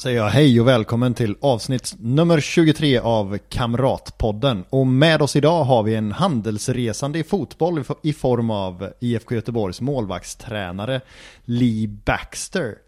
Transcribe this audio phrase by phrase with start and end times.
[0.00, 4.64] Säger jag hej och välkommen till avsnitt nummer 23 av Kamratpodden.
[4.70, 9.80] Och med oss idag har vi en handelsresande i fotboll i form av IFK Göteborgs
[9.80, 11.00] målvaktstränare
[11.44, 12.78] Lee Baxter.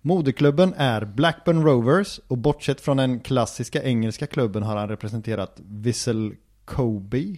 [0.00, 6.34] Moderklubben är Blackburn Rovers och bortsett från den klassiska engelska klubben har han representerat Vissel
[6.64, 7.36] Kobe,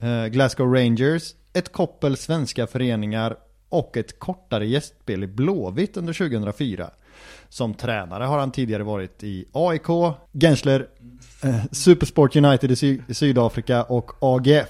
[0.00, 3.36] eh, Glasgow Rangers, ett koppel svenska föreningar
[3.68, 6.90] och ett kortare gästspel i Blåvitt under 2004.
[7.48, 10.86] Som tränare har han tidigare varit i AIK, Gensler,
[11.42, 14.68] eh, Supersport United i, Sy i Sydafrika och AGF.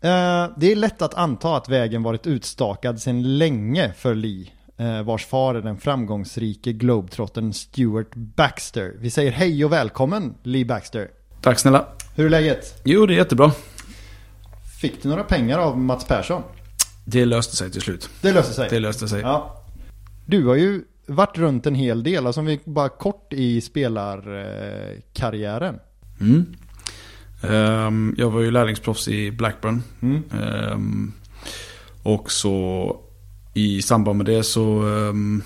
[0.00, 4.46] Eh, det är lätt att anta att vägen varit utstakad sedan länge för Lee,
[4.76, 8.94] eh, vars far är den framgångsrike globetrotten Stuart Baxter.
[8.98, 11.08] Vi säger hej och välkommen Lee Baxter.
[11.40, 11.86] Tack snälla.
[12.14, 12.80] Hur är läget?
[12.84, 13.52] Jo, det är jättebra.
[14.80, 16.42] Fick du några pengar av Mats Persson?
[17.04, 18.10] Det löste sig till slut.
[18.20, 18.68] Det löste sig?
[18.70, 19.20] Det löste sig.
[19.20, 19.64] Ja.
[20.26, 25.78] Du har ju varit runt en hel del, alltså om vi bara kort i spelarkarriären.
[26.20, 26.46] Mm.
[27.42, 29.82] Um, jag var ju lärlingsproffs i Blackburn.
[30.02, 30.22] Mm.
[30.72, 31.12] Um,
[32.02, 32.96] och så
[33.54, 35.42] i samband med det så um,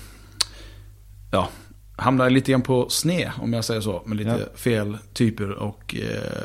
[1.31, 1.49] ja,
[1.95, 4.01] hamnade jag lite grann på sned om jag säger så.
[4.05, 4.37] Med lite Ja.
[4.55, 6.43] fel typer och uh,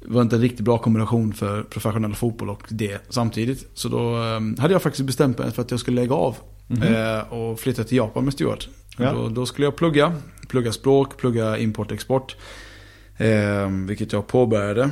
[0.00, 3.68] var inte en riktigt bra kombination för professionell fotboll och det samtidigt.
[3.74, 4.16] Så då
[4.58, 6.82] hade jag faktiskt bestämt mig för att jag skulle lägga av Mhm.
[6.82, 8.68] eh, och flytta till Japan med Stuart.
[8.98, 9.12] Ja.
[9.12, 10.12] Då, då skulle jag plugga,
[10.48, 12.36] plugga språk, plugga import och export.
[13.16, 14.90] Eh, vilket jag påbörjade.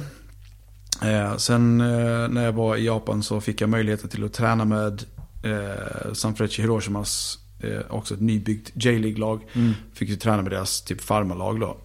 [1.02, 4.64] Eh, sen eh, när jag var i Japan så fick jag möjligheten till att träna
[4.64, 5.04] med
[5.42, 9.40] eh, Sanfrecce Hiroshimas, eh, också ett nybyggt J-League-lag.
[9.52, 9.72] Mm.
[9.94, 11.76] Fick ju träna med deras typ farmarlag då.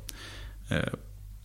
[0.69, 0.83] Eh,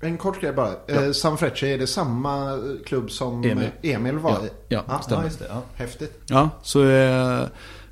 [0.08, 0.70] En kort grej bara.
[0.86, 0.94] Ja.
[1.04, 3.68] Eh, Sanfrecce, är det samma klubb som Emil.
[3.82, 4.50] Emil var Ja, i?
[4.68, 5.22] ja, ah, stämmer.
[5.22, 5.46] ja, just det.
[5.48, 6.20] Ja, häftigt.
[6.26, 7.42] Ja, så eh,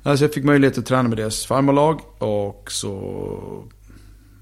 [0.03, 3.63] alltså jag fick möjlighet att träna med deras farmarlag och så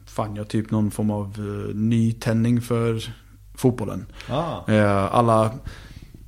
[0.05, 3.13] fann jag typ någon form av eh, nytändning för
[3.55, 4.05] fotbollen.
[4.29, 4.71] Ah.
[4.71, 5.51] Eh, alla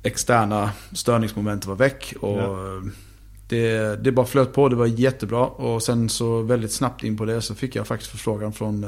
[0.02, 2.82] externa störningsmoment var väck och Ja.
[3.48, 5.46] det, det bara flöt på, det var jättebra.
[5.46, 8.84] Och sen så väldigt snabbt in på det så fick jag faktiskt förfrågan från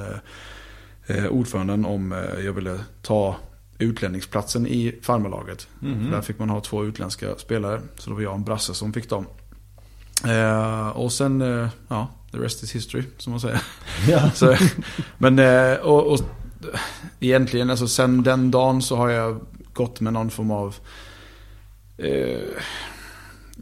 [1.06, 2.14] eh, ordföranden om
[2.44, 3.36] jag ville ta
[3.78, 5.68] utlänningsplatsen i farmarlaget.
[5.80, 6.10] Mhm.
[6.10, 7.80] Där fick man ha två utländska spelare.
[7.98, 9.26] Så då var jag en brasse som fick dem.
[10.24, 13.62] Eh, och sen, eh, ja, the rest is history som man säger.
[14.08, 14.30] Ja.
[14.34, 14.56] Så,
[15.18, 16.20] men, eh, och, och
[17.20, 19.40] egentligen, alltså sen den dagen så har jag
[19.72, 20.74] gått med någon form av
[21.98, 22.38] eh,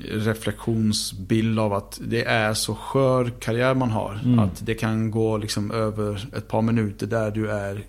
[0.01, 4.21] reflektionsbild av att det är så skör karriär man har.
[4.25, 4.39] Mm.
[4.39, 7.85] Att det kan gå liksom över ett par minuter där du är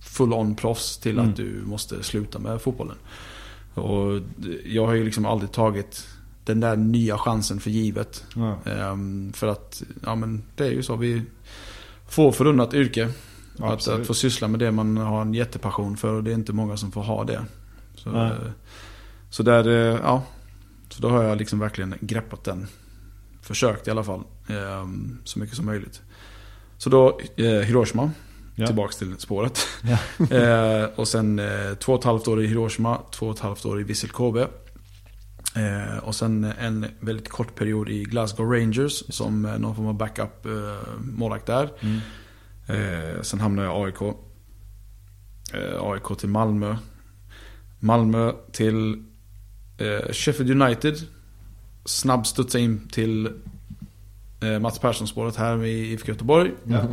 [0.00, 1.30] full on proffs till Mm.
[1.30, 2.96] att du måste sluta med fotbollen.
[3.74, 4.20] Och
[4.64, 6.06] jag har ju liksom aldrig tagit
[6.46, 8.24] den där nya chansen för givet.
[8.34, 8.58] Ja.
[8.72, 10.96] Ehm, för att, ja men det är ju så.
[10.96, 11.22] Vi
[12.08, 13.08] får förunnat yrke.
[13.58, 16.34] Ja, att, att få syssla med det man har en jättepassion för och det är
[16.34, 17.44] inte många som får ha det.
[17.94, 18.32] Så, eh,
[19.30, 20.22] så där, eh, ja.
[20.88, 22.66] Så då har jag liksom verkligen greppat den.
[23.42, 24.22] Försökt i alla fall.
[24.48, 26.02] ehm, så mycket som möjligt.
[26.78, 28.10] Så då eh, Hiroshima.
[28.54, 28.66] Ja.
[28.66, 29.58] Tillbaks till spåret.
[29.82, 30.36] Ja.
[30.36, 33.64] eh, och sen eh, två och ett halvt år i Hiroshima, två och ett halvt
[33.64, 34.48] år i Vissel Kobe.
[35.56, 39.94] Eh, och sen en väldigt kort period i Glasgow Rangers som eh, någon form av
[39.94, 40.52] backup eh,
[41.00, 41.70] målvakt där.
[41.80, 42.00] Mm.
[42.66, 44.16] Eh, sen hamnade jag i AIK.
[45.52, 46.76] Eh, AIK till Malmö.
[47.78, 49.04] Malmö till
[49.78, 50.96] eh, Sheffield United.
[51.84, 53.30] Snabbstudsa in till
[54.60, 56.52] Mats Persson-spåret här i IFK Göteborg.
[56.64, 56.86] Ja.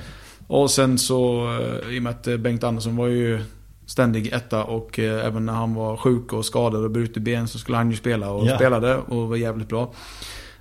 [0.48, 1.50] Och sen så,
[1.90, 3.44] i och med att Bengt Andersson var ju
[3.94, 7.60] ständig etta och eh, även när han var sjuk och skadad och brutit ben så
[7.60, 8.56] skulle han ju spela och Ja.
[8.56, 9.94] spelade och var jävligt bra.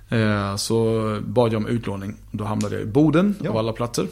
[0.09, 2.15] Eh, Så bad jag om utlåning.
[2.31, 3.49] Då hamnade jag i Boden Ja.
[3.49, 4.07] av alla platser.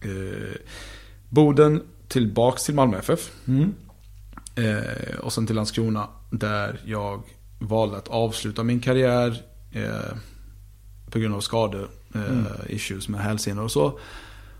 [0.00, 0.56] Eh,
[1.28, 3.30] Boden tillbaks till Malmö FF.
[3.48, 3.74] Mm.
[4.54, 7.22] Eh, och sen till Landskrona där jag
[7.58, 9.42] valde att avsluta min karriär
[9.72, 10.16] eh,
[11.10, 12.44] på grund av skador, eh, Mm.
[12.68, 13.98] issues med hälsenor och så.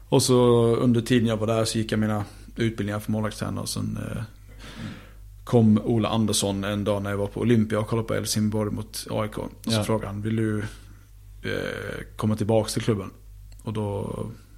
[0.09, 0.37] Och så
[0.77, 2.25] under tiden jag var där så gick jag mina
[2.57, 4.23] utbildningar för målvaktstränare och sen eh,
[5.45, 9.07] kom Ola Andersson en dag när jag var på Olympia och kollade på Helsingborg mot
[9.11, 9.39] AIK.
[9.39, 9.85] Och så Ja.
[9.85, 10.59] frågade han, vill du
[11.43, 13.11] eh, komma tillbaks till klubben?
[13.63, 14.11] Och då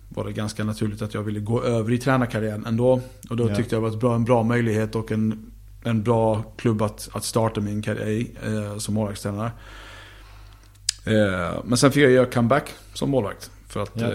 [0.09, 3.01] var det ganska naturligt att jag ville gå över i tränarkarriären ändå.
[3.31, 3.57] Och då Ja.
[3.57, 5.53] tyckte jag det var ett bra, en bra möjlighet och en,
[5.85, 9.51] en bra klubb att, att starta min karriär i eh, som målvaktstränare.
[11.05, 13.51] Eh, men sen fick jag göra comeback som målvakt.
[13.69, 14.07] För att Ja.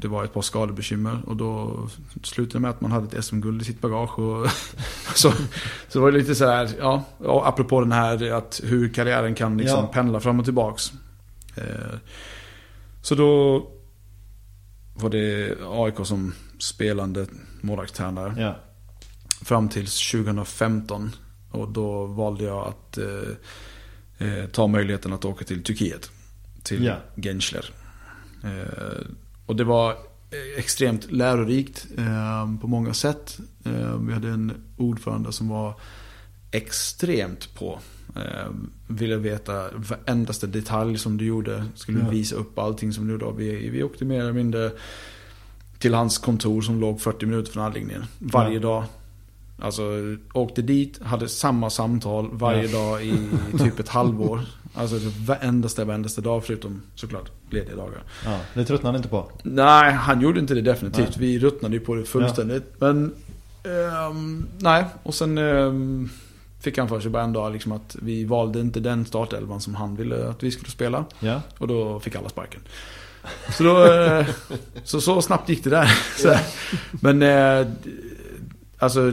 [0.00, 1.78] Det var ett par skadebekymmer och då
[2.22, 4.18] slutade det med att man hade ett SM-guld i sitt bagage.
[4.18, 4.46] Och
[5.14, 5.36] så, så
[5.92, 7.04] det var lite så här, ja,
[7.44, 9.86] apropå den här att hur karriären kan liksom Ja.
[9.86, 10.92] pendla fram och tillbaks.
[11.54, 11.96] Eh,
[13.02, 13.66] så då
[14.94, 17.26] var det AIK som spelande
[17.60, 18.56] målvaktstränare Ja.
[19.44, 21.12] fram till 2015.
[21.50, 26.10] Och då valde jag att eh, eh, ta möjligheten att åka till Turkiet.
[26.62, 26.94] Till Ja.
[27.16, 27.64] Gençler.
[28.44, 29.06] Eh,
[29.50, 33.38] och det var eh, extremt lärorikt eh, på många sätt.
[33.64, 35.74] Eh, vi hade en ordförande som var
[36.50, 37.78] extremt på.
[38.86, 41.64] Ville veta varendaste detalj som du gjorde.
[41.74, 42.08] Skulle Ja.
[42.08, 43.32] visa upp allting som du gjorde.
[43.36, 44.70] Vi, vi åkte mer eller mindre
[45.78, 48.04] till hans kontor som låg 40 minuter från anläggningen.
[48.18, 48.60] Varje Ja.
[48.60, 48.84] dag.
[49.58, 49.82] Alltså
[50.34, 52.78] åkte dit, hade samma samtal varje Ja.
[52.78, 53.14] dag i
[53.58, 54.40] typ ett halvår.
[54.74, 54.96] Alltså
[55.26, 58.02] varendaste, varendaste dag förutom såklart lediga dagar.
[58.24, 59.30] ja, det tröttnade inte på.
[59.42, 61.16] Nej, han gjorde inte det definitivt.
[61.18, 61.28] Nej.
[61.28, 62.64] Vi ruttnade ju på det fullständigt.
[62.78, 63.14] Men,
[63.64, 64.84] ehm, nej.
[65.02, 66.10] Och sen ehm,
[66.60, 69.74] fick han för sig bara en dag liksom att vi valde inte den startelvan som
[69.74, 71.04] han ville att vi skulle spela.
[71.20, 71.42] Ja.
[71.58, 72.60] Och då fick alla sparken.
[73.52, 74.26] Så då, eh,
[74.84, 75.84] så, så snabbt gick det där.
[76.24, 76.46] Här.
[76.90, 77.72] men, eh,
[78.78, 79.12] alltså,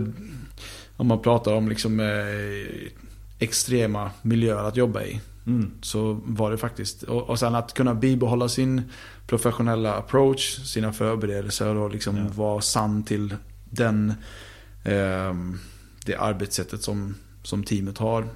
[0.98, 2.92] om man pratar om liksom eh,
[3.40, 5.20] extrema miljöer att jobba i.
[5.48, 5.72] Mm.
[5.82, 7.04] Så var det faktiskt.
[7.04, 8.82] Och, och sen att kunna bibehålla sin
[9.28, 12.26] professionella approach, sina förberedelser och liksom Ja.
[12.36, 13.36] vara sann till
[13.70, 14.14] den,
[14.84, 15.60] ehm,
[16.06, 18.28] det arbetssättet som, som teamet har.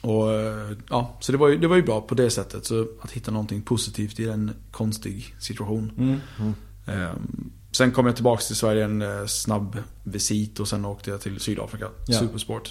[0.00, 2.64] Och eh, ja, så det var, ju, det var ju bra på det sättet.
[2.66, 5.92] Så att hitta någonting positivt i en konstig situation.
[5.98, 6.20] Mm.
[6.86, 11.20] Ehm, sen kom jag tillbaka till Sverige en eh, snabb visit och sen åkte jag
[11.20, 12.18] till Sydafrika, Ja.
[12.18, 12.70] Supersport.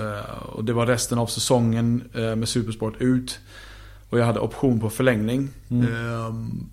[0.00, 3.38] Eh, och det var resten av säsongen eh, med Supersport ut.
[4.10, 5.48] Och jag hade option på förlängning.
[5.68, 5.94] Mm.
[5.94, 6.70] Ehm,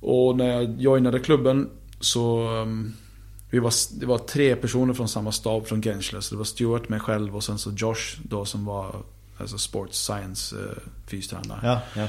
[0.00, 1.70] och när jag joinade klubben
[2.00, 2.94] så um,
[3.50, 6.20] vi var, det var tre personer från samma stab från Genschler.
[6.20, 8.96] Så det var Stuart, mig själv och sen så Josh då som var
[9.36, 10.62] alltså sports science uh,
[11.06, 11.60] fystränare.
[11.62, 12.08] Ja, ja,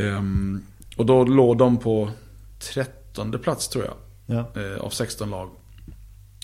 [0.00, 0.62] Ehm,
[0.96, 2.10] och då låg de på
[2.58, 3.94] 13 plats tror jag.
[4.26, 4.62] ja.
[4.62, 5.50] eh, av 16 lag.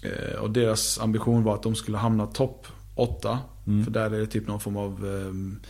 [0.03, 3.39] Eh, och deras ambition var att de skulle hamna topp 8.
[3.67, 3.85] Mm.
[3.85, 5.07] För där är det typ någon form av...
[5.07, 5.61] ehm,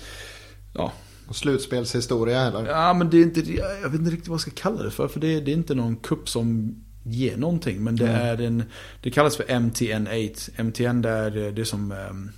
[0.74, 0.92] ja.
[1.28, 2.66] Och slutspelshistoria eller?
[2.66, 3.40] ja, men det är inte...
[3.52, 5.08] Jag vet inte riktigt vad jag ska kalla det för.
[5.08, 7.84] För det, det är inte någon kupp som ger någonting.
[7.84, 8.28] Men det Nej.
[8.28, 8.62] är en...
[9.00, 10.50] Det kallas för MTN8.
[10.62, 11.92] MTN det är det är som...
[11.92, 12.30] Um,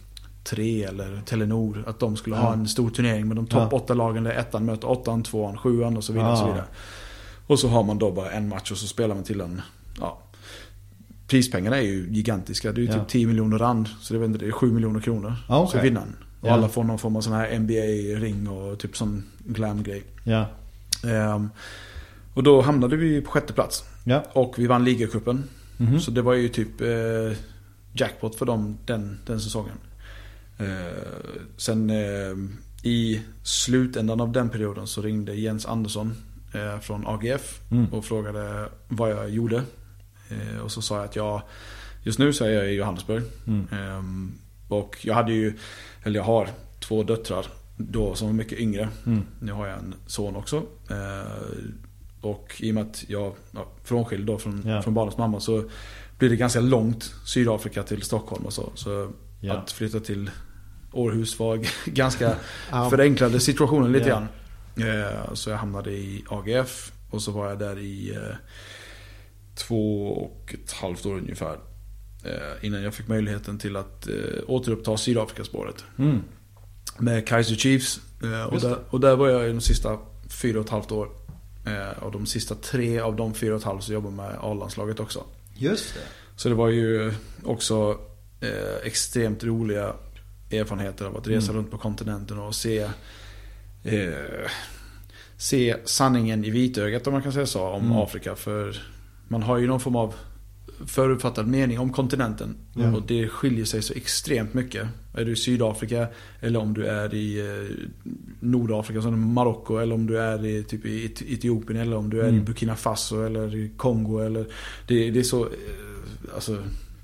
[0.44, 1.84] tre eller Telenor.
[1.86, 2.52] Att de skulle ha Ja.
[2.52, 3.76] en stor turnering med de topp Ja.
[3.76, 4.24] åtta lagen.
[4.24, 6.32] Där ettan möter åttan, tvåan, sjuan och så vidare.
[6.32, 6.64] Och, så vidare.
[7.46, 9.62] och så har man då bara en match och så spelar man till en...
[10.00, 10.18] Ja,
[11.32, 12.72] prispengarna är ju gigantiska.
[12.72, 12.98] Det är ju Ja.
[12.98, 13.88] typ 10 miljoner rand.
[14.00, 15.34] Så det är, väl inte- det är 7 miljoner kronor.
[15.48, 15.78] Ah, okej.
[15.80, 16.16] Så vinner han.
[16.40, 16.52] Och Ja.
[16.52, 20.02] alla får någon form av sån här NBA-ring och typ sån glam-grej.
[20.24, 20.46] ja.
[21.04, 21.48] Ehm,
[22.34, 23.84] och då hamnade vi på sjätte plats.
[24.04, 24.24] ja.
[24.32, 25.44] Och vi vann ligacupen.
[25.76, 26.00] Mhm.
[26.00, 27.36] Så det var ju typ eh,
[27.92, 29.76] jackpot för dem den, den säsongen.
[30.58, 30.66] Eh,
[31.56, 32.36] sen eh,
[32.82, 36.14] i slutändan av den perioden så ringde Jens Andersson
[36.54, 37.86] eh, från AGF Mm.
[37.86, 39.62] och frågade vad jag gjorde.
[40.32, 41.42] Eh, och så sa jag att jag,
[42.02, 43.22] just nu så är jag i Johannesburg.
[43.46, 43.66] Mm.
[43.72, 44.32] Ehm,
[44.68, 45.58] och jag hade ju,
[46.02, 46.48] eller jag har
[46.80, 47.46] två döttrar
[47.76, 48.88] då som var mycket yngre.
[49.06, 49.22] Mm.
[49.40, 50.56] Nu har jag en son också.
[50.90, 51.32] Eh,
[52.20, 54.82] och i och med att jag ja, frånskild då från, Ja.
[54.82, 55.64] från barnets mamma så
[56.18, 58.72] blir det ganska långt Sydafrika till Stockholm och så.
[58.74, 59.54] Så Ja.
[59.54, 60.30] att flytta till
[60.92, 61.60] Århus var
[61.90, 62.34] ganska
[62.70, 62.90] Ja.
[62.90, 64.14] förenklade situationen lite Ja.
[64.14, 64.28] grann.
[64.88, 68.18] Eh, så jag hamnade i AGF och så var jag där i
[69.54, 71.58] två och ett halvt år ungefär.
[72.24, 74.14] Eh, innan jag fick möjligheten till att eh,
[74.46, 75.84] återuppta Sydafrikaspåret.
[75.98, 76.22] Mm.
[76.98, 78.00] Med Kaiser Chiefs.
[78.22, 81.08] Eh, och, där, och där var jag i de sista fyra och ett halvt år.
[82.00, 85.00] Och de sista tre av de fyra och ett halvt så jobbade jag med A-landslaget
[85.00, 85.24] också.
[85.54, 86.00] Just det.
[86.36, 87.98] Så det var ju också
[88.82, 89.92] extremt roliga
[90.50, 91.56] erfarenheter av att resa Mm.
[91.56, 92.78] runt på kontinenten och se
[93.84, 94.50] eh,
[95.36, 97.96] Se sanningen i vitögat om man kan säga så om Mm.
[97.96, 98.36] Afrika.
[98.36, 98.82] För
[99.32, 100.14] man har ju någon form av
[100.86, 102.56] förutfattad mening om kontinenten.
[102.74, 102.96] Ja.
[102.96, 104.88] Och det skiljer sig så extremt mycket.
[105.14, 106.08] Är du i Sydafrika
[106.40, 107.76] eller om du är i eh,
[108.40, 112.20] Nordafrika som Marocko eller om du är i, typ i Et- Etiopien eller om du
[112.20, 112.44] är i Mm.
[112.44, 114.46] Burkina Faso eller i Kongo eller
[114.86, 115.50] det, det är så eh,
[116.34, 116.58] Alltså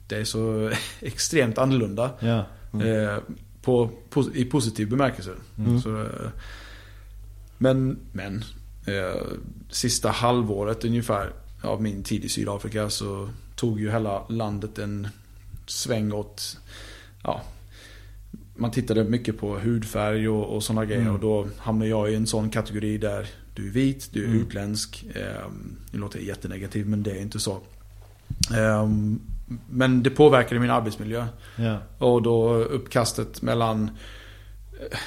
[0.08, 0.70] Det är så
[1.00, 2.38] extremt annorlunda Ja.
[2.84, 3.18] eh,
[3.62, 3.90] på,
[4.34, 5.80] I positiv bemärkelse Mm.
[5.80, 6.06] så, eh,
[7.58, 8.44] Men, men
[8.86, 9.22] eh,
[9.70, 11.30] Sista halvåret ungefär
[11.62, 15.08] av min tid i Sydafrika så tog ju hela landet en
[15.66, 16.58] sväng åt,
[17.24, 17.42] ja,
[18.56, 21.14] man tittade mycket på hudfärg och, och sådana grejer Mm.
[21.14, 24.40] och då hamnade jag i en sån kategori där du är vit, du är Mm.
[24.40, 25.04] utländsk.
[25.14, 25.50] Eh,
[25.92, 27.52] det låter jättenegativt men det är inte så.
[28.56, 28.88] Eh,
[29.70, 31.26] men det påverkade min arbetsmiljö.
[31.56, 31.78] Ja.
[31.98, 33.90] Och då uppkastet mellan
[34.80, 34.98] eh,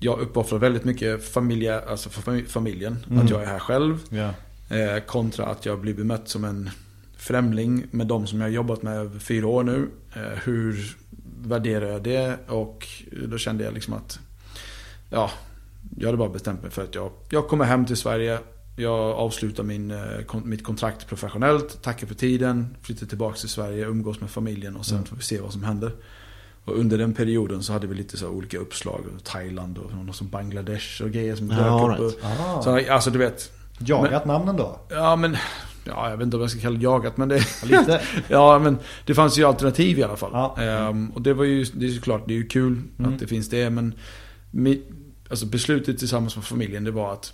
[0.00, 2.96] Jag uppoffrar väldigt mycket familja, alltså för fami- familjen.
[3.10, 3.24] Mm.
[3.24, 3.98] Att jag är här själv.
[4.08, 4.30] Ja.
[4.68, 6.70] Eh, kontra att jag blir bemött som en
[7.16, 9.88] främling med de som jag har jobbat med över fyra år nu.
[10.14, 10.96] Eh, hur
[11.42, 12.38] värderar jag det?
[12.48, 12.86] Och
[13.28, 14.18] då kände jag liksom att
[15.10, 15.30] Ja,
[15.98, 18.38] jag hade bara bestämt mig för att jag, jag kommer hem till Sverige.
[18.76, 24.20] Jag avslutar min, eh, mitt kontrakt professionellt, tackar för tiden, flyttar tillbaka till Sverige, umgås
[24.20, 25.06] med familjen och sen Mm.
[25.06, 25.92] får vi se vad som händer.
[26.64, 29.00] Och under den perioden så hade vi lite så olika uppslag.
[29.24, 32.24] Thailand och något som Bangladesh och grejer som Ja, dök all upp.
[32.24, 32.40] right.
[32.40, 32.62] Ah.
[32.62, 34.78] Så, alltså du vet, Jagat namnen då?
[34.88, 35.36] Ja men,
[35.84, 38.00] ja jag vet inte om jag ska kalla det jagat men det, Ja, Lite?
[38.28, 40.30] ja men det fanns ju alternativ i alla fall.
[40.32, 40.56] Ja.
[40.62, 43.12] Ehm, och det var ju, det är såklart, det är ju kul Mm.
[43.14, 43.94] att det finns det men
[45.30, 47.32] alltså beslutet tillsammans med familjen det var att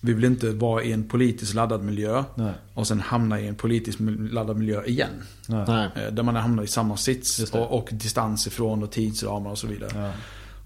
[0.00, 2.52] vi vill inte vara i en politiskt laddad miljö Nej.
[2.74, 3.98] och sen hamna i en politiskt
[4.30, 5.10] laddad miljö igen.
[5.48, 5.88] Nej.
[5.96, 9.66] Eh, Där man hamnar i samma sits och, och distans ifrån och tidsramar och så
[9.66, 9.90] vidare.
[9.94, 10.10] Ja.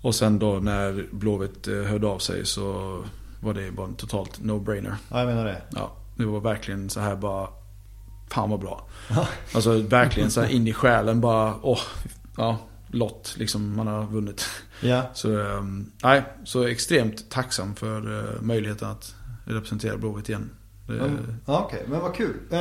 [0.03, 2.97] Och sen då när Blåvitt eh, hörde av sig så
[3.41, 4.95] var det bara en totalt no-brainer.
[5.11, 5.63] ja, jag menar det.
[5.71, 7.49] Ja, det var verkligen så här bara
[8.31, 8.87] Fan vad bra.
[9.55, 11.81] Alltså verkligen så här in i själen bara åh,
[12.37, 14.45] ja, lott liksom man har vunnit.
[14.81, 15.03] Ja.
[15.15, 19.15] Så, ehm, nej, så extremt tacksam för eh, möjligheten att
[19.45, 20.51] representera Blåvitt igen.
[20.89, 21.37] Mm.
[21.47, 22.37] Ja, Okej, men vad kul.
[22.51, 22.59] Eh,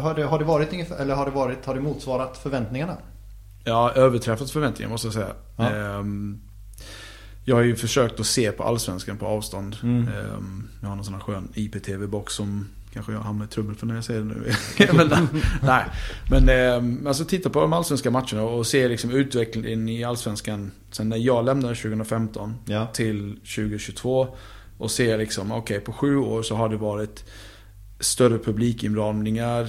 [0.00, 2.96] har, det, har det varit ungefär, eller har det varit, har det motsvarat förväntningarna?
[3.66, 5.32] Har överträffat förväntningarna måste jag säga.
[5.56, 5.70] Ja.
[5.70, 6.40] Ehm,
[7.44, 9.76] jag har ju försökt att se på Allsvenskan på avstånd.
[9.82, 10.08] Mm.
[10.08, 13.86] Ehm, jag har någon sån här skön IPTV-box som kanske jag hamnar i trubbel för
[13.86, 14.52] när jag säger det nu.
[14.92, 15.28] men,
[15.62, 15.84] nej,
[16.30, 21.08] men ehm, alltså titta på de allsvenska matcherna och se liksom utvecklingen i Allsvenskan sen
[21.08, 22.86] när jag lämnade 2015 Ja.
[22.86, 24.28] till 2022.
[24.78, 27.24] Och se liksom, okej på sju år så har det varit
[28.00, 29.68] större publikinramningar,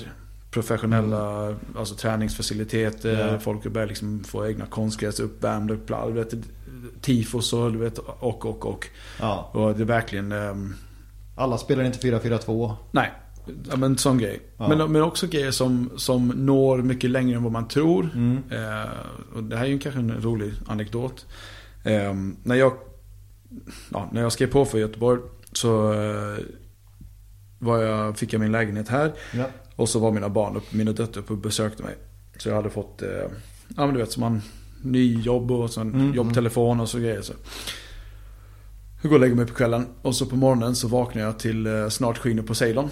[0.52, 3.40] professionella alltså träningsfaciliteter, Ja.
[3.40, 5.90] folk har börjat liksom få egna konstgräs uppvärmda, upp,
[7.02, 8.88] tifos och du vet, och och och.
[9.20, 9.50] ja.
[9.54, 10.76] Och det är verkligen, ehm,
[11.36, 12.74] Alla spelar inte 4-4-2.
[12.92, 13.12] nej.
[13.70, 14.40] Ja, men sån grej.
[14.58, 14.68] Ja.
[14.68, 18.10] Men, men också grejer som, som når mycket längre än vad man tror.
[18.16, 18.38] Mm.
[18.52, 18.90] Eh,
[19.36, 21.26] och det här är ju kanske en rolig anekdot.
[21.84, 22.14] Eh,
[22.44, 22.74] när, jag,
[23.92, 26.38] ja, när jag skrev på för Göteborg så eh,
[27.60, 29.14] var jag, fick jag min lägenhet här.
[29.34, 29.46] Ja.
[29.76, 31.96] Och så var mina barn, upp, mina döttrar uppe och besökte mig.
[32.38, 33.10] Så jag hade fått, eh,
[33.76, 34.42] ja men du vet som man,
[34.86, 37.22] ny jobb och sen Mm, jobbtelefon och så grejer.
[37.22, 37.34] Så.
[39.02, 41.68] Jag går och lägger mig på kvällen och så på morgonen så vaknar jag till
[41.68, 42.90] eh, Snart skiner Poseidon.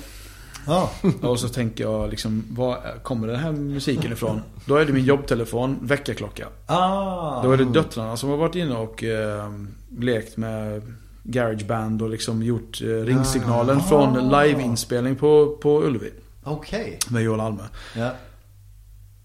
[0.68, 0.92] Ja.
[1.22, 4.42] Och så tänker jag liksom, var kommer den här musiken ifrån?
[4.66, 6.48] Då är det min jobbtelefon, väckarklocka.
[6.66, 7.44] Ah.
[7.44, 9.52] Då är det döttrarna som har varit inne och eh,
[10.00, 10.82] lekt med
[11.24, 13.82] Garageband och liksom gjort eh, ringsignalen Ah.
[13.84, 16.12] från liveinspelning på, på Ullevi.
[16.44, 17.00] Okej.
[17.10, 17.64] Med Joel Alme.
[17.96, 18.10] Ja.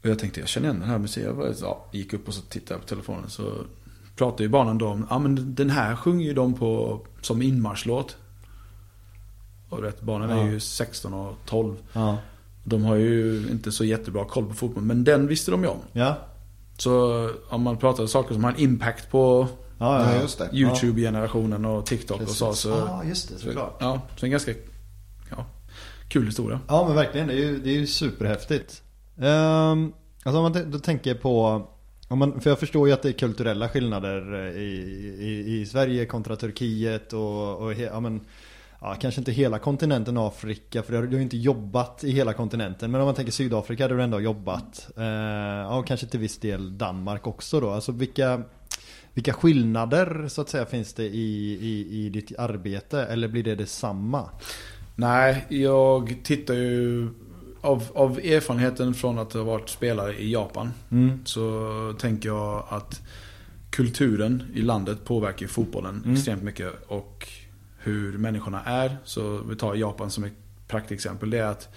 [0.08, 1.54] Och jag tänkte, jag känner igen den här musiken.
[1.60, 3.30] Ja, gick upp och så tittade jag på telefonen.
[3.30, 3.52] Så
[4.16, 8.16] pratade ju barnen då om, ja men den här sjunger ju de på som inmarschlåt.
[9.68, 10.48] Och vet, barnen är Ja.
[10.50, 11.76] ju 16 och 12.
[11.92, 12.18] Ja.
[12.64, 15.78] De har ju inte så jättebra koll på fotboll, men den visste de ju om.
[15.92, 16.18] Ja.
[16.78, 19.48] Så om man pratar om saker som har en impact på
[19.78, 20.20] Ja.
[20.52, 22.46] YouTube-generationen och TikTok och så.
[22.46, 22.62] Precis.
[22.62, 23.76] så Ja, just det, såklart.
[23.80, 24.52] Ja, så en ganska
[25.30, 25.46] ja,
[26.08, 26.60] kul historia.
[26.68, 28.82] Ja men verkligen, det är ju, det är ju superhäftigt.
[29.18, 31.66] Um, alltså om man då tänker på,
[32.08, 35.66] om man, för jag förstår ju att det är kulturella skillnader eh, i, i, i
[35.66, 38.20] Sverige kontra Turkiet och, och he, ja, men,
[38.80, 42.90] ja, kanske inte hela kontinenten Afrika för du har ju inte jobbat i hela kontinenten.
[42.90, 44.90] Men om man tänker Sydafrika där du ändå har jobbat.
[44.98, 47.70] Uh, ja, kanske till viss del Danmark också då.
[47.70, 48.42] Alltså vilka,
[49.14, 53.02] vilka skillnader så att säga finns det i, i, i ditt arbete?
[53.02, 54.30] Eller blir det detsamma?
[54.96, 57.08] Nej, jag tittar ju
[57.68, 60.72] av, av erfarenheten från att ha varit spelare i Japan.
[60.90, 61.20] Mm.
[61.24, 63.02] Så tänker jag att
[63.70, 66.12] kulturen i landet påverkar fotbollen Mm.
[66.16, 66.72] extremt mycket.
[66.88, 67.28] Och
[67.78, 68.96] hur människorna är.
[69.04, 70.32] Så vi tar Japan som ett
[70.68, 71.30] praktexempel.
[71.30, 71.68] Det är att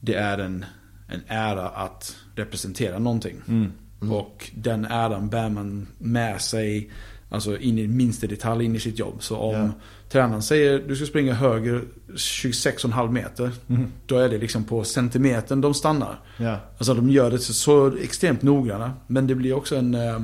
[0.00, 0.64] det är en,
[1.08, 3.36] en ära att representera någonting.
[3.48, 3.72] Mm.
[4.12, 6.90] Och den äran bär man med sig
[7.28, 9.22] Alltså in i minsta detalj in i sitt jobb.
[9.22, 9.70] Så om Ja.
[10.08, 11.84] Tränaren säger du ska springa höger
[12.14, 13.50] 26,5 meter.
[13.68, 13.86] Mm.
[14.06, 16.20] Då är det liksom på centimetern de stannar.
[16.38, 16.60] Ja.
[16.78, 18.92] Alltså de gör det så, så extremt noggranna.
[19.06, 19.94] Men det blir också en...
[19.94, 20.20] eh,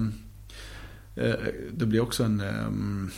[1.72, 3.10] det blir också en, ehm,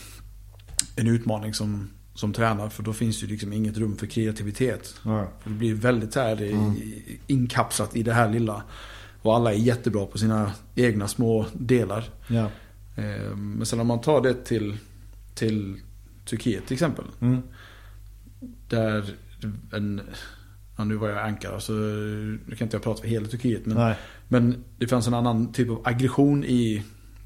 [0.97, 2.71] en utmaning som som tränare.
[2.71, 4.95] För då finns det ju liksom inget rum för kreativitet.
[5.05, 5.29] Ja.
[5.43, 8.63] För det blir väldigt här i- inkapslat i det här lilla.
[9.23, 12.05] Och alla är jättebra på sina egna små delar.
[12.29, 12.51] Ja.
[12.97, 14.77] Eh, Men sen om man tar det till,
[15.35, 15.81] till
[16.25, 17.05] Turkiet till exempel.
[17.21, 17.43] Mm.
[18.69, 19.05] Där
[19.73, 20.01] en,
[20.77, 23.67] ja, nu var jag Ankara så nu kan inte jag prata för hela Turkiet.
[23.67, 23.97] Men, Nej.
[24.29, 26.83] men det fanns en annan typ av aggression i,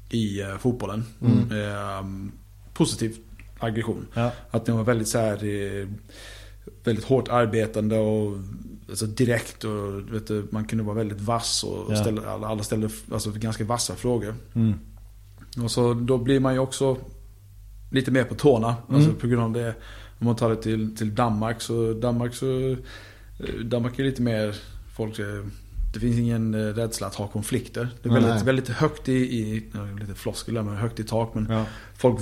[0.09, 1.03] i eh, fotbollen.
[1.51, 2.05] Eh,
[2.73, 3.17] positiv
[3.59, 4.07] aggression.
[4.13, 4.31] Ja.
[4.51, 5.87] Att den var väldigt så här eh,
[6.83, 8.37] väldigt hårt arbetande och
[8.89, 11.95] alltså direkt och vet du, man kunde vara väldigt vass och Ja.
[12.01, 14.35] ställa, alla ställde alltså, ganska vassa frågor.
[14.53, 14.73] Mm.
[15.63, 16.97] Och så då blir man ju också
[17.89, 18.75] lite mer på tårna.
[18.89, 19.75] Alltså på grund av det.
[20.19, 22.75] Om man tar det till, till Danmark så Danmark så eh,
[23.63, 24.55] Danmark är lite mer
[24.95, 25.45] folk eh,
[25.93, 27.89] det finns ingen eh, rädsla att ha konflikter.
[28.03, 28.43] Det är väldigt, nej.
[28.43, 29.63] väldigt högt i, i
[29.99, 31.33] lite floskel men högt i tak.
[31.33, 31.65] Men Ja.
[31.97, 32.19] folk,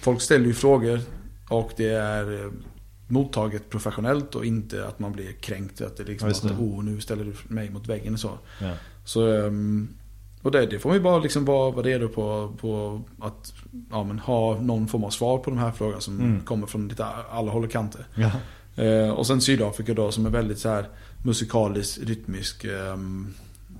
[0.00, 1.00] folk ställer ju frågor
[1.48, 2.50] och det är
[3.06, 5.80] mottaget professionellt och inte att man blir kränkt.
[5.80, 8.38] Att det är liksom Ja, att oh, nu ställer du mig mot väggen och så.
[8.60, 8.74] Ja.
[9.04, 9.88] Så, ehm,
[10.42, 13.52] och det, det får ju bara liksom vara, vara redo på, på att
[13.90, 16.40] ja, men ha någon form av svar på de här frågorna som Mm.
[16.40, 18.06] kommer från lite alla håll och kanter.
[18.14, 18.30] Ja.
[18.84, 20.88] Eh, och sen Sydafrika då som är väldigt så här
[21.24, 22.64] musikalisk, rytmisk.
[22.64, 23.34] ehm,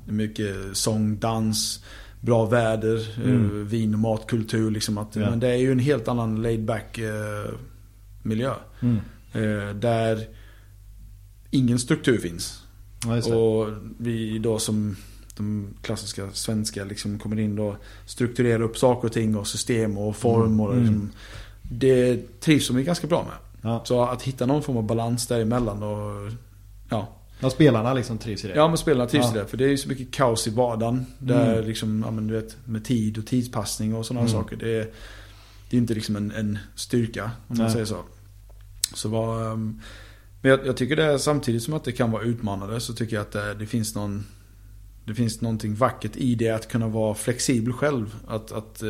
[0.07, 1.85] mycket sång, dans,
[2.21, 3.67] bra väder, eh, Mm.
[3.69, 4.71] vin och matkultur.
[4.71, 5.31] Liksom att, Ja.
[5.31, 7.51] Men det är ju en helt annan laid back eh,
[8.23, 8.55] miljö.
[8.81, 8.97] Mm.
[9.33, 10.27] Eh, där
[11.51, 12.63] ingen struktur finns.
[13.27, 13.35] Ja.
[13.37, 14.97] Och vi då som
[15.39, 17.75] de klassiska svenska liksom kommer in och
[18.07, 20.61] strukturerar upp saker och ting och system och form.
[20.61, 20.85] Och Mm.
[20.85, 21.11] liksom,
[21.63, 23.33] det trivs de ganska bra med.
[23.73, 23.83] Ja.
[23.85, 26.33] Så att hitta någon form av balans däremellan och
[26.89, 27.15] ja.
[27.41, 28.55] Ja, spelarna liksom trivs i det.
[28.55, 29.35] Ja men spelarna trivs Ja.
[29.37, 29.47] i det.
[29.47, 31.07] För det är ju så mycket kaos i vardagen.
[31.19, 34.33] Där liksom, ja men du vet, med tid och tidspassning och sådana Mm.
[34.33, 34.57] saker.
[34.57, 34.89] Det är,
[35.71, 37.71] det är inte liksom en, en styrka om man Nej.
[37.73, 37.97] säger så.
[38.95, 39.81] Så vad, ehm,
[40.41, 43.23] men jag, jag tycker det samtidigt som att det kan vara utmanande så tycker jag
[43.23, 44.27] att det, det finns någon
[45.09, 48.15] Det finns någonting vackert i det att kunna vara flexibel själv.
[48.29, 48.89] Att, att eh,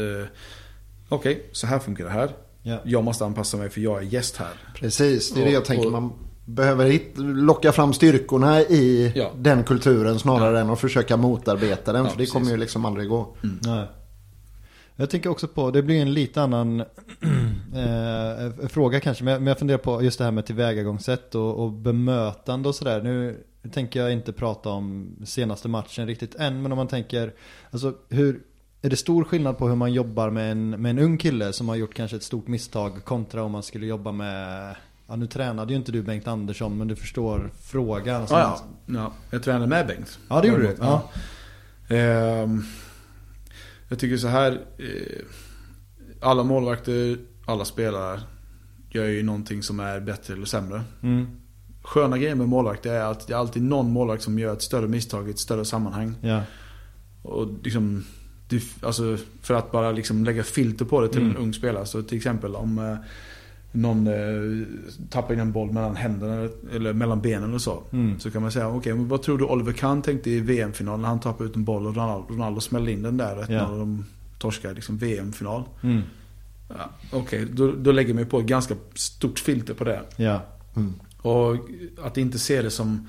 [1.08, 2.30] okej, så här funkar det här.
[2.62, 2.78] Ja.
[2.84, 4.52] Jag måste anpassa mig för jag är gäst här.
[4.74, 5.86] Precis, det är det jag Och- tänker.
[5.86, 6.12] och- Man
[6.44, 9.30] behöver hit, locka fram styrkorna i Ja.
[9.36, 12.04] den kulturen snarare än att försöka motarbeta den.
[12.04, 12.52] Ja, för det kommer precis.
[12.56, 13.36] ju liksom aldrig gå.
[13.62, 13.86] Nej.
[15.00, 16.80] Jag tänker också på, det blir en lite annan
[17.74, 21.64] eh, fråga kanske, men jag, men jag funderar på just det här med tillvägagångssätt och,
[21.64, 23.02] och bemötande och sådär.
[23.02, 27.34] Nu tänker jag inte prata om senaste matchen riktigt än, men om man tänker,
[27.70, 28.40] alltså hur,
[28.82, 31.68] är det stor skillnad på hur man jobbar med en, med en ung kille som
[31.68, 34.74] har gjort kanske ett stort misstag kontra om man skulle jobba med
[35.08, 38.20] Ja nu tränade ju inte du Bengt Andersson men du förstår frågan.
[38.20, 38.94] Alltså, Ja, ja.
[38.94, 40.18] ja, jag tränade med Bengt.
[40.28, 40.76] Ja, det gjorde du.
[40.80, 41.10] Ja.
[41.88, 42.62] Ehm,
[43.88, 44.52] jag tycker så här.
[44.78, 45.24] eh,
[46.20, 48.20] Alla målvakter, alla spelare
[48.90, 50.82] gör ju någonting som är bättre eller sämre.
[51.02, 51.26] Mm,
[51.82, 54.88] Sköna grejen med målvakt är att det är alltid någon målvakt som gör ett större
[54.88, 56.14] misstag i ett större sammanhang.
[56.22, 56.42] ja.
[57.22, 58.04] Och liksom,
[58.82, 61.30] alltså för att bara liksom lägga filter på det till Mm.
[61.30, 61.86] en ung spelare.
[61.86, 62.96] Så till exempel om eh,
[63.72, 64.66] någon eh,
[65.10, 67.82] tappar in en boll mellan händerna eller, mellan benen och så.
[67.92, 68.20] Mm.
[68.20, 71.08] Så kan man säga, okej men vad tror du Oliver Kahn tänkte i VM-finalen när
[71.08, 73.70] han tappade ut en boll och Ronaldo, Ronaldo smällde in den där Ja.
[73.70, 74.04] när de
[74.38, 75.62] torskade liksom VM-final.
[75.82, 76.02] Mm,
[76.68, 80.00] Ja, okej, då, då lägger man ju på ett ganska stort filter på det.
[80.16, 80.40] ja.
[81.22, 81.56] Och
[82.04, 83.08] att inte se det som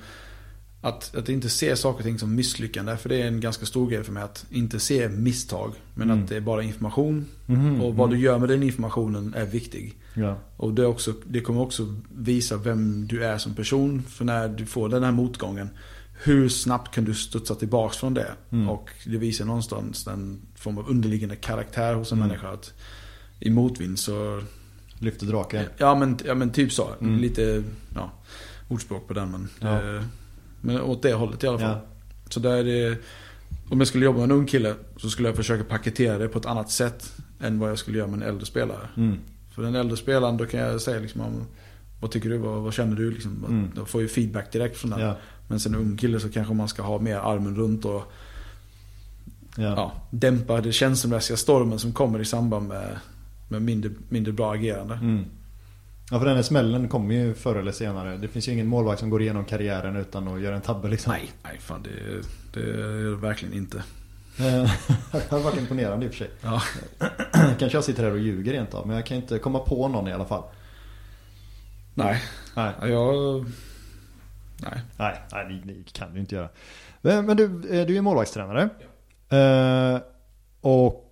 [0.80, 2.96] att, att inte se saker och ting som misslyckande.
[2.96, 5.72] För det är en ganska stor grej för mig att inte se misstag.
[5.94, 6.22] Men Mm.
[6.22, 7.26] att det är bara information.
[7.46, 8.18] Mhm, Och vad mm.
[8.18, 9.94] du gör med den informationen är viktig.
[10.14, 10.36] Ja.
[10.56, 14.02] Och det, också, det kommer också visa vem du är som person.
[14.02, 15.70] För när du får den här motgången.
[16.22, 18.32] Hur snabbt kan du studsa tillbaks från det?
[18.50, 18.68] Mm.
[18.68, 22.28] Och det visar någonstans en form av underliggande karaktär hos en Mm.
[22.28, 22.48] människa.
[22.52, 22.72] Att
[23.40, 24.42] I motvind så
[25.02, 25.64] Lyfter draken.
[25.76, 26.88] Ja men, ja men typ så.
[27.00, 27.18] Mm.
[27.20, 27.62] Lite
[27.94, 28.10] ja,
[28.68, 29.48] ordspråk på den men.
[29.60, 29.94] Ja.
[29.96, 30.02] Eh,
[30.60, 31.68] men åt det hållet i alla fall.
[31.68, 31.86] Ja.
[32.28, 32.96] Så där är,
[33.68, 36.38] om jag skulle jobba med en ung kille så skulle jag försöka paketera det på
[36.38, 38.88] ett annat sätt än vad jag skulle göra med en äldre spelare.
[38.96, 39.18] Mm.
[39.54, 41.46] För den äldre spelaren då kan jag säga liksom om,
[42.00, 43.44] vad tycker du, vad, vad känner du liksom.
[43.48, 43.70] Mm.
[43.76, 45.00] Jag får ju feedback direkt från den.
[45.00, 45.16] Ja.
[45.48, 48.12] Men sen en ung kille så kanske man ska ha mer armen runt och
[49.56, 49.62] Ja.
[49.62, 52.98] ja, dämpa den känslomässiga stormen som kommer i samband med,
[53.48, 54.94] med mindre, mindre bra agerande.
[54.94, 55.24] Mm.
[56.10, 58.16] Ja för den här smällen kommer ju förr eller senare.
[58.16, 61.12] Det finns ju ingen målvakt som går igenom karriären utan att göra en tabbe liksom.
[61.12, 61.90] Nej, nej fan det,
[62.52, 63.78] det är det verkligen inte.
[64.38, 64.72] Eh,
[65.12, 66.30] det har varit imponerande i och för sig.
[66.42, 66.62] Ja.
[67.58, 68.86] Kanske jag sitter här och ljuger rent av.
[68.86, 70.42] Men jag kan inte komma på någon i alla fall.
[71.94, 72.22] Nej,
[72.54, 73.44] Nej, jag...
[74.56, 74.80] Nej.
[74.96, 76.48] nej, nej det, kan du inte göra.
[77.00, 78.68] Men, men du, eh, du är målvaktstränare.
[79.28, 80.00] Eh,
[80.60, 81.09] och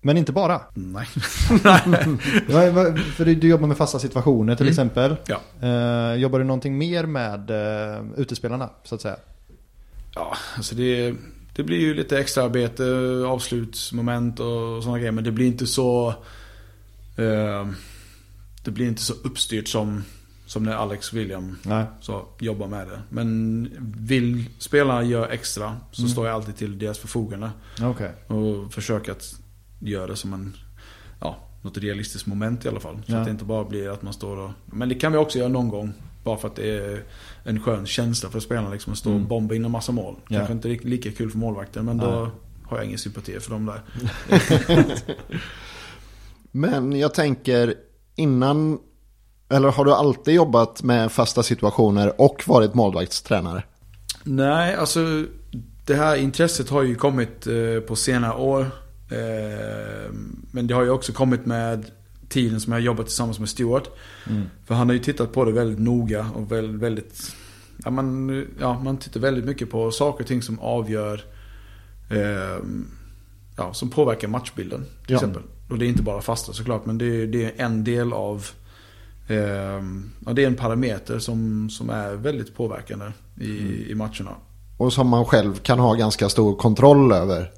[0.00, 0.60] Men inte bara.
[0.74, 1.06] Nej.
[3.16, 4.70] För du, jobbar med fasta situationer till Mm.
[4.70, 5.16] exempel.
[5.26, 5.40] Ja.
[5.68, 9.16] Eh, jobbar du någonting mer med uh, utespelarna så att säga?
[10.14, 11.14] Ja, alltså det,
[11.56, 12.84] det blir ju lite extra arbete,
[13.26, 15.12] avslutsmoment och sådana grejer.
[15.12, 16.08] Men det blir inte så...
[17.16, 17.68] Eh,
[18.64, 20.04] det blir inte så uppstyrt som,
[20.46, 21.84] som när Alex William Nej.
[22.00, 23.00] så jobbar med det.
[23.08, 26.10] Men vill spelarna göra extra så Mm.
[26.12, 27.50] står jag alltid till deras förfogande.
[27.82, 28.12] Okej.
[28.26, 29.34] Och försöker att
[29.78, 30.56] göra det som en...
[31.20, 32.96] Ja, något realistiskt moment i alla fall.
[33.06, 33.18] Så Ja.
[33.18, 34.50] att det inte bara blir att man står och...
[34.66, 35.92] Men det kan vi också göra någon gång.
[36.24, 37.02] Bara för att det är
[37.44, 39.22] en skön känsla för spelarna liksom att stå Mm.
[39.22, 40.16] och bomba in en massa mål.
[40.28, 40.36] Ja.
[40.38, 42.30] Kanske inte lika kul för målvakten men då Nej.
[42.68, 43.80] har jag ingen sympati för dem där.
[46.52, 47.74] Men jag tänker
[48.16, 48.78] innan,
[49.48, 53.62] eller har du alltid jobbat med fasta situationer och varit målvaktstränare?
[54.24, 55.24] Nej, alltså
[55.86, 58.66] det här intresset har ju kommit eh, på senare år.
[59.10, 60.12] Eh,
[60.50, 61.90] men det har ju också kommit med
[62.28, 63.90] tiden som jag har jobbat tillsammans med Stuart.
[64.30, 64.42] Mm.
[64.66, 67.32] För han har ju tittat på det väldigt noga och väldigt, väldigt
[67.84, 71.24] ja, man, ja, man tittar väldigt mycket på saker och ting som avgör
[72.10, 72.58] eh,
[73.56, 75.16] Ja, som påverkar matchbilden till Ja.
[75.16, 75.42] exempel.
[75.70, 78.46] Och det är inte bara fasta såklart men det är, det är en del av
[79.28, 79.36] eh,
[80.26, 83.06] ja, Det är en parameter som, som är väldigt påverkande
[83.40, 84.30] i, i matcherna.
[84.76, 87.50] Och som man själv kan ha ganska stor kontroll över.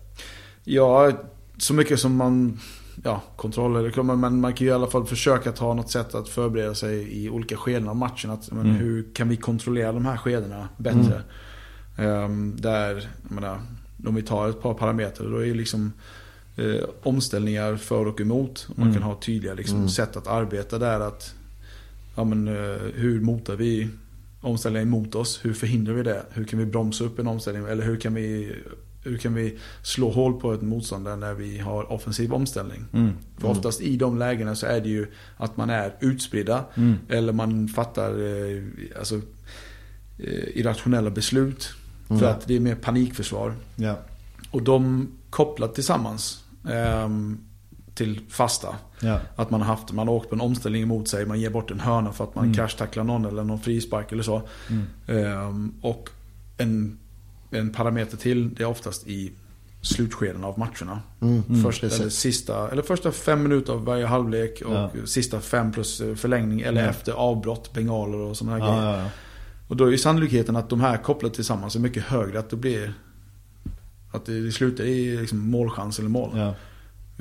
[0.64, 1.12] Ja,
[1.60, 2.58] så mycket som man...
[3.04, 6.28] Ja, kontroll eller men man kan ju i alla fall försöka ta något sätt att
[6.28, 8.30] förbereda sig i olika skeden av matchen.
[8.30, 8.76] Att, men, Mm.
[8.76, 11.22] Hur kan vi kontrollera de här skedena bättre?
[11.96, 13.60] Ehm, där, jag menar,
[14.06, 15.92] om vi tar ett par parametrar, då är ju liksom
[16.56, 18.66] eh, omställningar för och emot.
[18.70, 18.94] Och Man Mm.
[19.00, 19.88] kan ha tydliga liksom, Mm.
[19.88, 21.00] sätt att arbeta där.
[21.00, 21.34] att
[22.16, 23.88] ja, men, eh, Hur motar vi
[24.40, 25.40] omställningar emot oss?
[25.42, 26.22] Hur förhindrar vi det?
[26.30, 27.64] Hur kan vi bromsa upp en omställning?
[27.68, 28.52] Eller hur kan vi,
[29.02, 32.84] hur kan vi slå hål på ett motståndare när vi har offensiv omställning?
[32.92, 33.12] Mm.
[33.38, 36.64] För oftast i de lägena så är det ju att man är utspridda.
[36.74, 36.94] Mm.
[37.08, 38.62] Eller man fattar eh,
[38.98, 39.14] alltså,
[40.18, 41.68] eh, irrationella beslut.
[42.08, 42.28] För Mm.
[42.30, 43.54] att det är mer panikförsvar.
[43.76, 43.98] Ja.
[44.50, 47.38] Och de kopplat tillsammans ehm,
[47.94, 48.76] till fasta.
[49.00, 49.20] Ja.
[49.36, 51.70] Att man har haft, man har åkt på en omställning emot sig, man ger bort
[51.70, 52.56] en hörna för att man Mm.
[52.56, 54.42] crashtacklar någon eller någon frispark eller så.
[54.70, 54.84] Mm.
[55.06, 56.08] Ehm, och
[56.58, 56.98] en,
[57.50, 59.32] en parameter till, det är oftast i
[59.82, 61.00] slutskeden av matcherna.
[61.20, 62.00] Mm, Mm, Först, precis.
[62.00, 64.90] eller, sista, eller första fem minuter av varje halvlek och Ja.
[65.04, 66.60] sista fem plus eh, förlängning.
[66.60, 66.88] Eller Ja.
[66.90, 68.84] efter avbrott, bengaler och sådana här grejer.
[68.90, 69.10] Ja, ja, ja.
[69.68, 72.38] Och då är sannolikheten att de här kopplat tillsammans är mycket högre.
[72.38, 72.94] Att det blir...
[74.12, 76.30] Att det slutar i liksom målchans eller mål.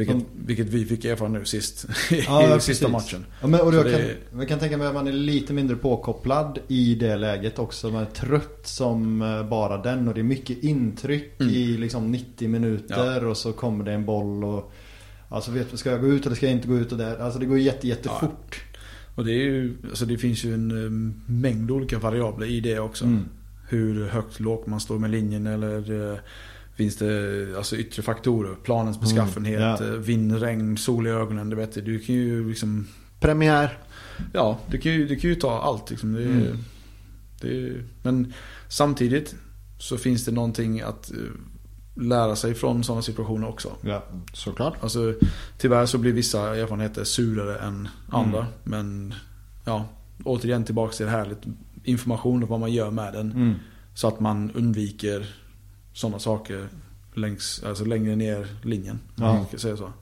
[0.07, 0.13] Ja.
[0.13, 1.85] Vilket, Som- vilket vi fick erfara nu sist.
[2.11, 3.05] I Ja, ja, sista precis.
[3.11, 3.25] matchen.
[3.41, 3.91] Ja, men, och jag, det
[4.31, 7.89] kan, jag kan tänka mig att man är lite mindre påkopplad i det läget också.
[7.89, 11.53] Man är trött som eh, bara den och det är mycket intryck Mm.
[11.53, 14.71] i liksom 90 minuter och så kommer det en boll och
[15.31, 17.17] Alltså vet ska jag gå ut eller ska jag inte gå ut och där?
[17.17, 18.63] Alltså det går jätte, jättefort.
[19.15, 19.77] Och det är ju...
[19.89, 23.05] Alltså det finns ju en eh, mängd olika variabler i det också.
[23.05, 23.23] Mm.
[23.69, 26.19] Hur högt, lågt man står med linjen eller...
[26.79, 28.55] Finns det alltså yttre faktorer?
[28.63, 29.85] Planens beskaffenhet, ja.
[29.85, 31.49] eh, vind, regn, sol i ögonen.
[31.49, 32.87] Du vet, du kan ju liksom...
[33.19, 33.77] Premiär.
[34.33, 36.13] Ja, du kan ju, du kan ju ta allt liksom.
[36.13, 36.57] Det, Mm.
[37.41, 38.33] det, men
[38.67, 39.35] samtidigt
[39.77, 41.17] så finns det någonting att eh,
[42.01, 43.71] lära sig från sådana situationer också.
[43.81, 44.03] Ja.
[44.33, 44.73] Såklart.
[44.81, 45.13] Alltså,
[45.57, 48.39] tyvärr så blir vissa erfarenheter surare än andra.
[48.39, 48.51] Mm.
[48.63, 49.13] Men
[49.65, 49.85] ja,
[50.23, 51.25] återigen tillbaka till det här.
[51.25, 51.49] Lite
[51.83, 53.31] information om vad man gör med den.
[53.31, 53.55] Mm.
[53.93, 55.35] Så att man undviker
[55.93, 56.67] sådana saker
[57.13, 58.99] längs, alltså längre ner linjen.
[59.15, 59.93] Om man ska säga så.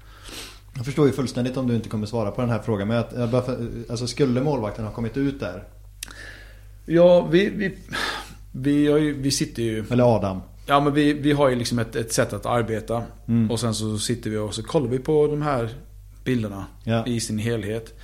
[0.75, 2.87] Jag förstår ju fullständigt om du inte kommer svara på den här frågan.
[2.87, 5.63] Men jag bara för, alltså skulle målvakten ha kommit ut där?
[6.85, 7.77] Ja, vi, vi,
[8.51, 9.85] vi, ju, vi sitter ju...
[9.89, 10.41] Eller Adam?
[10.65, 13.03] Ja men vi, vi har ju liksom ett, ett sätt att arbeta.
[13.27, 13.51] Mm.
[13.51, 15.69] Och sen så sitter vi och så kollar vi på de här
[16.23, 17.05] bilderna Ja.
[17.05, 17.99] i sin helhet.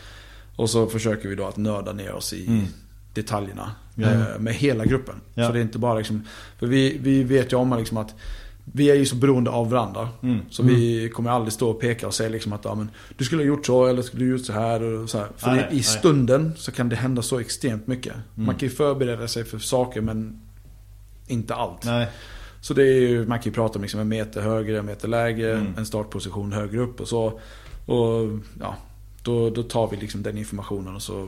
[0.56, 2.66] Och så försöker vi då att nörda ner oss i Mm.
[3.14, 3.72] detaljerna.
[3.96, 4.08] Ja.
[4.12, 5.16] eh, Med hela gruppen.
[5.34, 5.48] Ja.
[5.48, 6.24] Så det är inte bara liksom...
[6.60, 8.16] För vi, vi vet ju om liksom att
[8.66, 10.10] vi är ju så beroende av varandra.
[10.24, 10.40] Mm.
[10.50, 13.42] Så vi kommer aldrig stå och peka och säga liksom att ja, men, du skulle
[13.42, 14.84] ha gjort så eller skulle du gjort så här.
[14.84, 15.28] Och så här.
[15.38, 18.14] För Nej, i, i stunden så kan det hända så extremt mycket.
[18.14, 18.46] Mm.
[18.46, 20.42] Man kan ju förbereda sig för saker men
[21.28, 21.86] inte allt.
[21.86, 22.08] Nej.
[22.62, 25.08] Så det är ju, man kan ju prata om liksom en meter högre, en meter
[25.08, 25.74] lägre, Mm.
[25.78, 27.40] en startposition högre upp och så.
[27.86, 28.76] Och ja,
[29.24, 31.28] då, då tar vi liksom den informationen och så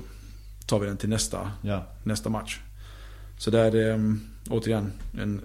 [0.65, 1.83] tar vi den till nästa, Ja.
[2.03, 2.59] nästa match.
[3.37, 5.41] Så där är det um, återigen en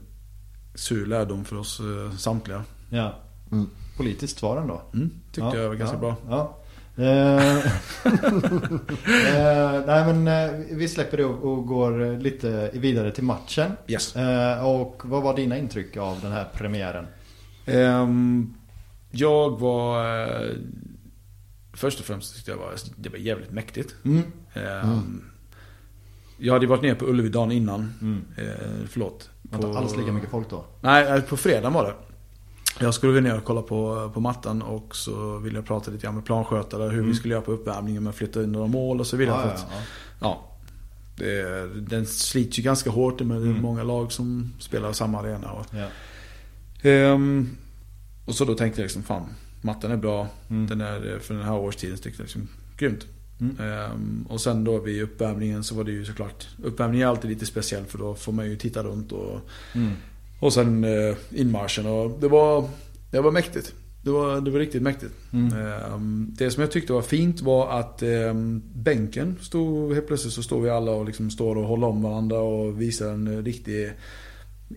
[0.74, 2.64] sur lärdom för oss uh, samtliga.
[2.90, 3.14] Ja.
[3.52, 3.70] Mm.
[3.96, 4.82] Politiskt svar ändå.
[4.94, 6.16] Mm, tyckte jag var ganska ja, bra.
[6.28, 6.56] Ja.
[6.96, 7.56] Eh,
[9.36, 13.72] eh, nej men eh, vi släpper det och, och går lite vidare till matchen.
[13.86, 14.16] Yes.
[14.16, 17.06] Eh, och vad var dina intryck av den här premiären?
[17.66, 18.54] Ehm,
[19.10, 20.04] Jag var...
[20.26, 20.50] Eh,
[21.72, 23.94] först och främst tyckte jag var, det var jävligt mäktigt.
[24.04, 24.22] Mm.
[24.54, 24.98] Eh,
[26.38, 27.94] Jag hade varit ner på Ullevi dagen innan.
[28.00, 28.24] Mm.
[28.36, 29.30] Eh, förlåt.
[29.42, 30.64] Det var inte alls lika mycket folk då.
[30.80, 31.94] Nej, eh, på fredagen var det.
[32.84, 36.02] Jag skulle gå ner och kolla på, på mattan och så ville jag prata lite
[36.02, 39.00] grann med planskötare hur vi skulle göra på uppvärmningen med att flytta in några mål
[39.00, 39.42] och så vidare.
[39.42, 39.76] För ja, att, ja.
[40.20, 40.46] ja,
[41.16, 43.62] det, den slits ju ganska hårt med Mm.
[43.62, 45.50] många lag som spelar samma arena.
[45.52, 45.86] Och, Ja.
[46.90, 47.48] Ehm,
[48.24, 49.26] och så då tänkte jag liksom, fan,
[49.60, 50.28] mattan är bra.
[50.50, 50.66] Mm.
[50.66, 53.06] Den är för den här årstiden så tyckte jag liksom, grymt.
[53.40, 53.56] Mm.
[53.60, 57.46] Ehm, och sen då vid uppvärmningen så var det ju såklart, uppvärmningen är alltid lite
[57.46, 59.40] speciell för då får man ju titta runt och,
[59.74, 59.92] Mm.
[60.40, 62.68] och sen eh, inmarschen och det var,
[63.10, 63.74] det var mäktigt.
[64.02, 65.12] Det var, det var riktigt mäktigt.
[65.32, 65.58] Mm.
[65.58, 70.42] Ehm, det som jag tyckte var fint var att ehm, bänken stod, helt plötsligt så
[70.42, 73.92] står vi alla och liksom står och håller om varandra och visar en riktig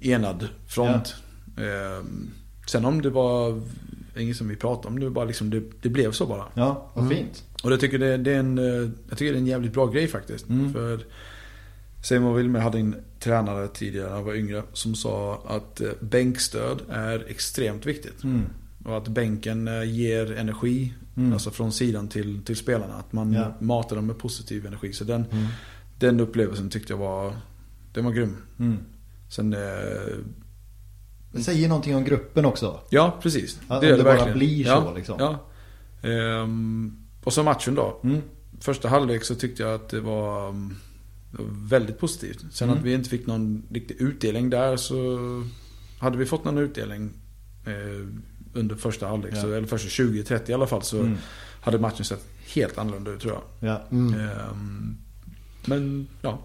[0.02, 1.16] enad front.
[1.58, 2.30] Ehm,
[2.68, 3.62] sen om det var
[4.18, 6.46] inget som vi pratade om, det bara liksom, det, det blev så bara.
[6.54, 7.18] Ja, vad Mm.
[7.18, 7.44] fint.
[7.64, 9.86] Och det tycker det, det är en, eh, jag tycker det är en jävligt bra
[9.88, 10.50] grej faktiskt.
[10.50, 10.74] Mm.
[10.74, 11.06] För
[12.04, 16.82] Simon Wilmer hade en tränare tidigare när han var yngre som sa att eh, bänkstöd
[16.90, 18.24] är extremt viktigt.
[18.24, 18.42] Mm.
[18.86, 21.34] Och att bänken eh, ger energi, Mm.
[21.34, 22.94] alltså från sidan till, till spelarna.
[22.94, 23.54] Att man Ja.
[23.60, 24.94] matar dem med positiv energi.
[24.94, 25.46] Så den, Mm.
[26.00, 27.36] den upplevelsen tyckte jag var,
[27.94, 28.38] den var grym.
[28.60, 28.78] Mm.
[29.30, 29.56] Sen,
[31.34, 32.80] Det säger någonting om gruppen också.
[32.90, 33.60] ja precis.
[33.70, 35.16] Gör om det bara blir ja, så, liksom.
[35.20, 35.40] Ja.
[36.10, 38.00] Ehm, och så matchen då.
[38.04, 38.22] Mm.
[38.60, 40.76] Första halvlek så tyckte jag att det var, um,
[41.32, 42.46] det var väldigt positivt.
[42.52, 42.80] Sen Mm.
[42.80, 45.18] att vi inte fick någon riktig utdelning där så
[46.00, 47.10] hade vi fått någon utdelning
[47.66, 48.08] eh,
[48.54, 49.42] under första halvlek, Ja.
[49.42, 51.18] så, eller första 20-30 i alla fall, så Mm.
[51.62, 53.70] hade matchen sett helt annorlunda ut tror jag.
[53.70, 53.82] Ja.
[53.92, 54.14] Mm.
[54.20, 54.98] Ehm,
[55.66, 56.40] men ja.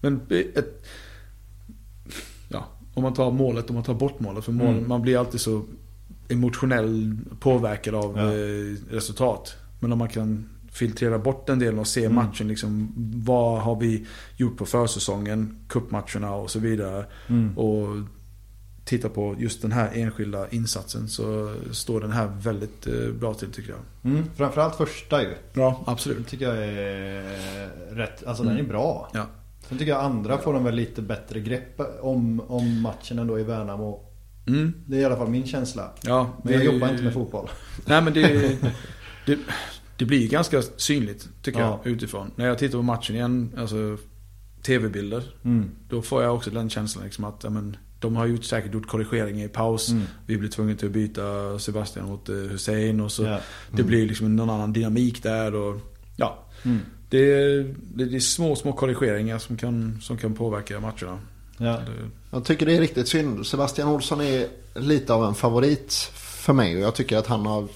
[0.00, 0.62] Men ett, ja,
[2.94, 4.44] om man tar målet, om man tar bort målet.
[4.44, 4.88] För mål, Mm.
[4.88, 5.62] man blir alltid så
[6.28, 8.22] emotionell påverkad av Ja.
[8.32, 9.54] eh, resultat.
[9.80, 12.14] Men om man kan filtrera bort den delen och se Mm.
[12.14, 12.48] matchen.
[12.48, 12.92] Liksom,
[13.24, 17.06] vad har vi gjort på försäsongen, cupmatcherna och så vidare.
[17.28, 17.58] Mm.
[17.58, 17.96] Och
[18.84, 23.52] titta på just den här enskilda insatsen så står den här väldigt eh, bra till
[23.52, 24.12] tycker jag.
[24.12, 24.24] Mm.
[24.36, 25.28] Framförallt första ju.
[25.52, 26.28] Ja, Det absolut.
[26.28, 28.26] tycker jag är rätt.
[28.26, 28.64] Alltså den Mm.
[28.64, 29.10] är bra.
[29.14, 29.26] Ja.
[29.70, 33.42] Sen tycker jag andra får de väl lite bättre grepp om, om matchen ändå i
[33.42, 34.06] Värnamo.
[34.46, 34.72] Mm.
[34.86, 35.90] Det är i alla fall min känsla.
[36.02, 37.48] Ja, Men jag jobbar inte med fotboll.
[37.86, 38.56] Nej men det,
[39.26, 39.38] det,
[39.96, 41.80] det blir ju ganska synligt tycker Ja.
[41.84, 42.30] jag utifrån.
[42.36, 43.96] När jag tittar på matchen igen, alltså
[44.62, 45.22] tv-bilder.
[45.44, 45.70] Mm.
[45.88, 49.44] Då får jag också den känslan liksom att men, de har gjort, säkert gjort korrigeringar
[49.44, 49.88] i paus.
[49.88, 50.02] Mm.
[50.26, 53.38] Vi blir tvungna till att byta Sebastian mot eh, Hussein och så Ja.
[53.72, 55.80] det blir liksom någon annan dynamik där och
[56.16, 56.38] ja.
[57.12, 57.26] Mm.
[57.26, 57.74] Det är,
[58.08, 61.18] det är små, små korrigeringar som kan, som kan påverka matcherna.
[61.58, 61.64] Ja.
[61.66, 63.46] Det- Jag tycker det är riktigt synd.
[63.46, 66.76] Sebastian Olsson är lite av en favorit för mig.
[66.76, 67.68] Och jag tycker att han har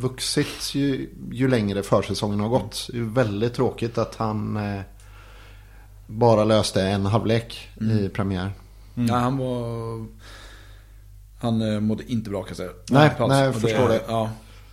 [0.00, 2.88] vuxit ju, ju längre försäsongen har gått.
[2.92, 4.80] Det är väldigt tråkigt att han eh,
[6.06, 8.50] bara löste en halvlek i premiär.
[8.96, 9.08] Mm.
[9.08, 10.06] Ja, han var...
[11.40, 12.70] Han eh, mådde inte bra kan jag säga.
[12.90, 14.00] Nej, nej, jag förstår det.
[14.08, 14.30] Ja.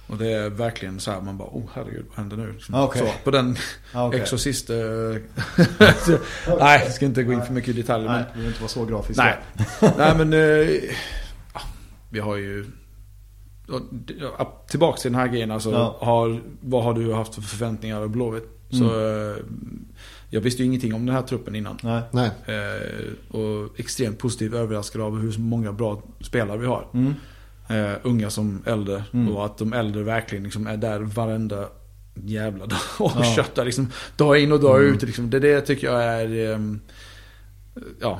[0.10, 2.52] Och det är verkligen så här man bara, oh herregud, vad händer nu?
[2.52, 2.76] Liksom.
[2.76, 3.02] Ah, okej.
[3.02, 3.56] Så, på den
[3.93, 4.22] Ah, okej.
[4.22, 4.69] Exorcist...
[4.69, 4.76] eh,
[6.60, 8.10] nej, jag ska inte gå in för mycket i detaljer.
[8.10, 9.24] Nej, Men, det vill inte vara så grafiska.
[9.24, 9.93] nej.
[9.98, 10.34] nej, men...
[10.34, 10.67] eh,
[12.10, 12.65] vi har ju...
[14.69, 15.72] Tillbaks till den här grejen alltså.
[15.72, 15.98] Ja.
[16.02, 18.43] Har, vad har du haft för förväntningar av Blåvitt?
[18.72, 18.89] Mm.
[18.89, 19.00] Så...
[19.30, 19.36] eh,
[20.30, 21.78] jag visste ju ingenting om den här truppen innan.
[21.84, 22.02] Nej.
[22.12, 22.32] Nej.
[22.45, 26.88] Eh, och extremt positivt överraskad av hur många bra spelare vi har.
[26.93, 27.13] Mm.
[27.70, 29.04] Eh, unga som äldre.
[29.14, 29.36] Mm.
[29.36, 31.68] Och att de äldre verkligen liksom är där varenda
[32.14, 33.24] jävla dag och Ja.
[33.36, 33.92] köttar liksom.
[34.18, 34.94] Dag in och dag Mm.
[34.96, 35.02] ut.
[35.02, 35.30] Liksom.
[35.30, 36.54] Det, det tycker jag är...
[36.54, 36.80] ehm,
[38.02, 38.20] ja.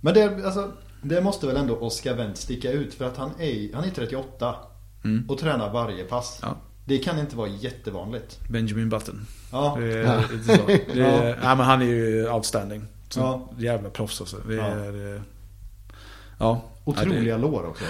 [0.00, 0.72] Men det, alltså,
[1.02, 4.54] det måste väl ändå Oscar Wendt sticka ut för att han är, han är 38
[5.04, 5.24] Mm.
[5.30, 6.38] och tränar varje pass.
[6.42, 6.56] Ja.
[6.84, 8.38] Det kan inte vara jättevanligt.
[8.50, 9.26] Benjamin Button.
[9.52, 9.76] Ja.
[9.80, 10.22] Det är, Ja.
[10.56, 10.66] så.
[10.66, 11.34] Det är, Ja.
[11.42, 12.84] nej, men han är ju outstanding.
[13.08, 13.50] Så Ja.
[13.58, 14.36] Jävla proffs alltså.
[14.48, 14.64] Det Ja.
[14.66, 15.14] är...
[15.16, 15.20] eh,
[16.38, 16.62] Ja.
[16.84, 17.84] Otroliga Ja, lår också.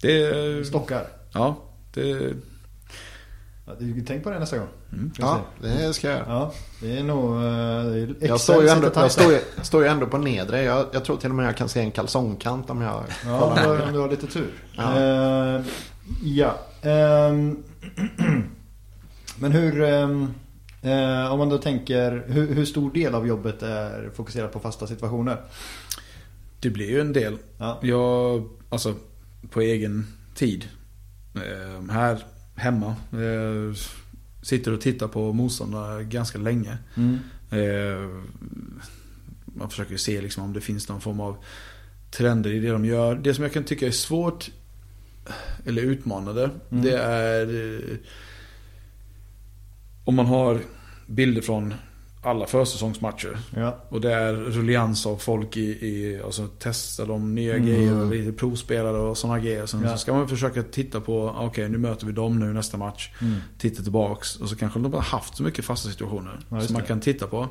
[0.00, 1.06] Det, Stockar.
[1.32, 1.56] Ja.
[1.94, 2.32] Det,
[3.68, 4.68] Ja, du- Tänk på det nästa gång.
[4.92, 5.12] Mm.
[5.18, 6.26] Ja, det ska jag göra.
[6.28, 9.82] ja det är nog eh, det är Jag står ju ändå, jag står ju, står
[9.82, 10.62] ju ändå på nedre.
[10.62, 13.70] Jag, jag tror till och med jag kan se en kalsongkant om jag Ja, kollar
[13.70, 14.50] om du, om du har lite tur.
[14.76, 14.96] Ja.
[15.00, 15.62] Eh,
[16.24, 16.58] ja.
[16.82, 17.62] ehm,
[19.38, 19.82] men hur...
[19.82, 22.24] eh, om man då tänker...
[22.26, 25.36] Hur, hur stor del av jobbet är fokuserat på fasta situationer?
[26.60, 27.38] det blir ju en del.
[27.58, 27.78] Ja.
[27.82, 28.94] Jag, alltså
[29.50, 30.68] på egen tid.
[31.34, 32.96] Eh, här hemma.
[33.12, 33.76] Eh,
[34.42, 36.78] sitter och tittar på motståndare ganska länge.
[36.94, 37.18] Mm.
[37.50, 38.22] Eh,
[39.44, 41.36] man försöker se liksom om det finns någon form av
[42.10, 43.14] trender i det de gör.
[43.14, 44.50] Det som jag kan tycka är svårt
[45.66, 46.50] eller utmanande.
[46.68, 47.48] Det är
[50.04, 50.60] om man har
[51.06, 51.74] bilder från
[52.26, 53.38] alla försäsongsmatcher.
[53.56, 53.78] Ja.
[53.88, 57.66] Och det är rullians av folk i, i alltså testar de nya Mm.
[57.66, 59.66] grejer, lite provspelare och sådana grejer.
[59.66, 59.92] Sen Ja.
[59.92, 63.10] så ska man försöka titta på, okej nu möter vi dem nu nästa match.
[63.20, 63.34] Mm.
[63.58, 66.38] Titta tillbaks och så kanske de har haft så mycket fasta situationer.
[66.48, 67.48] Ja, som man kan titta på.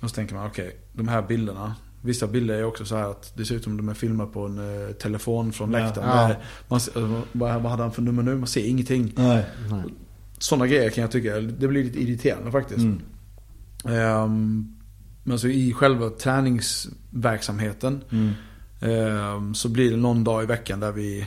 [0.00, 1.74] Och så tänker man, okej, de här bilderna.
[2.04, 4.46] Vissa bilder är också så här att det ser ut som de är filmade på
[4.46, 6.08] en eh, telefon från läktaren.
[6.08, 6.28] Ja.
[6.28, 8.34] Där Man, ser- eh, vad, vad hade han för nummer nu?
[8.36, 9.12] Man ser ingenting.
[9.16, 9.44] Nej.
[10.38, 12.80] Sådana grejer kan jag tycka, det blir lite irriterande faktiskt.
[12.80, 13.00] Mm.
[13.84, 14.66] Ehm,
[15.24, 18.30] men så i själva träningsverksamheten Mm.
[18.80, 21.26] ehm, så blir det någon dag i veckan där vi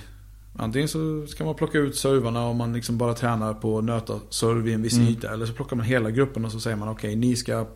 [0.57, 4.19] Antingen så ska man plocka ut servarna och man liksom bara tränar på att nöta
[4.29, 5.07] serv i en viss Mm.
[5.09, 5.33] yta.
[5.33, 7.67] Eller så plockar man hela gruppen och så säger man okej ni ska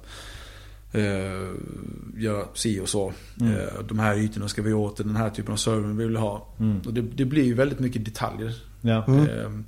[0.92, 1.50] eh,
[2.18, 3.14] göra si och så.
[3.42, 3.54] Mm.
[3.54, 6.48] Eh, de här ytorna ska vi åt, den här typen av server vi vill ha.
[6.60, 6.82] Mm.
[6.86, 8.56] Och det, det blir ju väldigt mycket detaljer.
[8.82, 9.06] Ja.
[9.08, 9.20] Mm.
[9.30, 9.66] Ehm,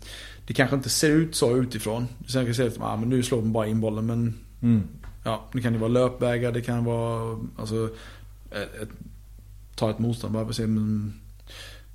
[0.48, 2.08] Det kanske inte ser ut så utifrån.
[2.28, 4.06] Sen kan jag säga att ah, men nu slår man bara in bollen.
[4.06, 4.84] Men Mm.
[5.24, 7.40] ja, det kan ju vara löpvägar, det kan vara...
[7.58, 7.90] Alltså,
[8.52, 8.90] ett,
[9.76, 11.14] ta ett motstånd, bara se men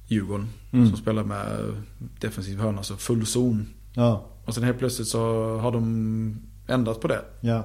[0.06, 0.88] Djurgården Mm.
[0.88, 1.74] som spelar med
[2.20, 3.68] defensiv hörna, alltså full zon.
[3.94, 4.26] Ja.
[4.44, 5.18] Och sen helt plötsligt så
[5.58, 7.24] har de ändrat på det.
[7.40, 7.64] Ja.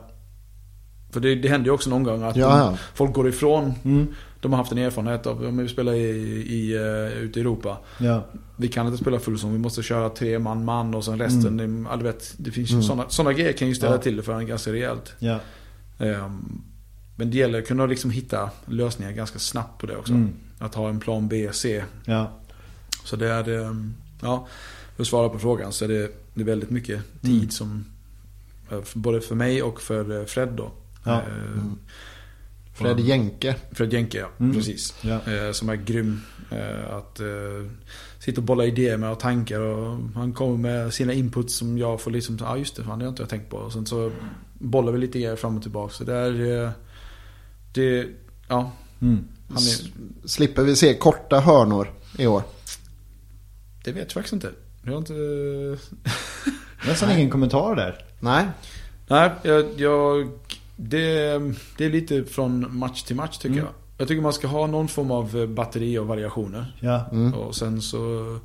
[1.12, 3.74] För det, det händer ju också någon gång att de, folk går ifrån.
[3.84, 4.08] Mm.
[4.40, 6.00] De har haft en erfarenhet av, om vi spelar i,
[6.50, 7.78] i, uh, ute i Europa.
[8.00, 8.26] Ja.
[8.58, 11.60] Vi kan inte spela full zon, vi måste köra tre man man och sen resten.
[11.60, 11.88] Mm.
[11.92, 14.02] Ja, du vet, det finns ju sådana, sådana grejer kan ju ställa Ja.
[14.02, 15.14] till det för en ganska rejält.
[15.20, 15.40] Ja.
[16.00, 16.62] Ehm,
[17.16, 20.14] men det gäller att kunna liksom hitta lösningar ganska snabbt på det också.
[20.14, 20.30] Mm.
[20.60, 21.84] Att ha en plan B, C.
[22.06, 22.32] Ja.
[23.04, 24.48] Så det är, ehm, ja,
[24.96, 27.50] för att svara på frågan så är det, det är väldigt mycket tid Mm.
[27.50, 27.86] som,
[28.72, 30.72] eh, både för mig och för eh, Fred då.
[31.04, 31.22] Ja.
[31.22, 31.80] Ehm,
[32.74, 33.56] Fred Jenke.
[33.72, 34.30] Fred Jenke, ja.
[34.40, 34.56] Mm.
[34.56, 34.96] Precis.
[35.02, 35.32] Ja.
[35.32, 36.22] Eh, som är grym.
[36.52, 37.26] Eh, att eh,
[38.20, 39.60] sitta och bolla idéer med och tankar.
[39.60, 43.00] Och han kommer med sina inputs som jag får liksom, ja ah, just det, fan,
[43.00, 43.58] det har inte jag tänkt på.
[43.58, 44.12] Och sen så
[44.54, 45.94] bollar vi lite grejer fram och tillbaka.
[45.94, 46.70] Så det är, eh,
[47.74, 48.08] det,
[48.48, 48.72] ja.
[49.02, 49.28] Mm.
[49.48, 49.92] Han är,
[50.28, 52.44] Slipper vi se korta hörnor i år?
[53.84, 54.52] det vet jag faktiskt inte.
[54.84, 55.14] Jag har inte...
[56.88, 58.06] Nästan ingen kommentar där.
[58.20, 58.46] Nej.
[59.08, 60.30] Nej, jag, jag
[60.90, 61.40] det,
[61.78, 63.66] det är lite från match till match tycker Mm.
[63.66, 63.74] jag.
[63.98, 66.76] Jag tycker man ska ha någon form av eh, batteri och variationer.
[66.80, 67.06] Ja.
[67.12, 67.34] Mm.
[67.34, 68.38] Och sen så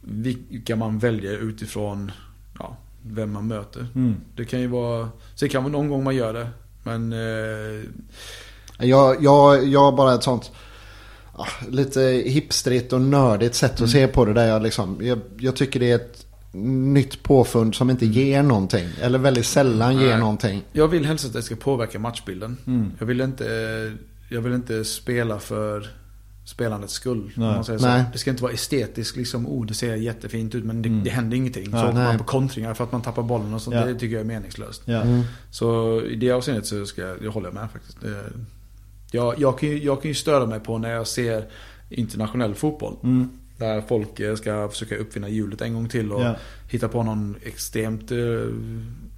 [0.00, 2.12] vilka man väljer utifrån
[2.58, 3.86] ja, vem man möter.
[3.94, 4.16] Mm.
[4.36, 6.48] Det kan ju vara, så det kan vara någon gång man gör det.
[6.82, 7.84] Men eh,
[8.88, 10.50] Jag, jag, jag har bara ett sånt
[11.34, 13.90] ah, lite hipstrigt och nördigt sätt att Mm.
[13.90, 14.32] se på det.
[14.32, 18.88] Där jag, liksom, jag, jag tycker det är ett nytt påfund som inte ger någonting.
[19.00, 20.18] Eller väldigt sällan ger Nej.
[20.18, 20.62] någonting.
[20.72, 22.56] jag vill helst att det ska påverka matchbilden.
[22.66, 22.92] Mm.
[22.98, 23.44] Jag, vill inte,
[24.28, 25.90] jag vill inte spela för
[26.44, 27.18] spelandets skull.
[27.18, 27.54] om Nej.
[27.54, 27.86] Man säger så.
[27.86, 28.04] Nej.
[28.12, 31.04] Det ska inte vara estetiskt, liksom, oh det ser jättefint ut men det, Mm.
[31.04, 31.68] det händer ingenting.
[31.72, 33.76] Ja, så åker man på kontringar för att man tappar bollen och sånt.
[33.76, 33.84] Ja.
[33.86, 34.82] Det tycker jag är meningslöst.
[34.84, 35.00] Ja.
[35.00, 35.22] Mm.
[35.50, 38.00] Så i det avseendet så ska jag, jag håller med faktiskt.
[38.00, 38.24] Det,
[39.12, 41.44] jag, jag, kan ju, jag kan ju störa mig på när jag ser
[41.88, 42.96] internationell fotboll.
[43.02, 43.30] Mm.
[43.60, 46.36] Där folk eh, ska försöka uppfinna hjulet en gång till och Ja.
[46.68, 48.18] hitta på någon extremt eh,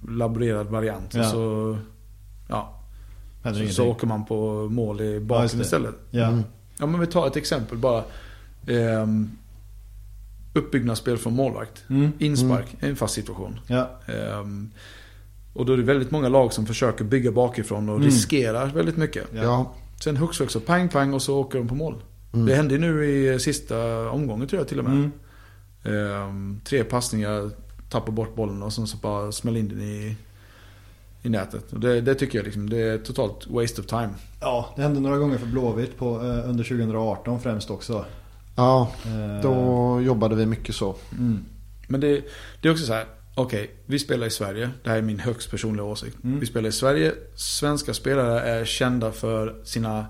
[0.07, 1.13] laborerad variant.
[1.13, 1.23] Ja.
[1.23, 1.77] Så,
[2.49, 2.79] ja,
[3.43, 5.63] så, så åker man på mål i Ja, baken det.
[5.63, 5.95] istället.
[6.11, 6.27] Ja.
[6.27, 6.43] Mm.
[6.79, 8.03] Ja men vi tar ett exempel bara.
[8.67, 9.29] Ehm,
[10.53, 11.83] uppbyggnadsspel från målvakt.
[11.89, 12.11] Mm.
[12.19, 13.59] Inspark, är en fast situation.
[13.67, 13.89] Ja.
[14.07, 14.71] Ehm,
[15.53, 18.05] och då är det väldigt många lag som försöker bygga bakifrån och Mm.
[18.07, 19.27] riskerar väldigt mycket.
[19.33, 19.43] Ja.
[19.43, 19.73] Ja.
[20.03, 21.95] Sen hux flux och pang pang och så åker de på mål.
[22.33, 22.45] Mm.
[22.45, 24.93] Det hände ju nu i sista omgången tror jag till och med.
[24.93, 25.11] Mm.
[25.83, 27.49] Ehm, tre passningar,
[27.89, 30.15] tappar bort bollen och sen så bara smäller in den i,
[31.21, 31.73] i nätet.
[31.73, 34.09] Och det, det tycker jag liksom, det är totalt waste of time.
[34.41, 38.05] ja, det hände några gånger för Blåvitt på, eh, under 2018 främst också.
[38.55, 40.95] ja, Eh, då jobbade vi mycket så.
[41.11, 41.45] Mm.
[41.87, 42.21] Men det,
[42.61, 43.05] det är också så här.
[43.35, 44.69] Okej, vi spelar i Sverige.
[44.83, 46.23] Det här är min högst personliga åsikt.
[46.23, 46.39] Mm.
[46.39, 47.13] Vi spelar i Sverige.
[47.35, 50.05] Svenska spelare är kända för sina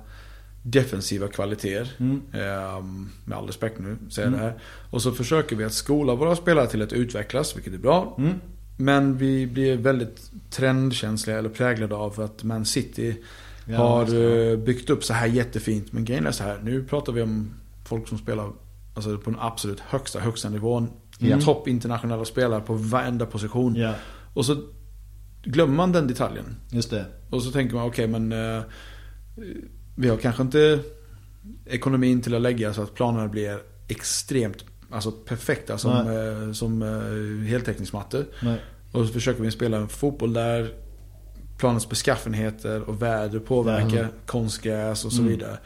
[0.64, 1.92] defensiva kvaliteter.
[2.00, 2.22] Mm.
[2.34, 4.40] Ehm, med all respekt nu, säger Mm.
[4.40, 4.60] det här.
[4.92, 8.16] Och så försöker vi att skola våra spelare till att utvecklas, vilket är bra.
[8.18, 8.34] Mm.
[8.78, 13.16] Men vi blir väldigt trendkänsliga eller präglade av att Man City
[13.66, 14.16] Ja, har
[14.52, 15.92] eh, byggt upp så här jättefint.
[15.94, 17.54] Men grejen är så här, nu pratar vi om
[17.86, 18.52] folk som spelar
[18.94, 20.90] alltså, på den absolut högsta, högsta nivån.
[21.22, 21.42] Mm.
[21.42, 23.76] Topp internationella spelare på varenda position.
[23.76, 23.94] Ja,
[24.34, 24.56] Och så
[25.44, 26.56] glömmer man den detaljen.
[26.72, 27.06] just det.
[27.30, 28.62] Och så tänker man, okej men eh,
[29.96, 30.80] vi har kanske inte
[31.66, 37.48] ekonomin till att lägga så att planerna blir extremt alltså perfekta som, eh, som eh,
[37.50, 38.26] heltäckningsmattor.
[38.42, 38.60] Nej.
[38.92, 40.74] Och så försöker vi spela en fotboll där
[41.58, 44.12] planens beskaffenheter och väder påverkar Mm.
[44.26, 45.32] konstgräs och så Mm.
[45.34, 45.58] vidare.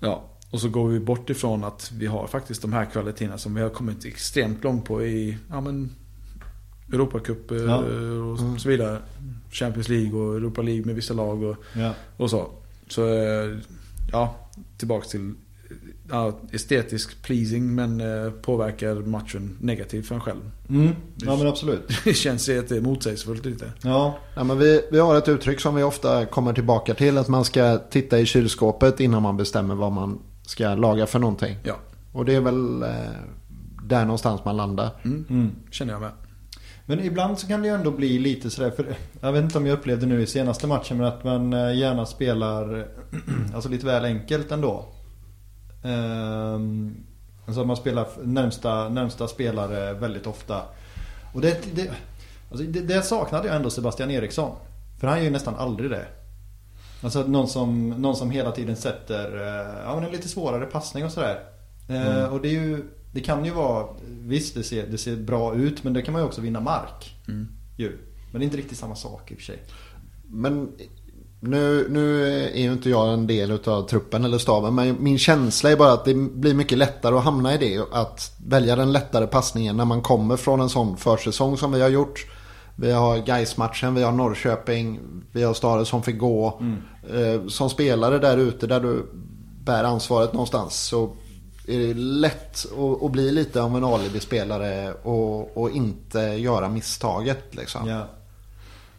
[0.00, 3.54] Ja, Och så går vi bort ifrån att vi har faktiskt de här kvaliteterna som
[3.54, 5.96] vi har kommit extremt långt på i ja, men,
[6.92, 7.76] Europacup eh, Ja.
[7.78, 8.58] och Mm.
[8.58, 8.98] så vidare.
[9.50, 11.94] Champions League och Europa League med vissa lag och, Ja.
[12.16, 12.50] och så.
[12.92, 13.58] Så eh,
[14.12, 14.34] ja,
[14.78, 15.34] tillbaks till
[16.10, 20.40] ja, estetisk pleasing men eh, påverkar matchen negativt för en själv.
[20.68, 20.88] Mm.
[21.16, 21.88] ja men absolut.
[22.04, 23.72] Det känns att det är motsägelsefullt lite.
[23.82, 24.18] Ja.
[24.34, 27.18] Ja, men vi, vi har ett uttryck som vi ofta kommer tillbaka till.
[27.18, 31.56] Att man ska titta i kylskåpet innan man bestämmer vad man ska laga för någonting.
[31.64, 31.76] Ja,
[32.12, 32.88] Och det är väl eh,
[33.84, 34.90] där någonstans man landar.
[35.04, 35.50] mm, Mm.
[35.70, 36.10] känner jag med.
[36.92, 39.66] Men ibland så kan det ju ändå bli lite sådär, för jag vet inte om
[39.66, 42.88] jag upplevde nu i senaste matchen, men att man eh, gärna spelar
[43.54, 44.84] alltså lite väl enkelt ändå.
[45.84, 46.96] Ehm,
[47.46, 50.62] alltså att man spelar närmsta, närmsta spelare väldigt ofta.
[51.34, 51.90] Och det, det,
[52.50, 54.56] alltså det, det saknade jag ändå Sebastian Eriksson.
[55.00, 56.06] För han gör ju nästan aldrig det.
[57.02, 60.66] Alltså att någon som, någon som hela tiden sätter eh, ja, men en lite svårare
[60.66, 61.40] passning och sådär.
[61.88, 63.86] Eh, Och det är ju Det kan ju vara
[64.24, 67.16] Visst det ser, det ser bra ut men det kan man ju också vinna mark.
[67.28, 67.48] Mm.
[67.76, 67.98] Ju.
[68.30, 69.62] Men det är inte riktigt samma sak i och för sig.
[70.26, 70.68] Men
[71.40, 74.74] nu, nu är ju inte jag en del av truppen eller staben.
[74.74, 77.84] Men min känsla är bara att det blir mycket lättare att hamna i det.
[77.92, 81.88] Att välja den lättare passningen när man kommer från en sån försäsong som vi har
[81.88, 82.26] gjort.
[82.76, 85.00] Vi har Gais-matchen, vi har Norrköping,
[85.32, 86.62] vi har Stare som fick gå.
[87.14, 89.06] Eh, Som spelare där ute där du
[89.64, 91.16] bär ansvaret någonstans så
[91.66, 97.54] är det lätt att, att bli lite av en alibi-spelare och, och inte göra misstaget.
[97.54, 97.88] Liksom.
[97.88, 98.06] Ja.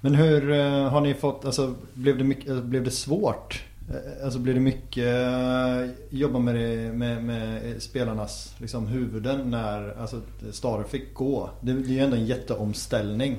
[0.01, 3.63] Men hur eh, har ni fått, alltså blev det, mycket, alltså, blev det svårt?
[3.89, 10.01] Eh, Alltså blev det mycket eh, jobba med, det, med, med spelarnas liksom, huvuden när
[10.01, 11.49] alltså, Stare fick gå?
[11.61, 13.37] Det, det är ju ändå en jätteomställning.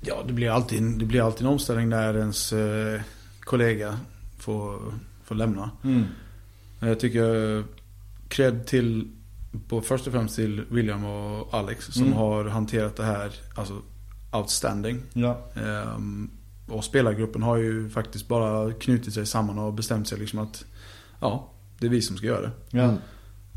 [0.00, 3.00] Ja, det blir alltid, det blir alltid en omställning när ens eh,
[3.40, 3.98] kollega
[4.38, 4.78] får,
[5.24, 5.70] får lämna.
[5.84, 6.04] Mm.
[6.80, 7.64] Jag tycker
[8.28, 9.10] cred till
[9.68, 12.14] på först och främst till William och Alex som Mm.
[12.14, 13.82] har hanterat det här alltså
[14.32, 15.02] outstanding.
[15.12, 15.46] Ja.
[15.54, 16.30] Ehm,
[16.68, 20.64] och spelargruppen har ju faktiskt bara knutit sig samman och bestämt sig liksom att
[21.20, 22.50] ja, det är vi som ska göra det.
[22.70, 22.94] Ja.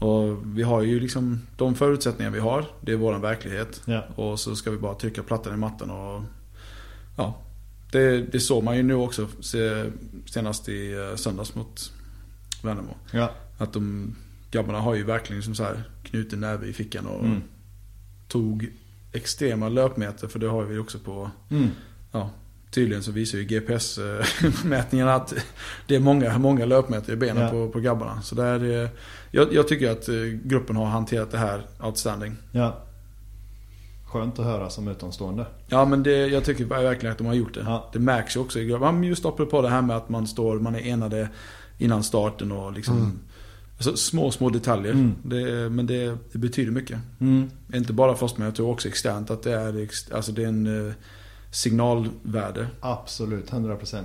[0.08, 3.82] Och vi har ju liksom de förutsättningar vi har, det är våran verklighet.
[3.86, 4.04] Ja.
[4.16, 6.22] Och så ska vi bara trycka plattan i mattan och
[7.18, 7.38] ja.
[7.92, 9.92] Det, det såg man ju nu också se-
[10.26, 11.92] senast i eh, söndags mot
[12.64, 12.94] Värnamo.
[13.12, 13.32] Ja.
[13.58, 14.16] Att de
[14.52, 17.42] grabbarna har ju verkligen liksom så här knuten näve i fickan och Mm.
[18.28, 18.70] tog
[19.12, 21.68] extrema löpmeter för det har vi också på Mm.
[22.12, 22.30] Ja,
[22.72, 25.34] tydligen så visar ju GPS-mätningarna att
[25.88, 27.50] det är många, många löpmeter i benen Ja.
[27.50, 28.22] på, på grabbarna.
[28.22, 28.90] Så där är,
[29.32, 32.36] jag, jag tycker att eh, gruppen har hanterat det här outstanding.
[32.52, 32.84] ja.
[34.06, 35.46] Skönt att höra som utomstående.
[35.68, 37.62] Ja men det, jag tycker verkligen att de har gjort det.
[37.66, 37.90] Ja.
[37.94, 39.04] Det märks ju också i gruppen.
[39.04, 41.30] Just på det här med att man står, man är enade
[41.78, 43.20] innan starten och liksom Mm.
[43.88, 44.92] Alltså, Små, små detaljer.
[44.94, 45.16] Mm.
[45.24, 47.00] Det, men det, det betyder mycket.
[47.22, 47.50] Mm.
[47.74, 50.48] Inte bara för oss men jag tror också externt att det är, alltså det är
[50.48, 50.94] en eh,
[51.52, 52.68] signalvärde.
[52.80, 54.04] Absolut, 100%.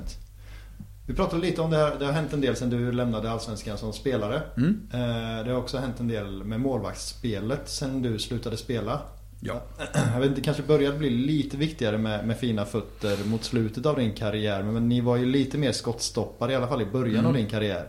[1.07, 3.79] Vi pratade lite om det här, det har hänt en del sedan du lämnade Allsvenskan
[3.79, 4.43] som spelare.
[4.57, 4.81] Mm.
[4.93, 9.01] Eh, Det har också hänt en del med målvaktsspelet sen du slutade spela.
[9.41, 9.63] Ja.
[10.15, 13.87] Jag vet inte, det kanske började bli lite viktigare med, med fina fötter mot slutet
[13.87, 14.63] av din karriär.
[14.63, 17.27] Men ni var ju lite mer skottstoppare i alla fall i början Mm.
[17.27, 17.85] av din karriär.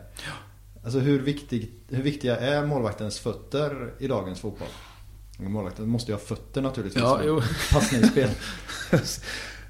[0.86, 4.68] Alltså hur, viktig, hur viktiga är målvaktens fötter i dagens fotboll?
[5.40, 7.04] Målvakten måste ju ha fötter naturligtvis.
[7.04, 7.42] Ja, jo.
[7.72, 8.30] Passningsspel.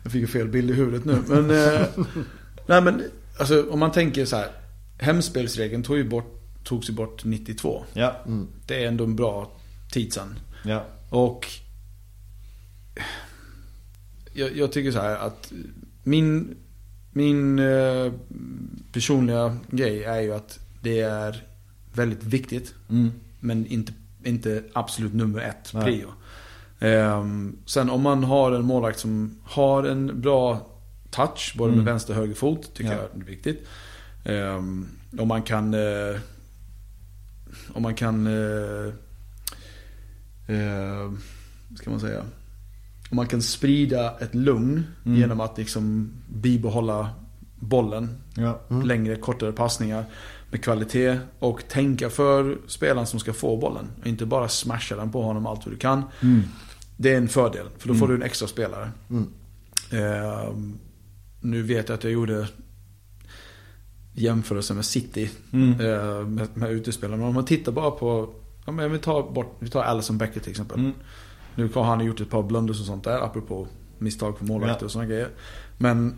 [0.04, 1.24] Jag fick ju fel bild i huvudet nu.
[1.28, 1.88] Men, eh,
[2.68, 3.04] nej men
[3.40, 4.52] alltså om man tänker så här.
[4.98, 7.84] Hemspelsregeln tog ju bort, togs ju bort 92.
[7.94, 8.48] Ja, Mm.
[8.66, 9.52] Det är ändå en bra
[9.92, 10.40] tid sen.
[10.66, 10.86] ja.
[11.10, 11.48] Och
[14.34, 15.52] jag, jag tycker så här att
[16.04, 16.56] min,
[17.12, 18.14] min eh,
[18.92, 21.44] personliga grej är ju att det är
[21.94, 22.74] väldigt viktigt.
[22.90, 23.12] Mm.
[23.40, 25.84] Men inte, inte absolut nummer ett Nej.
[25.84, 26.08] prio.
[26.80, 30.68] Ehm, sen om man har en målvakt som har en bra
[31.12, 31.84] touch, både Mm.
[31.86, 32.98] med vänster och höger fot, tycker Ja.
[33.14, 33.68] jag är viktigt.
[34.26, 34.88] Um,
[35.20, 35.74] om man kan...
[35.74, 36.20] eh,
[37.74, 38.28] om man kan...
[38.28, 38.94] Uh,
[41.76, 42.24] ska man säga?
[43.10, 45.18] Om man kan sprida ett lugn Mm.
[45.20, 47.10] genom att liksom bibehålla
[47.60, 48.60] bollen ja.
[48.70, 48.88] Mm.
[48.88, 50.06] längre, kortare passningar
[50.56, 53.88] med kvalitet och tänka för spelaren som ska få bollen.
[54.02, 56.04] Och inte bara smasha den på honom allt vad du kan.
[56.22, 56.42] Mm.
[56.98, 58.20] Det är en fördel, för då får Mm.
[58.20, 58.92] du en extra spelare.
[59.10, 59.28] Mm.
[59.92, 60.78] Ehm,
[61.42, 62.48] nu vet jag att jag gjorde
[64.14, 67.18] jämförelse med City eh, med, med utespelare.
[67.18, 68.30] Men om man tittar bara på,
[68.66, 70.80] ja, men vi, tar bort, vi tar Alison Becker till exempel.
[70.80, 70.92] Mm.
[71.56, 74.86] Nu har han gjort ett par blunders och sånt där, apropå misstag på målvakter Ja.
[74.86, 75.30] och sådana grejer.
[75.78, 76.16] Men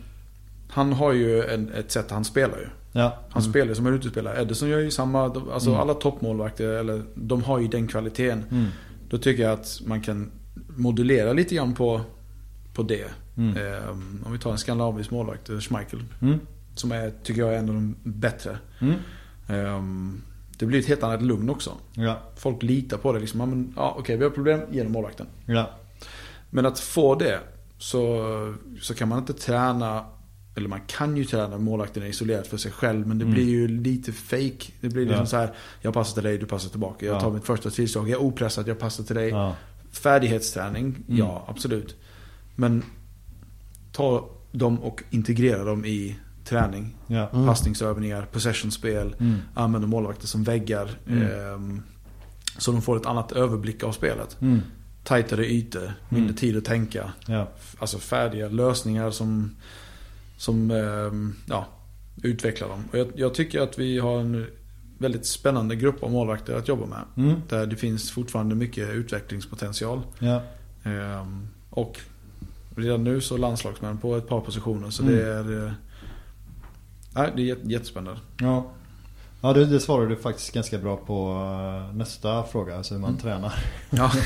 [0.70, 2.68] han har ju en, ett sätt, han spelar ju.
[2.92, 3.18] Ja.
[3.30, 4.42] Han spelar ju som en utespelare.
[4.42, 5.82] Edison gör ju samma, de- alltså Mm.
[5.82, 8.44] alla toppmålvakter, eller de har ju den kvaliteten.
[8.52, 8.68] Mm.
[9.10, 10.32] Då tycker jag att man kan
[10.78, 12.02] modulera lite grann på,
[12.74, 13.06] på det.
[13.38, 13.58] Mm.
[13.58, 16.04] Ehm, om vi tar en skandinavisk målvakt, eh, Schmeichel.
[16.22, 16.40] Mm.
[16.76, 18.58] Som är, tycker jag är en av de bättre.
[18.80, 18.94] Mm.
[19.48, 20.22] Ehm,
[20.58, 21.72] det blir ett helt annat lugn också.
[21.94, 22.18] Ja.
[22.36, 23.40] Folk litar på det liksom.
[23.40, 25.26] Ja, men, ja, okej, vi har problem, ge dem målvakten.
[25.46, 25.70] Ja.
[26.50, 27.40] Men att få det
[27.78, 28.24] så,
[28.82, 30.06] så kan man inte träna
[30.58, 33.34] eller man kan ju träna målvakten isolerat för sig själv men det Mm.
[33.34, 34.72] blir ju lite fake.
[34.82, 35.26] Det blir liksom Ja.
[35.26, 37.06] så här, jag passar till dig, du passar tillbaka.
[37.06, 37.22] Jag Ja.
[37.22, 39.30] tar mitt första tillslag, jag är opressad, jag passar till dig.
[39.30, 39.56] Ja.
[39.92, 41.18] Färdighetsträning, Mm.
[41.18, 41.96] ja absolut.
[42.56, 42.84] Men
[43.92, 46.96] ta dem och integrera dem i träning.
[47.08, 47.30] Ja.
[47.30, 47.48] Mm.
[47.48, 49.16] Passningsövningar, possessionspel.
[49.20, 49.36] Mm.
[49.54, 50.90] Använder målvakter som väggar.
[51.08, 51.24] Mm.
[51.54, 51.82] ehm,
[52.58, 54.42] så de får ett annat överblick av spelet.
[54.42, 54.62] Mm.
[55.04, 56.36] Tajtare ytor, mindre Mm.
[56.36, 57.12] tid att tänka.
[57.28, 57.48] Ja.
[57.80, 59.56] Alltså färdiga lösningar som,
[60.38, 61.66] som ehm, ja,
[62.24, 62.84] utvecklar dem.
[62.92, 64.46] Och jag, jag tycker att vi har en
[64.98, 67.04] väldigt spännande grupp av målvakter att jobba med.
[67.26, 67.42] Mm.
[67.50, 70.02] Där det finns fortfarande mycket utvecklingspotential.
[70.20, 70.42] Ja.
[70.84, 72.00] Ehm, och
[72.76, 74.90] redan nu så landslagsmän på ett par positioner.
[74.90, 75.16] Så Mm.
[75.16, 75.66] det är...
[75.66, 75.72] eh,
[77.16, 78.20] Nej, det är jätte- jättespännande.
[78.40, 78.72] Ja.
[79.48, 81.32] Ja, det, det svarade du faktiskt ganska bra på
[81.90, 83.22] eh, nästa fråga, alltså hur man Mm.
[83.22, 83.54] tränar.
[83.90, 84.12] Ja.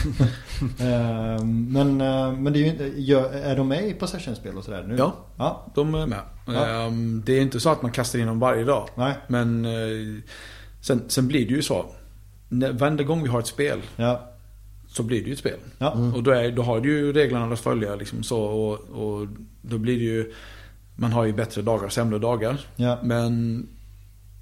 [0.80, 4.95] Eh, men, eh, men det är ju är de med i possessionspel och sådär nu?
[4.97, 6.19] ja, Ja, de är med.
[6.47, 6.65] Ja.
[6.67, 8.88] Ehm, det är inte så att man kastar in dem varje dag.
[8.95, 10.22] nej, Men eh,
[10.82, 11.86] sen, sen blir det ju så.
[12.49, 14.30] Varenda gång vi har ett spel ja,
[14.88, 15.59] så blir det ju ett spel.
[15.78, 16.13] ja, Mm.
[16.13, 18.41] Och då, är, då har du ju reglerna att följa liksom så.
[18.43, 19.28] Och, och
[19.61, 20.34] då blir det ju...
[20.95, 22.59] Man har ju bättre dagar, sämre dagar.
[22.76, 23.67] ja, Men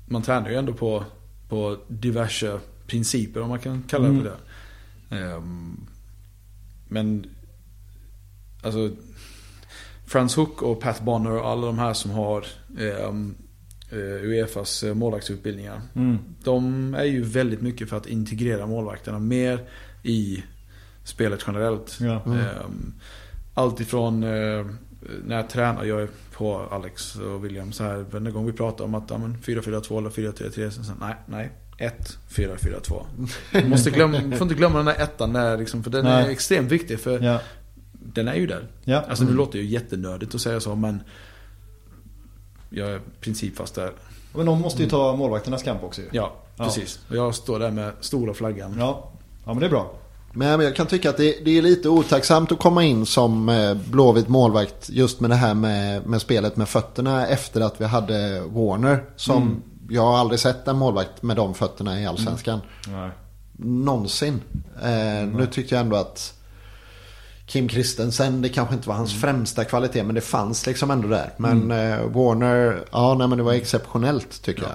[0.10, 1.04] man tränar ju ändå på,
[1.50, 4.24] på diverse principer om man kan kalla det Mm.
[4.24, 4.38] för det.
[5.22, 5.88] Ehm,
[6.88, 7.26] men
[8.64, 8.92] alltså
[10.06, 12.46] Frans Hook och Pat Bonner och alla de här som har
[12.78, 13.14] eh,
[14.24, 15.82] Uefas eh, målvaktsutbildningar.
[15.96, 19.68] mm, De är ju väldigt mycket för att integrera målvakterna mer
[20.04, 20.44] i
[21.04, 21.98] spelet generellt.
[22.02, 22.94] ja, Mm.
[23.54, 24.66] Allt ifrån eh,
[25.26, 28.86] när jag tränar, jag är på Alex och William så här varje gång vi pratar
[28.86, 31.50] om att ja, men 4-4-2 eller 4-3-3 så, så nej, nej.
[32.30, 33.04] 1-4-4-2.
[33.52, 36.32] Du måste glömma, får inte glömma den där ettan där liksom, för den är Nej.
[36.32, 37.40] extremt viktig för ja,
[37.92, 38.68] den är ju där.
[38.84, 41.02] ja, Alltså det låter ju jättenördigt att säga så men
[42.70, 43.92] jag är principfast där.
[44.36, 46.08] Men de måste ju ta målvakternas kamp också ju.
[46.12, 46.64] Ja, Ja.
[46.66, 47.00] precis.
[47.10, 48.76] Och jag står där med stora flaggan.
[48.80, 49.12] Ja,
[49.46, 49.94] ja men det är bra.
[50.34, 53.74] Men jag kan tycka att det, det är lite otacksamt att komma in som eh,
[53.74, 58.42] blåvit målvakt just med det här med, med spelet med fötterna efter att vi hade
[58.42, 59.04] Warner.
[59.16, 59.62] Som Mm.
[59.90, 62.60] jag har aldrig sett en målvakt med de fötterna i Allsvenskan.
[62.88, 63.10] Nej.
[63.58, 64.42] Någonsin.
[64.84, 66.34] Eh, nu tyckte jag ändå att
[67.46, 71.34] Kim Christensen, det kanske inte var hans främsta kvalitet men det fanns liksom ändå där.
[71.38, 74.72] Men eh, Warner, ja nej men det var exceptionellt tycker jag.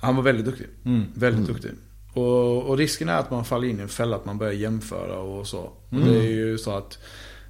[0.00, 0.66] Han var väldigt duktig.
[0.84, 1.04] Mm.
[1.14, 1.70] Väldigt duktig.
[2.18, 5.18] Och, och risken är att man faller in i en fälla att man börjar jämföra
[5.18, 5.58] och så.
[5.58, 6.08] Och Mm.
[6.08, 6.98] det är ju så att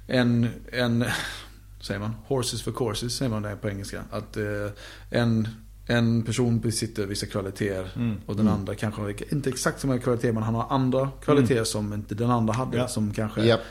[0.07, 1.05] en, en,
[1.81, 4.03] säger man, horses for courses säger man det på engelska.
[4.11, 4.43] Att eh,
[5.09, 5.47] en,
[5.85, 8.17] en person besitter vissa kvaliteter Mm.
[8.25, 12.15] och den andra kanske inte exakt samma kvaliteter men han har andra kvaliteter som inte
[12.15, 12.77] den andra hade.
[12.77, 12.87] Ja.
[12.87, 13.61] Som kanske Japp.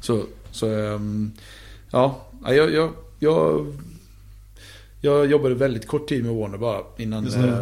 [0.00, 1.32] så, så ehm,
[1.90, 3.66] ja, ja, jag, jag, jag,
[5.00, 7.60] jag jobbade väldigt kort tid med Warner bara innan, eh,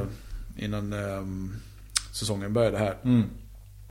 [0.57, 1.57] innan ehm,
[2.17, 2.97] säsongen började här.
[3.05, 3.25] Mm.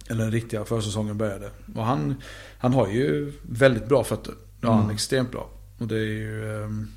[0.10, 1.50] Eller den riktiga försäsongen började.
[1.76, 2.16] Och han,
[2.58, 4.34] han har ju väldigt bra fötter.
[4.62, 4.90] Ja, han Mm.
[4.90, 5.50] är extremt bra.
[5.78, 6.88] Och det är ju ehm,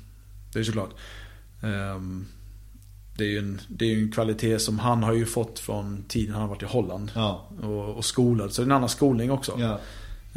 [0.53, 0.89] det är såklart.
[1.63, 2.25] Ehm,
[3.17, 6.33] det är ju en, det är en kvalitet som han har ju fått från tiden
[6.33, 7.11] han har varit i Holland.
[7.15, 8.53] Ja, Och, och skolad.
[8.53, 9.53] Så det är en annan skolning också.
[9.59, 9.79] ja,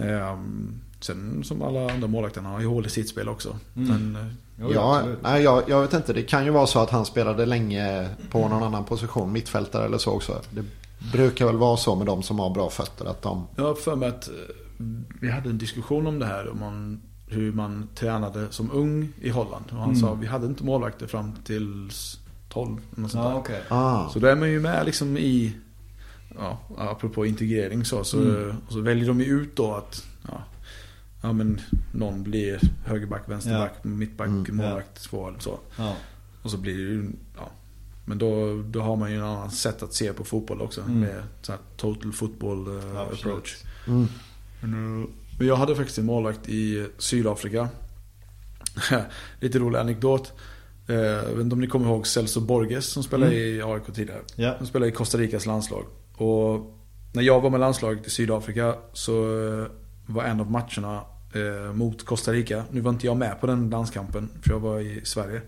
[0.04, 3.58] Ehm, sen som alla andra målvakterna har ju hål i sitt spel också.
[3.76, 3.88] Mm.
[4.12, 4.32] Men, eh,
[4.74, 6.12] Ja, nej, jag, jag vet inte.
[6.12, 9.32] Det kan ju vara så att han spelade länge på någon annan position.
[9.32, 10.40] Mittfältare eller så också.
[10.50, 10.64] Det
[11.12, 13.04] brukar väl vara så med de som har bra fötter.
[13.04, 13.46] Att de...
[13.56, 14.34] jag har för mig att eh,
[15.20, 16.48] vi hade en diskussion om det här.
[16.50, 19.64] Om man, hur man tränade som ung i Holland.
[19.70, 19.96] Och han Mm.
[20.00, 21.90] sa vi hade inte målvakter fram till
[22.48, 22.80] 12.
[22.90, 23.36] Något sånt Ja, där.
[23.38, 23.62] okej.
[23.68, 24.08] Ah.
[24.08, 25.56] Så då är man ju med liksom i,
[26.38, 28.56] ja, apropå integrering så, så, Mm.
[28.66, 30.42] och så väljer de ju ut då att, ja,
[31.22, 31.60] ja men
[31.92, 34.56] någon blir högerback, vänsterback, mittback, Mm.
[34.56, 35.58] målvakt, två så.
[35.78, 35.94] Ja,
[36.42, 37.50] Och så blir det ju, ja.
[38.04, 40.80] Men då, då har man ju en annan sätt att se på fotboll också.
[40.80, 41.00] Mm.
[41.00, 43.20] Med så här total football Ja, absolut.
[43.26, 43.56] approach.
[43.86, 44.06] Mm.
[44.60, 45.00] Men,
[45.38, 47.68] men jag hade faktiskt en målvakt i Sydafrika.
[49.40, 50.32] Lite rolig anekdot.
[50.88, 53.48] Eh, Jag vet inte om ni kommer ihåg Celso Borges som spelade Mm.
[53.48, 54.20] i AIK tidigare.
[54.36, 55.84] ja, Han spelade i Costa Ricas landslag.
[56.16, 56.78] Och
[57.12, 59.12] när jag var med landslaget i Sydafrika så
[59.62, 59.66] eh,
[60.06, 61.00] var en av matcherna
[61.34, 62.64] eh, mot Costa Rica.
[62.70, 65.42] Nu var inte jag med på den landskampen, för jag var i Sverige.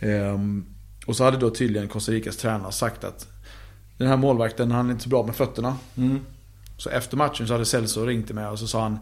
[0.00, 0.66] Ehm,
[1.06, 3.28] och så hade då tydligen Costa Ricas tränare sagt att
[3.98, 5.76] den här målvakten, han är inte så bra med fötterna.
[5.96, 6.20] Mm.
[6.76, 8.98] Så efter matchen så hade Celso ringt till mig och så sa han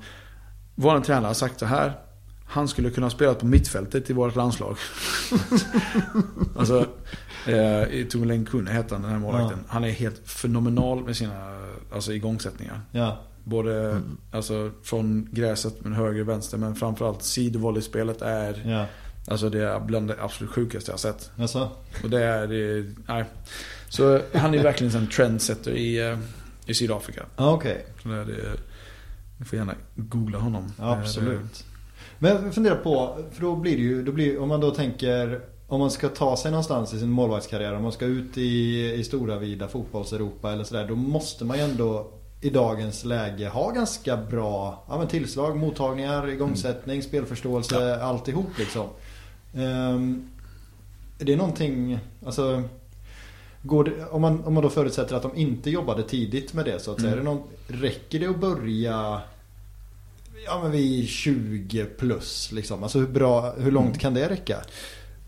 [0.74, 1.98] Vår tränare har sagt så här
[2.46, 4.76] Han skulle kunna spela på mittfältet i vårt landslag.
[6.58, 6.86] alltså
[7.46, 9.58] eh, Tumelen Kunne heter han den här målvakten.
[9.62, 9.72] Ja.
[9.72, 11.62] Han är helt fenomenal med sina
[11.94, 12.80] alltså, igångsättningar.
[12.90, 13.18] Ja.
[13.44, 14.00] Både
[14.30, 16.58] alltså, från gräset men höger och vänster.
[16.58, 18.86] Men framförallt sidovolleyspelet är Ja.
[19.26, 21.30] Alltså det är bland det absolut sjukaste jag har sett.
[21.38, 21.70] Alltså.
[22.02, 23.24] Och det är, det, nej.
[23.88, 26.18] Så han är verkligen en trendsetter i, eh,
[26.66, 27.22] i Sydafrika.
[27.36, 27.86] Ja, okej.
[28.02, 28.34] Så det är det,
[29.38, 30.72] ni får gärna googla honom.
[30.78, 31.64] Ja, Eh, absolut.
[32.18, 35.40] Men jag funderar på, för då blir det ju, då blir, om man då tänker
[35.66, 39.04] om man ska ta sig någonstans i sin målvaktskarriär, om man ska ut i, i
[39.04, 42.10] stora vida fotbolls-Europa eller sådär, då måste man ju ändå
[42.40, 48.86] i dagens läge ha ganska bra ja, men tillslag, mottagningar, igångsättning, spelförståelse, alltihop liksom.
[49.54, 50.30] Um,
[51.18, 52.62] är det någonting, alltså
[53.62, 56.80] Går det, om, man, om man då förutsätter att de inte jobbade tidigt med det
[56.80, 57.12] så att säga.
[57.12, 57.18] Mm.
[57.18, 59.20] Är det någon, räcker det att börja
[60.44, 62.82] Ja men vid 20 plus liksom?
[62.82, 63.98] Alltså hur bra, hur långt Mm.
[63.98, 64.56] kan det räcka?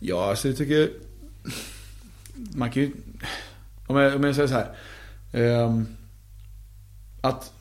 [0.00, 0.90] Ja, alltså jag tycker...
[2.54, 2.92] Man kan ju...
[3.86, 4.74] Om jag, om jag säger så här.
[5.32, 5.86] ehm,
[7.20, 7.52] att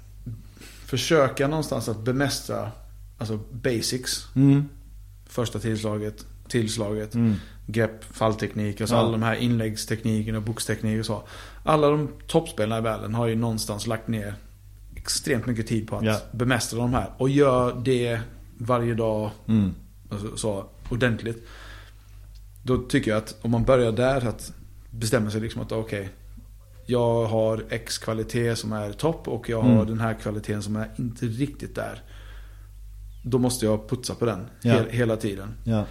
[0.85, 2.71] försöka någonstans att bemästra
[3.17, 4.27] alltså basics.
[4.35, 4.69] Mm.
[5.25, 7.35] Första tillslaget, tillslaget, Mm.
[7.65, 8.99] grepp, fallteknik, alltså Ja.
[9.01, 11.23] alla de här inläggsteknikerna, boxteknik och så.
[11.63, 14.33] Alla de toppspelarna i världen har ju någonstans lagt ner
[14.95, 16.19] extremt mycket tid på att Ja.
[16.31, 17.09] bemästra de här.
[17.17, 18.19] Och gör det
[18.57, 19.73] varje dag Mm.
[20.11, 21.47] alltså, så ordentligt.
[22.63, 24.53] Då tycker jag att om man börjar där att
[24.91, 26.09] bestämma sig liksom att okej.
[26.85, 29.87] jag har X kvalitet som är topp och jag har Mm.
[29.87, 32.01] den här kvaliteten som är inte riktigt där.
[33.23, 34.73] Då måste jag putsa på den Ja.
[34.73, 35.53] he- hela tiden.
[35.63, 35.85] Ja.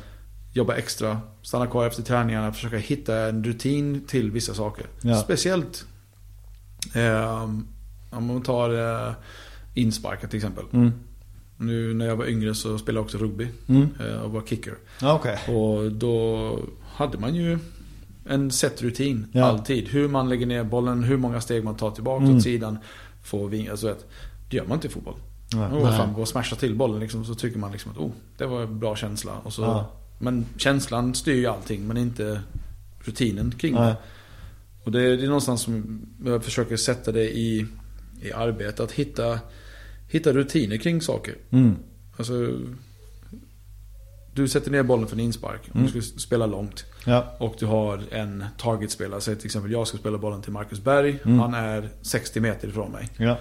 [0.54, 4.86] Jobba extra, stanna kvar efter träningarna, försöka hitta en rutin till vissa saker.
[5.02, 5.16] Ja.
[5.16, 5.84] Speciellt
[6.94, 7.42] eh,
[8.10, 8.70] om man tar
[9.08, 9.12] eh,
[9.74, 10.64] insparkar till exempel.
[10.72, 10.92] Mm.
[11.56, 13.88] Nu när jag var yngre så spelade jag också rugby Mm.
[14.00, 14.74] eh, och var kicker.
[15.00, 15.54] Ja, okej.
[15.56, 16.58] Och då
[16.94, 17.58] hade man ju
[18.28, 19.44] en set rutin Ja.
[19.44, 19.88] alltid.
[19.88, 22.36] Hur man lägger ner bollen, hur många steg man tar tillbaka Mm.
[22.36, 22.78] åt sidan.
[23.22, 24.06] Får vinga, alltså vet,
[24.50, 25.14] det gör man inte i fotboll.
[25.54, 25.66] Nej.
[25.72, 28.46] Oh, fan, gå och smasha till bollen liksom, så tycker man liksom att oh, det
[28.46, 29.32] var en bra känsla.
[29.44, 29.90] Och så, Ja.
[30.22, 32.42] Men känslan styr ju allting men inte
[33.00, 33.86] rutinen kring Nej.
[33.86, 33.96] det.
[34.84, 37.66] Och det, det är någonstans som jag försöker sätta det i,
[38.22, 38.82] i arbete.
[38.82, 39.40] Att hitta,
[40.08, 41.34] hitta rutiner kring saker.
[41.50, 41.76] Mm.
[42.16, 42.58] Alltså,
[44.34, 45.92] du sätter ner bollen för en inspark om Mm.
[45.92, 46.84] du ska spela långt.
[47.06, 47.36] Ja.
[47.38, 49.20] Och du har en targetspelare.
[49.20, 51.18] Säg till exempel jag ska spela bollen till Marcus Berg.
[51.24, 51.38] Mm.
[51.38, 53.08] Han är 60 meter ifrån mig.
[53.16, 53.38] Ja.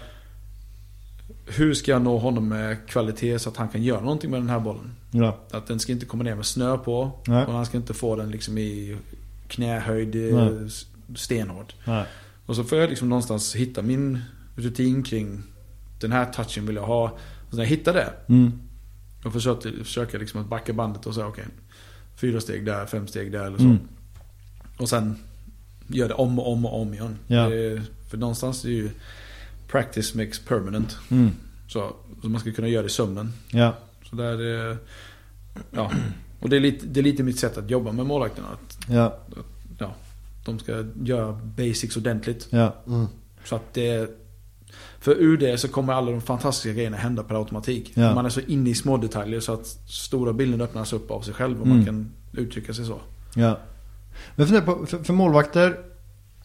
[1.57, 4.49] Hur ska jag nå honom med kvalitet så att han kan göra någonting med den
[4.49, 4.95] här bollen?
[5.11, 5.37] Ja.
[5.51, 7.11] Att den ska inte komma ner med snö på.
[7.27, 7.45] Nej.
[7.45, 8.97] Och han ska inte få den liksom i
[9.47, 10.33] knähöjd Nej.
[10.33, 10.85] eh, s-
[11.15, 11.75] stenhårt.
[11.85, 12.05] Nej.
[12.45, 14.19] Och så får jag liksom någonstans hitta min
[14.55, 15.43] rutin kring
[15.99, 17.03] den här touchen vill jag ha.
[17.49, 18.13] Och när jag hittar det.
[18.27, 18.59] Mm.
[19.25, 21.45] Och försöker, försöker liksom att backa bandet och säga okej.
[22.15, 23.63] fyra steg där, fem steg där eller så.
[23.63, 23.77] Mm.
[24.77, 25.15] Och sen
[25.87, 27.17] gör det om och om och om igen.
[27.27, 27.49] Ja.
[27.49, 28.89] Det för någonstans är ju
[29.71, 30.97] practice makes permanent.
[31.11, 31.29] Mm.
[31.67, 33.33] Så, så man ska kunna göra det i sömnen.
[33.51, 33.73] Ja.
[34.09, 34.77] Så där är,
[35.71, 35.91] ja.
[36.39, 38.47] Och det är, lite, det är lite mitt sätt att jobba med målvakterna.
[38.47, 39.17] Att, Ja.
[39.79, 39.95] ja,
[40.45, 42.47] de ska göra basics ordentligt.
[42.49, 42.75] Ja.
[42.87, 43.07] Mm.
[43.45, 44.17] Så att det
[44.99, 47.91] För ur det så kommer alla de fantastiska grejerna hända per automatik.
[47.95, 48.15] Ja.
[48.15, 51.33] Man är så inne i små detaljer så att stora bilden öppnas upp av sig
[51.33, 51.77] själv och Mm.
[51.77, 52.99] man kan uttrycka sig så.
[53.35, 53.59] Ja.
[54.35, 55.77] Men för, för målvakter,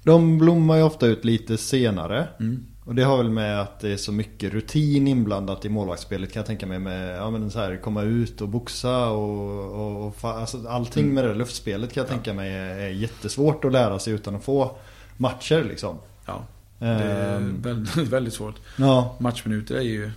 [0.03, 2.29] de blommar ju ofta ut lite senare.
[2.41, 2.65] Mm.
[2.87, 6.41] Och det har väl med att det är så mycket rutin inblandat i målvaktsspelet kan
[6.41, 6.79] jag tänka mig.
[6.79, 11.25] Med ja, men så här, komma ut och boxa och, och, och alltså, allting med
[11.25, 14.77] det där luftspelet kan jag tänka mig är, jättesvårt att lära sig utan att få
[15.17, 15.97] matcher liksom.
[16.27, 16.47] Ja,
[16.79, 18.55] det är Ehm, väldigt, väldigt svårt.
[18.77, 19.17] ja.
[19.21, 20.11] Matchminuter är ju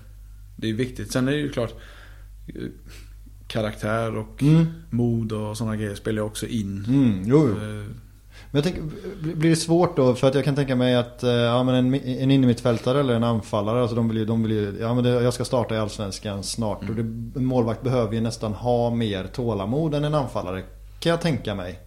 [0.55, 1.11] Det är viktigt.
[1.11, 1.73] Sen är det ju klart
[2.47, 2.61] eh,
[3.47, 4.65] Karaktär och Mm.
[4.89, 6.85] mod och sådana grejer spelar också in.
[6.87, 7.83] Mm, jo, jo.
[8.51, 8.81] Men jag tänker,
[9.35, 10.15] blir det svårt då?
[10.15, 13.23] För att jag kan tänka mig att eh, ja, men en, en innermittfältare eller en
[13.23, 15.77] anfallare, alltså de vill ju, de vill ju ja men det, jag ska starta i
[15.77, 16.89] Allsvenskan snart.
[16.89, 17.01] Och det,
[17.39, 20.63] en målvakt behöver ju nästan ha mer tålamod än en anfallare.
[20.99, 21.79] Kan jag tänka mig.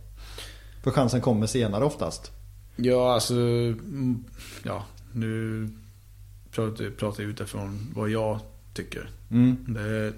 [0.83, 2.31] För chansen kommer senare oftast.
[2.77, 3.35] Ja, alltså...
[3.35, 4.25] mm,
[4.63, 5.69] Ja, nu
[6.51, 8.41] pratar pratar jag utifrån vad jag
[8.75, 9.11] tycker.
[9.31, 9.57] Mm.
[9.69, 10.13] Det,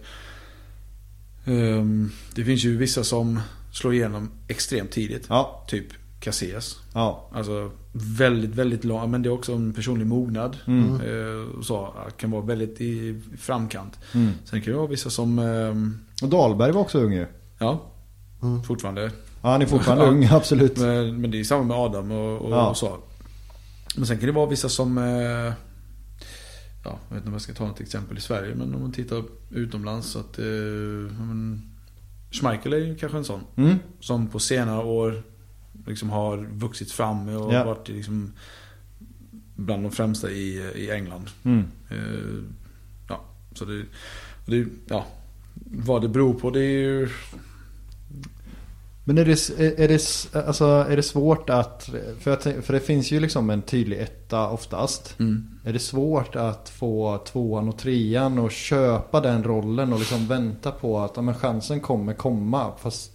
[1.52, 3.40] ehm, det finns ju vissa som
[3.72, 5.26] slår igenom extremt tidigt.
[5.28, 5.64] Ja.
[5.68, 5.86] Typ
[6.24, 6.78] Casillas.
[6.94, 7.30] Ja.
[7.32, 9.10] Alltså väldigt, väldigt lång.
[9.10, 10.56] Men det är också en personlig mognad.
[10.66, 10.94] Mm.
[10.94, 13.98] Eh, så, kan vara väldigt i framkant.
[14.14, 14.30] Mm.
[14.44, 17.26] Sen kan det vara vissa som, ehm, Och Dahlberg var också ung ju.
[17.58, 17.90] ja,
[18.42, 18.62] Mm.
[18.62, 19.02] fortfarande.
[19.42, 20.78] Ja, han är fortfarande ung, absolut.
[20.78, 22.68] Men, men det är samma med Adam och, och, Ja.
[22.70, 22.96] och så.
[23.96, 24.98] Men sen kan det vara vissa som...
[24.98, 28.80] Eh, ja, jag vet inte om jag ska ta något exempel i Sverige, men om
[28.80, 30.38] man tittar utomlands så att...
[30.38, 30.44] Eh,
[31.18, 31.70] men,
[32.30, 33.40] Schmeichel är ju kanske en sån.
[33.56, 33.74] Mm.
[34.00, 35.22] Som på senare år
[35.86, 37.64] liksom har vuxit fram och Ja.
[37.64, 38.32] varit liksom
[39.56, 41.30] bland de främsta i, i England.
[41.42, 41.64] Mm.
[41.90, 42.44] Eh,
[43.08, 43.84] ja, så det,
[44.46, 44.66] det...
[44.88, 45.06] Ja,
[45.64, 47.08] vad det beror på det är ju...
[49.06, 53.12] Men är det, är, det, alltså, är det svårt att, för, jag för det finns
[53.12, 55.20] ju liksom en tydlig etta oftast.
[55.20, 55.48] Mm.
[55.64, 60.70] Är det svårt att få tvåan och trean och köpa den rollen och liksom vänta
[60.70, 63.10] på att ja, men chansen kommer komma fast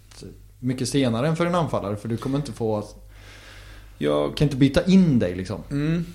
[0.60, 2.88] mycket senare än för en anfallare för du kommer inte få,
[3.98, 5.64] Jag kan inte byta in dig liksom.
[5.72, 6.06] Mm.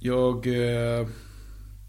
[0.00, 0.46] Jag...
[0.46, 1.06] Eh,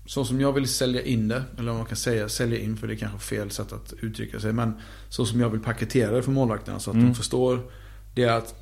[0.06, 2.88] så som jag vill sälja in det, eller om man kan säga sälja in för
[2.88, 4.54] det är kanske fel sätt att uttrycka sig.
[4.54, 4.74] Men
[5.10, 7.08] så som jag vill paketera det för målvakterna så att Mm.
[7.08, 7.72] de förstår.
[8.16, 8.56] Det är att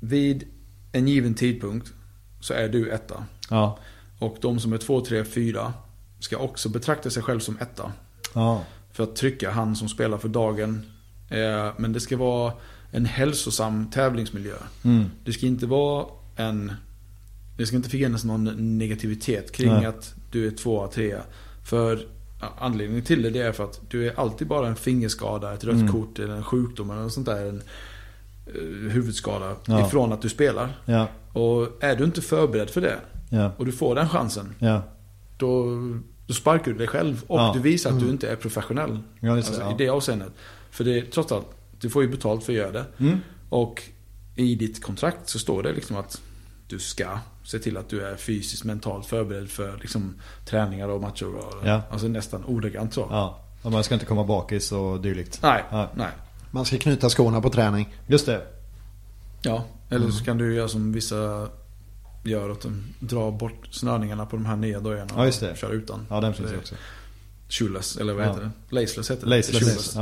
[0.00, 0.44] vid
[0.92, 1.92] en given tidpunkt
[2.40, 3.24] så är du etta.
[3.50, 3.78] Ja.
[4.18, 5.72] Och de som är två, tre, fyra
[6.18, 7.92] ska också betrakta sig själv som etta.
[8.34, 8.64] Ja.
[8.92, 10.86] För att trycka han som spelar för dagen.
[11.30, 12.52] Eh, men det ska vara
[12.90, 14.54] en hälsosam tävlingsmiljö.
[14.84, 15.04] Mm.
[15.24, 16.06] Det ska inte vara
[16.36, 16.72] en...
[17.56, 19.86] Det ska inte finnas någon negativitet kring Nej.
[19.86, 21.20] att du är tvåa, trea.
[21.64, 22.06] För
[22.58, 25.74] anledningen till det, det är för att du är alltid bara en fingerskada, ett rött
[25.74, 25.92] Mm.
[25.92, 27.46] kort eller en sjukdom eller något sånt där.
[27.46, 27.62] En
[28.46, 29.86] eh, huvudskada Ja.
[29.86, 30.78] ifrån att du spelar.
[30.84, 31.06] Ja.
[31.32, 32.96] Och är du inte förberedd för det
[33.30, 33.52] Ja.
[33.56, 34.54] och du får den chansen.
[35.38, 35.66] Då,
[36.26, 38.98] då sparkar du dig själv och du visar att du inte är professionell.
[39.20, 39.62] Det, alltså.
[39.62, 40.32] I det avseendet.
[40.70, 41.46] För det är trots allt,
[41.80, 42.84] du får ju betalt för att göra det.
[42.98, 43.18] Mm.
[43.48, 43.82] Och
[44.36, 46.20] i ditt kontrakt så står det liksom att
[46.68, 50.14] du ska se till att du är fysiskt mentalt förberedd för liksom,
[50.46, 51.26] träningar och matcher.
[51.36, 51.82] Och, Ja.
[51.90, 53.06] Alltså nästan ordagrant så.
[53.10, 53.40] Ja.
[53.62, 55.38] Och man ska inte komma bakis och dylikt.
[55.42, 55.90] Nej, Ja.
[55.94, 56.08] nej.
[56.50, 57.96] Man ska knyta skorna på träning.
[58.06, 58.46] Just det.
[59.42, 61.48] Ja, eller så kan du göra som vissa
[62.24, 62.50] gör.
[62.50, 65.50] Att de drar bort snörningarna på de här nya dojorna Ja, just det.
[65.50, 66.06] och kör utan.
[66.10, 66.74] Ja, den finns det ju också.
[67.50, 68.28] Shoeless, eller vad Ja.
[68.28, 68.50] heter det?
[68.80, 69.36] Laceless heter det.
[69.36, 69.94] Laceless, Shoeless.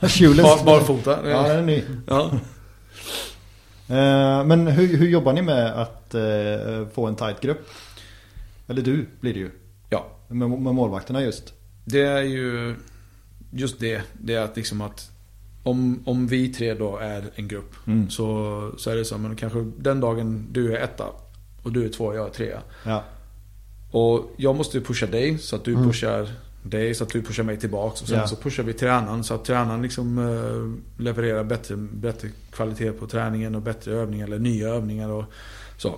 [0.00, 0.08] ja.
[0.08, 0.42] Shoeless.
[0.46, 1.30] Bar, barfota.
[1.30, 1.84] Ja, den är ny.
[2.06, 2.30] ja.
[3.88, 7.68] Eh, Men hur, hur jobbar ni med att eh, få en tight grupp?
[8.68, 9.50] Eller du blir det ju.
[9.90, 10.06] ja.
[10.28, 11.52] Med, med målvakterna just.
[11.84, 12.76] Det är ju
[13.52, 14.02] just det.
[14.12, 15.10] Det är att liksom att
[15.62, 18.10] om, om vi tre då är en grupp Mm.
[18.10, 21.04] så, så är det så men kanske den dagen du är etta
[21.62, 22.60] och du är två och jag är trea.
[22.86, 23.04] Ja.
[23.90, 25.84] Och jag måste ju pusha dig så att du Mm.
[25.86, 26.28] pushar
[26.62, 28.02] dig så att du pushar mig tillbaks.
[28.02, 28.26] Och sen Ja.
[28.26, 33.54] så pushar vi tränaren så att tränaren liksom eh, levererar bättre, bättre kvalitet på träningen
[33.54, 35.24] och bättre övningar eller nya övningar och
[35.76, 35.94] så.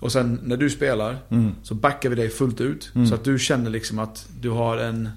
[0.00, 1.52] Och sen när du spelar Mm.
[1.62, 2.90] så backar vi dig fullt ut.
[2.94, 3.06] Mm.
[3.06, 5.08] Så att du känner liksom att du har en,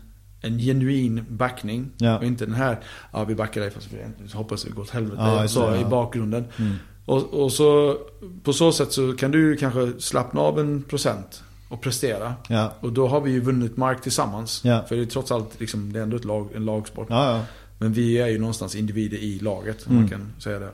[0.42, 1.90] en genuin backning.
[1.98, 2.18] Ja.
[2.18, 2.80] Och inte den här,
[3.14, 5.22] ja vi backar dig fast vi hoppas det går åt helvete.
[5.22, 5.90] Ja, så det, i ja.
[5.90, 6.46] bakgrunden.
[6.58, 6.74] Mm.
[7.06, 7.98] Och, och så
[8.44, 12.34] på så sätt så kan du kanske slappna av en procent och prestera.
[12.50, 12.74] Ja.
[12.80, 14.62] Och då har vi ju vunnit mark tillsammans.
[14.66, 14.86] Ja.
[14.90, 17.08] För det är trots allt liksom, det är ändå ett lag, en lagsport.
[17.10, 17.46] Ja.
[17.78, 20.00] Men vi är ju någonstans individer i laget, Mm.
[20.02, 20.72] man kan säga det.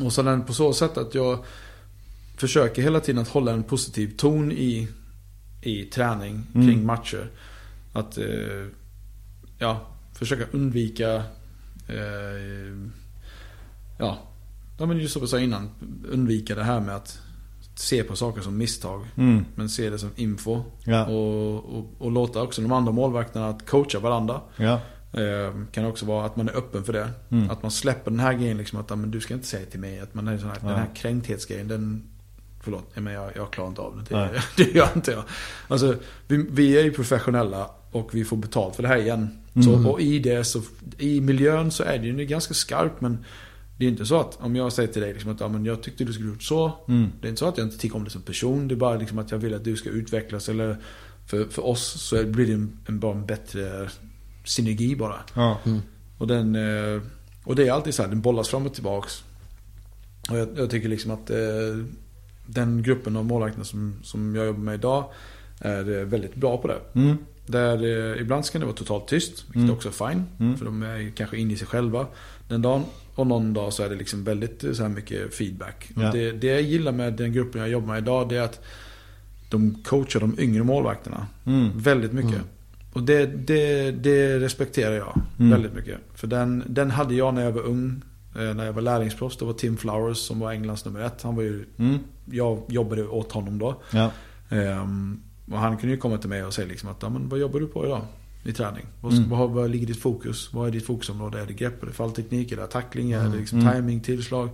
[0.00, 1.44] Och sen på så sätt att jag
[2.36, 4.88] försöker hela tiden att hålla en positiv ton i,
[5.62, 6.66] i träning Mm.
[6.68, 7.30] kring matcher.
[7.92, 8.66] Att, eh,
[9.58, 9.80] ja,
[10.14, 11.14] försöka undvika,
[11.88, 12.76] eh,
[13.98, 14.18] ja,
[14.78, 15.70] ja men just som jag sa innan,
[16.10, 17.20] undvika det här med att
[17.78, 19.06] se på saker som misstag.
[19.16, 19.44] Mm.
[19.54, 20.62] Men se det som info.
[20.84, 21.06] Ja.
[21.06, 24.40] Och, och, och låta också de andra målvakterna att coacha varandra.
[24.56, 24.80] Ja.
[25.12, 27.08] Eh, kan också vara att man är öppen för det.
[27.30, 27.50] Mm.
[27.50, 29.80] Att man släpper den här grejen liksom att "Ah, men du ska inte säga till
[29.80, 30.68] mig att man är sån här, Ja.
[30.68, 32.02] den här kränkthetsgrejen den
[32.60, 34.16] Förlåt, men jag, jag klarar inte av det.
[34.16, 34.28] Nej.
[34.56, 35.22] Det, det gör inte jag.
[35.68, 35.94] Alltså,
[36.26, 39.28] vi, vi är ju professionella och vi får betalt för det här igen.
[39.64, 39.86] Så, Mm.
[39.86, 40.60] och i det så,
[40.98, 43.24] i miljön så är det ju ganska skarpt men
[43.78, 45.82] det är inte så att om jag säger till dig liksom att ja, men jag
[45.82, 46.72] tyckte du skulle gjort så.
[46.88, 47.12] Mm.
[47.20, 48.68] Det är inte så att jag inte tycker om dig som person.
[48.68, 50.48] Det är bara liksom att jag vill att du ska utvecklas.
[50.48, 50.76] Eller
[51.26, 53.88] för, för oss så blir det en, en, bara en bättre
[54.44, 55.16] synergi bara.
[55.34, 55.58] Ja.
[56.18, 57.02] Och, den, eh,
[57.44, 59.24] och det är alltid så här, den bollas fram och tillbaks.
[60.30, 61.36] Och jag, jag tycker liksom att eh,
[62.46, 65.04] den gruppen av målvakter som, som jag jobbar med idag
[65.60, 66.80] är eh, väldigt bra på det.
[66.94, 67.16] Mm.
[67.46, 69.70] Där eh, ibland ska det vara totalt tyst, vilket Mm.
[69.70, 70.24] också är fine.
[70.40, 70.56] Mm.
[70.56, 72.06] För de är kanske inne i sig själva
[72.48, 72.84] den dagen.
[73.18, 75.90] Och någon dag så är det liksom väldigt eh, så här mycket feedback.
[75.96, 76.12] Ja.
[76.12, 78.60] Det, det jag gillar med den gruppen jag jobbar med idag det är att
[79.50, 81.70] de coachar de yngre målvakterna Mm.
[81.78, 82.32] väldigt mycket.
[82.34, 82.44] Mm.
[82.92, 85.50] Och det, det, det respekterar jag Mm.
[85.50, 85.98] väldigt mycket.
[86.14, 88.02] För den, den hade jag när jag var ung.
[88.36, 91.22] Eh, när jag var lärlingsproffs, det var Tim Flowers som var Englands nummer ett.
[91.22, 91.98] Han var ju, Mm.
[92.30, 93.82] jag jobbade åt honom då.
[93.92, 94.10] Ja.
[94.50, 95.20] Ehm,
[95.52, 97.60] och han kunde ju komma till mig och säga liksom att, ja, men vad jobbar
[97.60, 98.00] du på idag?
[98.44, 98.86] I träning.
[99.00, 99.28] Vad, Mm.
[99.30, 100.52] vad, vad ligger ditt fokus?
[100.52, 101.40] Vad är ditt fokusområde?
[101.40, 101.82] Är det grepp?
[101.82, 102.52] Är det fallteknik?
[102.52, 103.12] Är det tackling?
[103.12, 103.74] Är det liksom Mm.
[103.74, 104.00] timing?
[104.00, 104.48] Tillslag?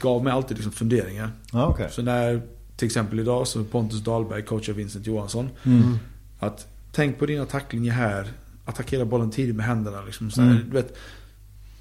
[0.00, 1.30] Gav mig alltid liksom funderingar.
[1.52, 1.88] Okej.
[1.90, 2.42] Så när
[2.76, 5.50] till exempel idag så Pontus Dahlberg coachar Vincent Johansson.
[5.62, 5.98] Mm.
[6.38, 8.28] Att tänk på dina tacklingar här.
[8.64, 10.02] Attackera bollen tidigt med händerna.
[10.02, 10.70] Liksom, så här, Mm.
[10.70, 10.96] vet,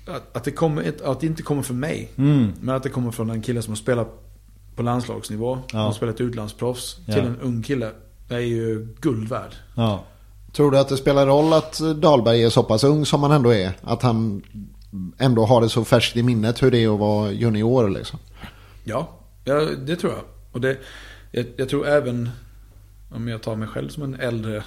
[0.07, 2.11] att, att, det kommer, att det inte kommer från mig.
[2.15, 2.51] Mm.
[2.61, 4.07] Men att det kommer från en kille som har spelat
[4.75, 5.55] på landslagsnivå.
[5.61, 5.67] Ja.
[5.69, 6.95] Som har spelat utlandsproffs.
[6.95, 7.21] Till Ja.
[7.23, 7.91] en ung kille.
[8.27, 9.51] Det är ju guld värd.
[9.75, 10.03] Ja.
[10.51, 13.53] Tror du att det spelar roll att Dahlberg är så pass ung som han ändå
[13.53, 13.71] är?
[13.81, 14.41] Att han
[15.17, 18.19] ändå har det så färskt i minnet hur det är att vara junior liksom?
[18.83, 19.09] Ja,
[19.43, 20.21] ja det tror jag.
[20.51, 20.77] Och det,
[21.31, 22.29] jag, jag tror även,
[23.09, 24.63] om jag tar mig själv som en äldre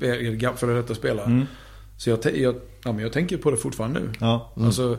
[0.56, 1.26] före detta spelare.
[1.26, 1.46] Mm.
[1.96, 4.12] Så jag, jag, ja, men jag tänker på det fortfarande nu.
[4.20, 4.52] Ja.
[4.56, 4.98] Alltså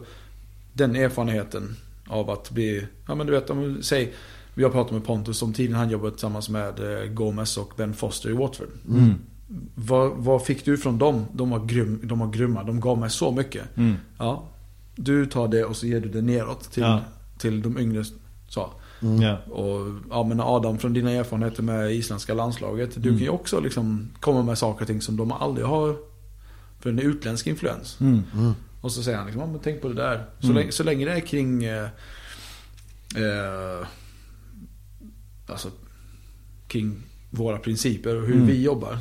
[0.74, 1.76] den erfarenheten
[2.08, 4.14] av att bli, ja men du vet, om, säg,
[4.54, 7.94] vi har pratat med Pontus om tiden han jobbade tillsammans med eh, Gomez och Ben
[7.94, 8.70] Foster i Watford.
[8.90, 9.14] Mm.
[9.76, 11.26] Vad, vad fick du från dem?
[11.34, 13.78] De var, grym, de var grymma, de gav mig så mycket.
[13.78, 13.96] Mm.
[14.18, 14.44] Ja,
[14.96, 17.02] du tar det och så ger du det neråt till, Ja.
[17.38, 18.04] till de yngre.
[18.48, 18.70] Så.
[19.22, 19.38] Ja.
[19.54, 22.94] Och ja, men Adam från dina erfarenheter med isländska landslaget.
[22.96, 23.20] Du Mm.
[23.20, 25.96] kan ju också liksom komma med saker och ting som de aldrig har.
[26.80, 28.00] För en utländsk influens.
[28.02, 28.22] Mm.
[28.82, 30.26] Och så säger han liksom, ja, men tänk på det där.
[30.40, 30.58] Så, Mm.
[30.58, 31.64] länge, så länge det är kring...
[31.64, 31.84] Eh,
[33.16, 33.88] eh,
[35.48, 35.70] alltså,
[36.68, 36.98] kring
[37.30, 38.48] våra principer och hur Mm.
[38.48, 38.98] vi jobbar.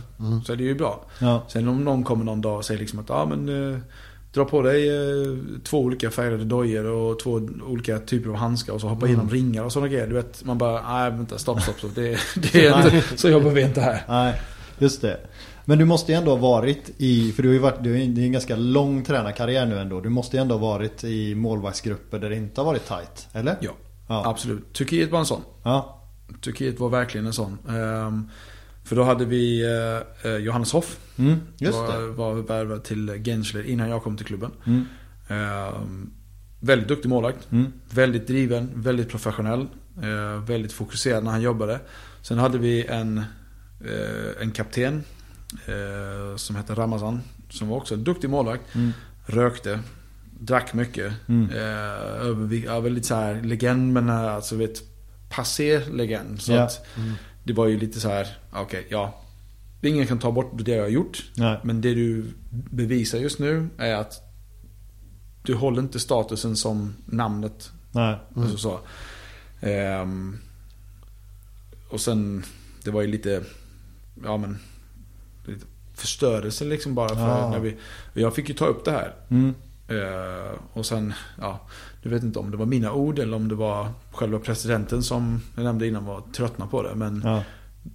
[0.47, 1.05] Så är det ju bra.
[1.18, 1.43] Ja.
[1.49, 3.72] Sen om någon kommer någon dag och säger liksom att, ja men...
[3.75, 3.79] Eh,
[4.33, 8.81] dra på dig eh, två olika färgade dojor och två olika typer av handskar och
[8.81, 10.07] så hoppa igenom ringar och sådana grejer.
[10.07, 11.95] Du vet, man bara, nej vänta, stopp, stopp, stopp.
[11.95, 12.18] Det,
[12.53, 14.03] det är inte, så jobbar vi inte här.
[14.09, 14.41] Nej,
[14.79, 15.20] just det.
[15.64, 18.01] Men du måste ju ändå ha varit i, för du har ju varit, du är
[18.25, 20.01] en ganska lång tränarkarriär nu ändå.
[20.01, 23.57] Du måste ju ändå ha varit i målvaktsgrupper där det inte har varit tight, eller?
[23.61, 23.70] Ja,
[24.09, 24.22] Ja.
[24.27, 24.72] absolut.
[24.72, 25.41] Turkiet var en sån.
[25.62, 26.01] Ja.
[26.41, 27.59] Turkiet var verkligen en sån.
[27.68, 28.29] Ehm,
[28.85, 30.99] för då hade vi eh, eh, Johannes Hoff.
[31.16, 32.07] Mm, just var, det.
[32.07, 34.51] var värvad till Gensler innan jag kom till klubben.
[34.66, 34.85] Mm.
[35.29, 36.11] Ehm,
[36.61, 37.53] väldigt duktig målvakt.
[37.53, 37.72] Mm.
[37.91, 39.66] Väldigt driven, väldigt professionell.
[40.03, 41.81] eh, väldigt fokuserad när han jobbade.
[42.22, 43.18] Sen hade vi en,
[43.81, 45.03] eh, en kapten
[46.37, 47.20] som hette Ramazan.
[47.51, 48.75] Som var också en duktig målvakt.
[48.75, 48.93] Mm.
[49.27, 49.81] Rökte.
[50.41, 51.12] Drack mycket.
[51.29, 51.51] Mm.
[51.51, 54.93] Eh, ja, väldigt så här legend men alltså vet
[55.37, 56.43] passé legend.
[56.43, 56.62] Så Ja.
[56.62, 56.87] att
[57.45, 59.20] det var ju lite så här, okej ja.
[59.82, 61.24] Ingen kan ta bort det jag har gjort.
[61.37, 61.61] Nej.
[61.64, 62.26] Men det du
[62.70, 64.20] bevisar just nu är att
[65.43, 67.70] du håller inte statusen som namnet.
[67.93, 68.16] Nej.
[68.37, 68.80] Alltså så.
[69.61, 70.39] Ehm,
[71.91, 72.45] och sen,
[72.85, 73.43] det var ju lite,
[74.24, 74.59] ja men,
[75.47, 77.51] lite förstörelse liksom bara för Ja.
[77.51, 77.76] när vi,
[78.14, 79.14] jag fick ju ta upp det här.
[79.30, 79.55] Mm.
[79.89, 81.61] Eh, och sen, ja,
[82.05, 85.40] du vet inte om det var mina ord eller om det var själva presidenten som
[85.57, 86.94] jag nämnde innan var tröttna på det.
[86.94, 87.42] Men Ja.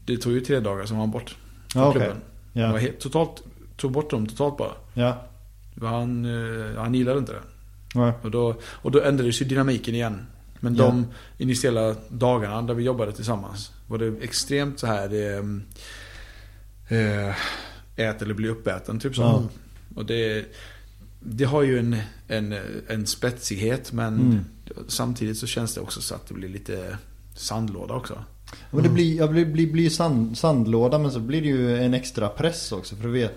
[0.05, 1.35] det tog ju tre dagar som han var bort
[1.73, 2.01] från Ja, okej.
[2.01, 2.21] klubben.
[2.53, 2.77] Det var Ja.
[2.77, 3.43] helt, totalt,
[3.77, 4.71] tog bort dem totalt bara.
[4.93, 5.17] Ja.
[5.81, 7.41] Han, eh, han gillade inte det.
[7.95, 8.13] Nej.
[8.21, 10.25] Och då, och då ändrades ju dynamiken igen.
[10.59, 10.83] Men Ja.
[10.85, 11.05] de
[11.37, 15.43] initiala dagarna där vi jobbade tillsammans var det extremt så här eh,
[16.99, 17.35] eh,
[17.95, 19.21] ät eller bli uppäten, typ så.
[19.21, 19.43] Ja.
[19.95, 20.45] Och det,
[21.19, 21.95] det har ju en,
[22.27, 22.55] en,
[22.87, 24.39] en spetsighet men Mm.
[24.87, 26.97] samtidigt så känns det också så att det blir lite
[27.35, 28.23] sandlåda också.
[28.71, 31.77] Men det blir, ja, det blir, blir ju sand, sandlåda men så blir det ju
[31.77, 32.95] en extra press också.
[32.95, 33.31] För du vet,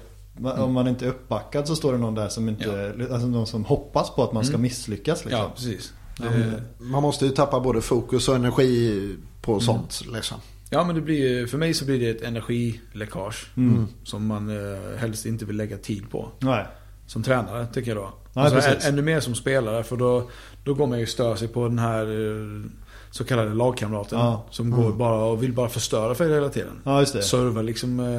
[0.45, 3.65] om man inte är uppbackad så står det någon där som inte, alltså någon som
[3.65, 4.63] hoppas på att man ska Mm.
[4.63, 5.41] misslyckas liksom.
[5.43, 5.93] Ja, precis.
[6.19, 6.39] Ja, Det,
[6.79, 10.39] men Man måste ju tappa både fokus och energi på sånt liksom.
[10.71, 13.47] Ja men det blir, för mig så blir det ett energiläckage.
[13.57, 13.87] Mm.
[14.05, 16.29] Som man eh, helst inte vill lägga tid på.
[16.39, 16.67] Nej.
[17.07, 18.13] Som tränare tycker jag då.
[18.35, 18.89] Ja, alltså, precis.
[18.89, 20.31] ännu mer som spelare för då,
[20.65, 22.71] då går man ju stör sig på den här eh,
[23.11, 24.19] så kallade lagkamraten.
[24.19, 24.47] Ja.
[24.51, 26.81] Som går bara och vill bara förstöra för dig hela tiden.
[26.85, 27.23] Ja just det.
[27.23, 28.17] Serva liksom, eh,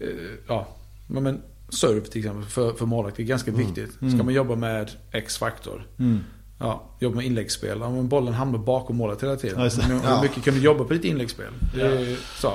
[0.00, 0.08] eh,
[0.48, 0.66] ja.
[1.06, 3.92] Men, serve till exempel för, för målvakt är ganska viktigt.
[3.92, 4.24] Ska Mm.
[4.24, 5.86] man jobba med X-faktor.
[5.98, 6.20] Mm.
[6.58, 7.78] Ja, jobba med inläggsspel.
[7.80, 9.60] Ja, men bollen hamnar bakom målet hela tiden.
[9.62, 10.22] Ja, Hur Ja.
[10.22, 11.52] mycket kan du jobba på ditt inläggsspel?
[11.74, 12.52] Det är, så.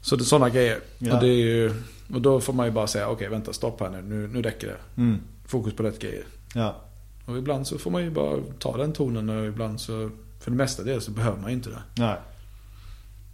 [0.00, 0.80] Så det är sådana grejer.
[0.98, 1.14] Ja.
[1.14, 1.72] Och, det är ju,
[2.12, 4.02] och då får man ju bara säga okej vänta stopp här nu.
[4.02, 5.00] Nu, nu räcker det.
[5.02, 5.20] Mm.
[5.46, 6.24] Fokus på rätt grejer.
[6.54, 6.76] Ja.
[7.24, 10.10] Och ibland så får man ju bara ta den tonen och ibland så
[10.40, 11.82] för det mesta del så behöver man ju inte det.
[11.94, 12.16] Nej.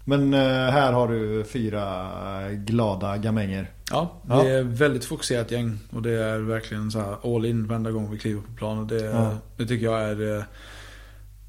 [0.05, 2.11] Men eh, här har du fyra
[2.53, 3.71] glada gamänger.
[3.91, 4.45] Ja, Ja.
[4.45, 5.79] är väldigt fokuserat gäng.
[5.91, 8.79] Och det är verkligen så här all in varenda gång vi kliver på plan.
[8.79, 9.37] Och det, Ja.
[9.57, 10.45] det tycker jag är eh,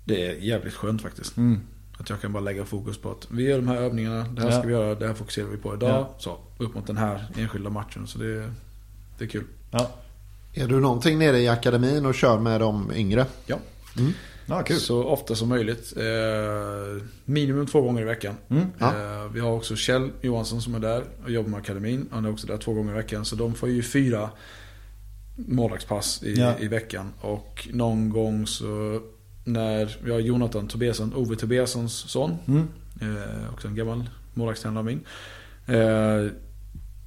[0.05, 1.37] Det är jävligt skönt faktiskt.
[1.37, 1.59] Mm.
[1.99, 4.49] Att jag kan bara lägga fokus på att vi gör de här övningarna, det här
[4.49, 4.57] Ja.
[4.59, 5.89] ska vi göra, det här fokuserar vi på idag.
[5.89, 6.15] Ja.
[6.19, 8.07] Så, upp mot den här enskilda matchen.
[8.07, 8.51] Så det,
[9.17, 9.43] det är kul.
[9.71, 9.91] Ja.
[10.53, 13.25] Är du någonting nere i akademin och kör med de yngre?
[13.45, 13.57] Ja.
[14.45, 14.77] Ja, kul.
[14.79, 15.93] Så ofta som möjligt.
[15.97, 18.35] Eh, minimum två gånger i veckan.
[18.49, 18.65] Mm.
[18.77, 18.87] Ja.
[18.87, 22.09] Eh, vi har också Kjell Johansson som är där och jobbar med akademin.
[22.11, 23.25] Han är också där två gånger i veckan.
[23.25, 24.29] Så de får ju fyra
[25.35, 26.53] målvaktspass i, Ja.
[26.59, 27.13] i veckan.
[27.21, 29.01] Och någon gång så
[29.53, 32.37] när vi har Jonathan Tobiasson, Ove Tobiassons son.
[32.47, 32.67] Mm.
[33.01, 34.99] Eh, också en gammal målvaktstränare av min.
[35.67, 36.31] Eh,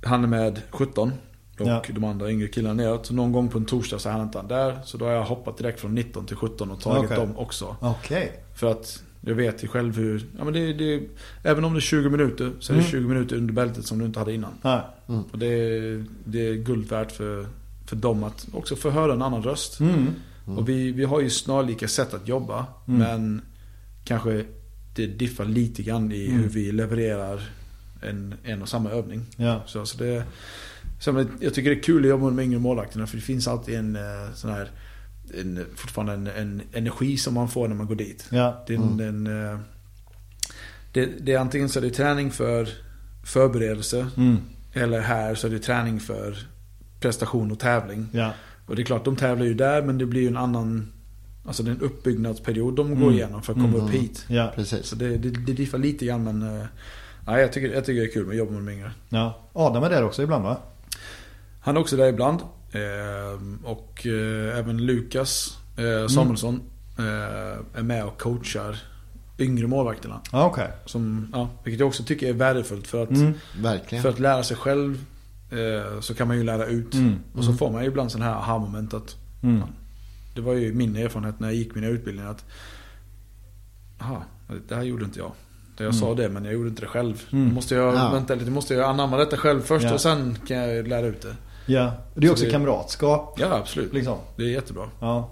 [0.05, 1.13] han är med 17.
[1.61, 1.83] Och Ja.
[1.89, 3.07] de andra yngre killarna neråt.
[3.07, 4.79] Så någon gång på en torsdag så är han inte han där.
[4.85, 7.17] Så då har jag hoppat direkt från 19 till 17 och tagit Okej.
[7.17, 7.77] dem också.
[7.81, 8.33] Okej.
[8.55, 11.03] För att jag vet ju själv hur, ja men det, det,
[11.43, 12.91] även om det är 20 minuter så är det Mm.
[12.91, 14.53] 20 minuter under bältet som du inte hade innan.
[14.63, 14.95] Ja.
[15.33, 17.47] Och det, är- det är guld värt för,
[17.87, 19.81] för dem att också få höra en annan röst.
[19.81, 20.07] Mm.
[20.45, 22.67] Och vi, vi har ju snarlika sätt att jobba.
[22.89, 22.99] Mm.
[23.01, 23.43] Men
[24.05, 24.45] kanske
[24.95, 26.41] det diffar lite grann i Mm.
[26.43, 27.43] hur vi levererar
[28.03, 29.27] en, en och samma övning.
[29.37, 29.63] Ja.
[29.67, 30.25] Så, så det,
[31.01, 33.49] så jag tycker det är kul att jobba med de yngre målvakterna för det finns
[33.49, 34.71] alltid en eh, sån här
[35.41, 38.27] en, fortfarande en, en energi som man får när man går dit.
[38.31, 38.65] Ja.
[38.67, 39.59] Det, är en, en, eh,
[40.93, 42.69] det, det är antingen så är det träning för
[43.25, 44.37] förberedelse Mm.
[44.73, 46.37] eller här så är det träning för
[47.01, 48.09] prestation och tävling.
[48.13, 48.33] Ja.
[48.73, 50.93] Och det är klart, de tävlar ju där men det blir ju en annan
[51.47, 53.15] Alltså det är en uppbyggnadsperiod de går Mm.
[53.15, 53.85] igenom för att komma Mm.
[53.87, 54.25] upp hit.
[54.29, 54.53] Ja.
[54.55, 54.87] Precis.
[54.87, 56.67] Så det, det, det diffar lite grann men eh,
[57.27, 58.91] ja, jag, tycker, jag tycker det är kul med jobba med de yngre.
[59.09, 59.49] ja.
[59.53, 60.57] Adam är där också ibland va?
[61.61, 62.41] Han är också där ibland.
[62.73, 66.61] Eh, och eh, även Lukas eh, Samuelsson
[66.99, 68.79] eh, är med och coachar
[69.39, 70.21] yngre målvakterna.
[70.33, 70.69] Ja, okej.
[70.87, 73.33] Som, ja, vilket jag också tycker är värdefullt för att, Mm.
[74.03, 75.01] För att lära sig själv eh,
[76.01, 76.95] så kan man ju lära ut.
[76.95, 77.15] Mm.
[77.35, 79.63] Och så får man ju ibland sån här aha-moment att Mm.
[80.35, 82.45] Det var ju min erfarenhet när jag gick mina utbildningar att
[84.01, 84.23] Aha,
[84.69, 85.33] det här gjorde inte jag.
[85.77, 85.93] Jag Mm.
[85.93, 87.23] sa det men jag gjorde inte det själv.
[87.33, 87.55] Mm.
[87.55, 88.11] Måste jag, Ja.
[88.13, 89.95] vänta lite, måste jag anamma detta själv först Ja.
[89.95, 91.37] och sen kan jag lära ut det.
[91.67, 91.93] Ja.
[92.15, 93.35] Det är Så också det- kamratskap.
[93.41, 93.93] Ja absolut.
[93.93, 94.19] Liksom.
[94.37, 94.89] Det är jättebra.
[95.01, 95.31] Ja.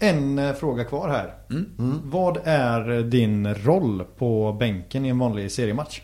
[0.00, 1.34] En eh, fråga kvar här.
[1.50, 1.66] Mm.
[1.78, 1.98] Mm.
[2.04, 6.00] Vad är din roll på bänken i en vanlig seriematch?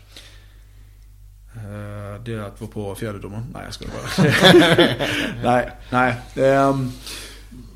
[1.65, 3.43] Eh, Det är att vara på fjärdedomaren.
[3.53, 4.23] Nej jag skojar bara.
[5.43, 6.13] nej, nej.
[6.47, 6.91] Ehm,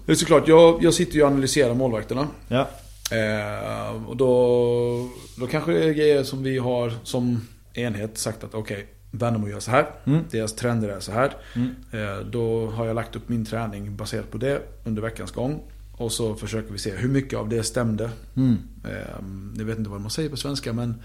[0.06, 2.28] Det är såklart, jag, jag sitter ju och analyserar målvakterna.
[2.48, 2.68] Ja.
[3.12, 5.10] Eh, och då,
[5.40, 9.60] då kanske det är grejer som vi har som enhet sagt att okej, Värnamo gör
[9.60, 9.86] så här.
[10.06, 10.24] Mm.
[10.32, 11.32] Deras trender är så här.
[11.56, 11.70] Mm.
[11.92, 15.62] Eh, då har jag lagt upp min träning baserat på det under veckans gång.
[15.98, 18.10] Och så försöker vi se hur mycket av det stämde.
[18.36, 18.58] Mm.
[19.58, 21.02] Jag vet inte vad man säger på svenska men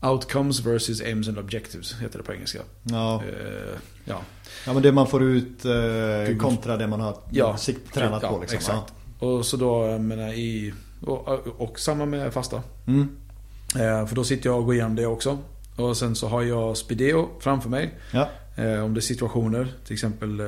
[0.00, 2.58] Outcomes versus aims and objectives heter det på engelska.
[2.82, 3.22] Ja.
[3.24, 4.20] Eh, ja,
[4.66, 7.56] ja, men det man får ut eh, kontra det man har Ja.
[7.92, 8.56] tränat ja, på liksom.
[8.56, 8.92] exakt.
[9.18, 10.74] Och så då, jag menar i...
[11.00, 11.28] Och,
[11.60, 12.62] och samma med fasta.
[12.84, 12.92] Ja.
[12.92, 13.16] Mm.
[13.74, 15.38] Eh, för då sitter jag och går igenom det också.
[15.76, 17.94] Och sen så har jag Spideo framför mig.
[18.12, 18.28] Ja.
[18.84, 20.40] Om det är situationer, till exempel...
[20.40, 20.46] Eh,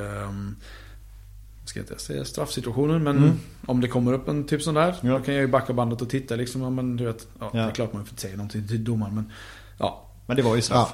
[1.71, 3.31] ska jag inte säga straffsituationer, men Mm.
[3.65, 4.95] om det kommer upp en typ sån där.
[5.01, 5.09] Ja.
[5.11, 6.61] Då kan jag ju backa bandet och titta liksom.
[6.61, 7.59] Ja, men du vet, ja, Ja.
[7.59, 9.15] det är klart man får inte säga någonting till domaren.
[9.15, 9.31] Men
[9.77, 10.93] ja, Men det var ju straff.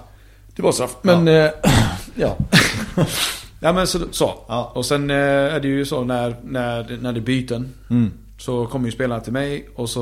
[0.55, 0.95] det var straff.
[1.01, 1.49] Men eh,
[2.15, 2.37] ja.
[3.59, 3.99] ja men så.
[4.11, 4.33] så.
[4.47, 4.71] Ja.
[4.75, 5.15] Och sen eh,
[5.55, 7.73] är det ju så när, när, när det är byten.
[7.89, 8.11] Mm.
[8.39, 10.01] Så kommer ju spelarna till mig och så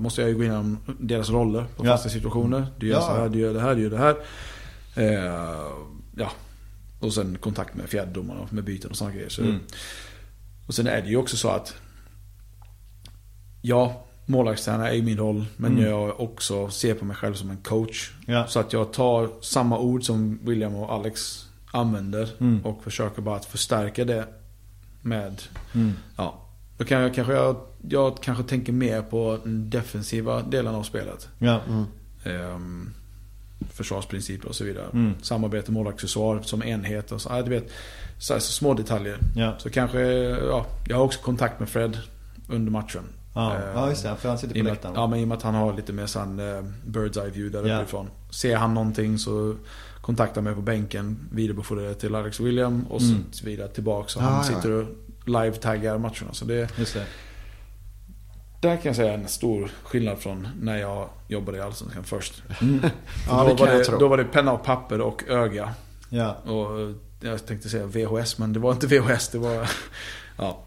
[0.00, 1.90] måste jag ju gå igenom deras roller på Ja.
[1.92, 2.66] fasta situationer.
[2.78, 3.00] Du gör Ja.
[3.02, 4.16] så här, du gör det här, du gör det här.
[4.94, 5.60] Eh,
[6.16, 6.30] ja.
[7.00, 9.28] Och sen kontakt med fjärdedomarna med byten och sådana grejer.
[9.28, 9.58] Så, Mm.
[10.66, 11.74] Och sen är det ju också så att
[13.62, 15.46] Ja, målvaktstränare är ju min roll.
[15.56, 15.84] Men Mm.
[15.90, 18.12] jag också ser på mig själv som en coach.
[18.26, 18.46] Ja.
[18.46, 22.28] Så att jag tar samma ord som William och Alex använder.
[22.40, 22.64] Mm.
[22.66, 24.26] Och försöker bara att förstärka det
[25.02, 25.42] med
[25.74, 25.92] Mm.
[26.16, 26.42] Ja.
[26.78, 27.56] Då kan jag kanske, jag,
[27.88, 31.28] jag kanske tänker mer på den defensiva delen av spelet.
[31.38, 31.60] Ja.
[31.68, 32.94] Mm.
[33.70, 34.86] Försvarsprinciper och så vidare.
[34.92, 35.14] Mm.
[35.22, 37.28] Samarbete, målvaktsförsvar som enhet och så.
[37.32, 37.70] Ja, du vet,
[38.18, 39.18] så, här, så små detaljer.
[39.36, 39.54] Ja.
[39.58, 41.98] Så kanske, ja, jag har också kontakt med Fred
[42.48, 43.02] under matchen.
[43.34, 43.54] Ja.
[43.54, 44.16] Ehm, ja, just det.
[44.16, 44.94] För han sitter på läktaren.
[44.94, 47.58] ja, men i och med att han har lite mer sån eh, bird's eye view
[47.62, 47.78] där Ja.
[47.80, 48.06] uppifrån.
[48.30, 49.54] Ser han någonting så
[50.00, 53.24] kontaktar mig på bänken, vidarebefordrar det till Alex William och så Mm.
[53.44, 54.08] vidare tillbaka.
[54.08, 54.84] Så Ja, han sitter och
[55.26, 56.32] live-taggar matcherna.
[56.32, 57.06] Så det, Just det.
[58.60, 62.42] Där kan jag säga en stor skillnad från när jag jobbade i Allsvenskan först.
[62.60, 62.80] Mm.
[63.28, 65.74] Ja, då, var det, då var det penna och papper och öga.
[66.08, 66.36] Ja.
[66.44, 69.28] Och eh, jag tänkte säga VHS, men det var inte VHS.
[69.28, 69.70] Det var...
[70.38, 70.62] Ja.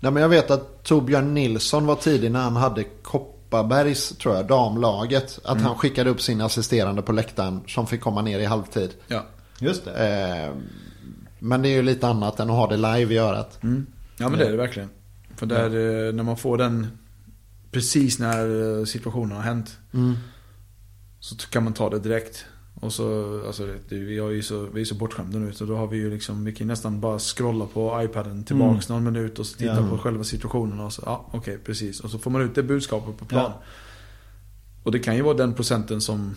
[0.00, 4.46] Nej, men jag vet att Torbjörn Nilsson var tidig när han hade Kopparbergs, tror jag,
[4.46, 5.38] damlaget.
[5.44, 8.90] Att han skickade upp sin assisterande på läktaren som fick komma ner i halvtid.
[9.06, 9.24] ja.
[9.58, 10.08] Just det.
[10.08, 10.54] Eh,
[11.38, 13.62] men det är ju lite annat än att ha det live i örat.
[13.62, 13.86] Mm.
[14.16, 14.90] Ja men det är det verkligen.
[15.36, 16.86] För där, eh, när man får den
[17.70, 19.78] precis när eh, situationen har hänt.
[19.92, 20.14] Mm.
[21.20, 22.44] Så kan man ta det direkt.
[22.80, 25.76] Och så, alltså det, vi, är ju så, vi är så bortskämda nu så då
[25.76, 29.46] har vi ju liksom, vi kan nästan bara scrolla på iPaden tillbaks någon minut och
[29.46, 29.88] så titta Ja.
[29.90, 32.00] på själva situationen och så, ja okej precis.
[32.00, 33.42] Och så får man ut det budskapet på plan.
[33.56, 33.62] Ja.
[34.82, 36.34] Och det kan ju vara den procenten som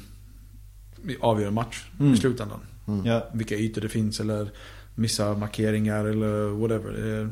[1.19, 2.13] avgör en match Mm.
[2.13, 2.59] i slutändan.
[3.05, 3.29] Ja.
[3.33, 4.51] Vilka ytor det finns eller
[4.95, 7.29] missa markeringar eller whatever.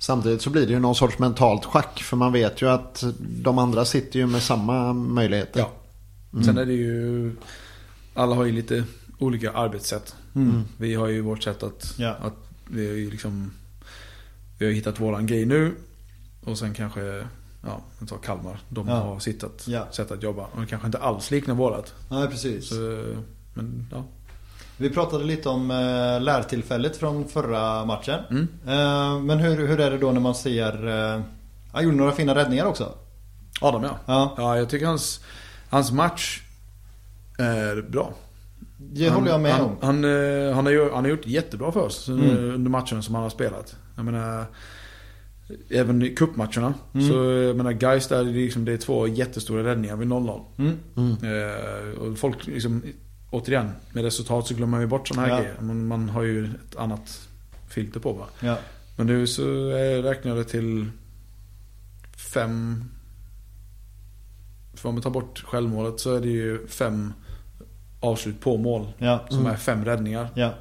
[0.00, 2.02] Samtidigt så blir det ju någon sorts mentalt schack.
[2.02, 5.60] För man vet ju att de andra sitter ju med samma möjligheter.
[5.60, 5.70] ja.
[6.44, 7.32] Sen är det ju,
[8.14, 8.84] alla har ju lite
[9.18, 10.14] olika arbetssätt.
[10.34, 10.62] Mm.
[10.76, 12.10] Vi har ju vårt sätt att, Ja.
[12.10, 12.36] att
[12.68, 13.50] vi har ju liksom
[14.58, 15.74] Vi har hittat våran grej nu
[16.44, 17.00] Och sen kanske
[17.66, 18.60] Ja, jag tar Kalmar.
[18.68, 18.94] De Ja.
[18.94, 19.86] har sitt att, Ja.
[19.92, 20.46] sätt att jobba.
[20.54, 21.94] Och det kanske inte alls liknar vårat.
[22.10, 22.68] Nej, precis.
[22.68, 23.14] Så,
[23.54, 24.04] men ja.
[24.80, 28.20] Vi pratade lite om eh, lärtillfället från förra matchen.
[28.30, 28.48] Mm.
[28.66, 30.88] Eh, men hur, hur är det då när man ser...
[31.16, 31.20] Eh,
[31.72, 32.92] han gjorde några fina räddningar också.
[33.60, 33.98] Adam ja.
[34.06, 35.20] Ja, Ja, jag tycker hans,
[35.70, 36.42] hans match
[37.38, 38.12] är bra.
[38.76, 39.76] det han, håller jag med han, om.
[39.80, 42.30] Han, eh, han, har gjort, han har gjort jättebra för oss Mm.
[42.54, 43.76] under- matcherna som han har spelat.
[43.96, 44.44] Jag menar,
[45.70, 46.74] även i cupmatcherna.
[46.94, 47.08] Mm.
[47.08, 50.40] Så jag menar, guys där, det är, liksom, det är två jättestora räddningar vid 0-0.
[50.58, 50.76] Mm.
[51.22, 52.82] Eh, och folk liksom,
[53.30, 55.40] återigen, med resultat så glömmer man ju bort sådana här Ja.
[55.42, 55.60] grejer.
[55.60, 57.28] Man, man har ju ett annat
[57.68, 58.26] filter på va.
[58.40, 58.58] Ja.
[58.96, 59.44] Men nu så
[60.02, 60.90] räknar jag det till
[62.32, 62.84] fem...
[64.74, 67.12] För om vi tar bort självmålet så är det ju fem
[68.00, 68.92] avslut på mål.
[68.98, 69.26] Ja.
[69.30, 70.28] Som är fem räddningar.
[70.34, 70.54] Ja.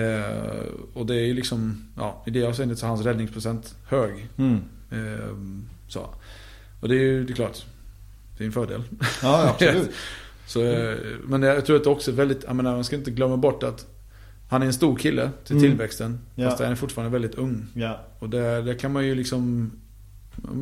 [0.00, 0.64] Eh,
[0.94, 4.28] och det är ju liksom, ja, i det avseendet så är hans räddningsprocent hög.
[4.36, 4.60] Mm.
[4.90, 5.36] Eh,
[5.88, 6.06] så.
[6.80, 7.66] Och det är ju, det är klart,
[8.38, 8.82] det är en fördel.
[9.22, 9.90] Ja, absolut.
[10.46, 13.10] Så, eh, men jag tror att det också är väldigt, jag menar, man ska inte
[13.10, 13.86] glömma bort att
[14.48, 15.68] han är en stor kille till Mm.
[15.70, 16.18] tillväxten.
[16.34, 16.48] Ja.
[16.50, 17.66] Fast han är fortfarande väldigt ung.
[17.74, 18.00] Ja.
[18.18, 19.70] Och där, där kan man ju liksom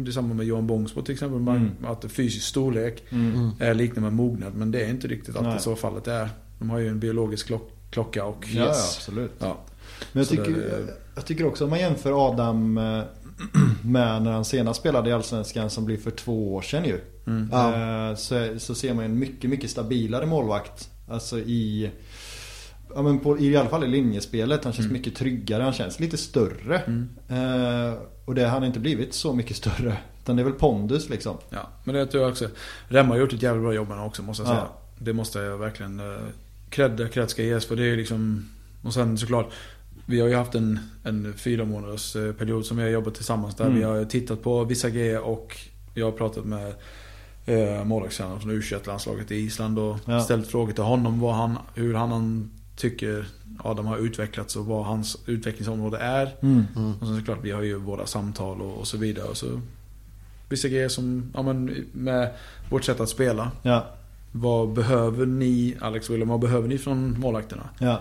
[0.02, 1.40] Det är samma med Johan Bångsbo till exempel.
[1.40, 1.70] Man, Mm.
[1.84, 3.50] Att fysisk storlek Mm.
[3.58, 4.54] är liknar med mognad.
[4.54, 5.60] Men det är inte riktigt alltid Nej.
[5.60, 6.28] så fallet är.
[6.58, 8.46] De har ju en biologisk klock, klocka och...
[8.48, 9.32] Ja, ja, absolut.
[9.38, 9.58] Ja.
[10.12, 13.00] Men jag tycker, det- jag tycker också om man jämför Adam eh,
[13.84, 17.00] med när han senast spelade i Allsvenskan som blir för två år sedan ju.
[17.26, 17.48] Mm.
[17.52, 18.08] Ja.
[18.10, 20.88] Eh, Så, så ser man en mycket, mycket stabilare målvakt.
[21.08, 21.90] Alltså i...
[22.94, 24.64] Ja men på, i alla fall i linjespelet.
[24.64, 24.92] Han känns Mm.
[24.98, 25.62] mycket tryggare.
[25.62, 26.78] Han känns lite större.
[26.78, 27.08] Mm.
[27.28, 29.96] Eh, och det har han inte blivit så mycket större.
[30.22, 31.36] Utan det är väl pondus liksom.
[31.50, 32.48] Ja, men det tror jag också.
[32.88, 34.60] Remma har gjort ett jävligt bra jobb med också måste jag säga.
[34.60, 34.76] Ja.
[34.98, 36.00] Det måste jag verkligen...
[36.00, 36.16] eh,
[36.70, 38.48] Cred ska ges för det är liksom...
[38.82, 39.50] Och sen såklart.
[40.10, 43.54] Vi har ju haft en, en fyra månaders eh, period som vi har jobbat tillsammans
[43.54, 43.64] där.
[43.64, 43.76] Mm.
[43.78, 45.56] Vi har tittat på vissa grejer och
[45.94, 46.74] jag har pratat med
[47.46, 50.20] eh, målvaktstränaren från u landslaget i Island och Ja.
[50.20, 53.26] ställt frågor till honom vad han, hur han, han tycker
[53.58, 56.34] Adam har utvecklats och vad hans utvecklingsområde är.
[56.42, 56.64] Mm.
[57.00, 59.26] Och sen såklart, vi har ju våra samtal och, och så vidare.
[59.28, 59.60] Och så,
[60.48, 62.30] vissa grejer som, ja men med
[62.70, 63.50] vårt sätt att spela.
[63.62, 63.86] Ja,
[64.32, 67.68] Vad behöver ni, Alex och William, vad behöver ni från målvakterna?
[67.78, 68.00] ja,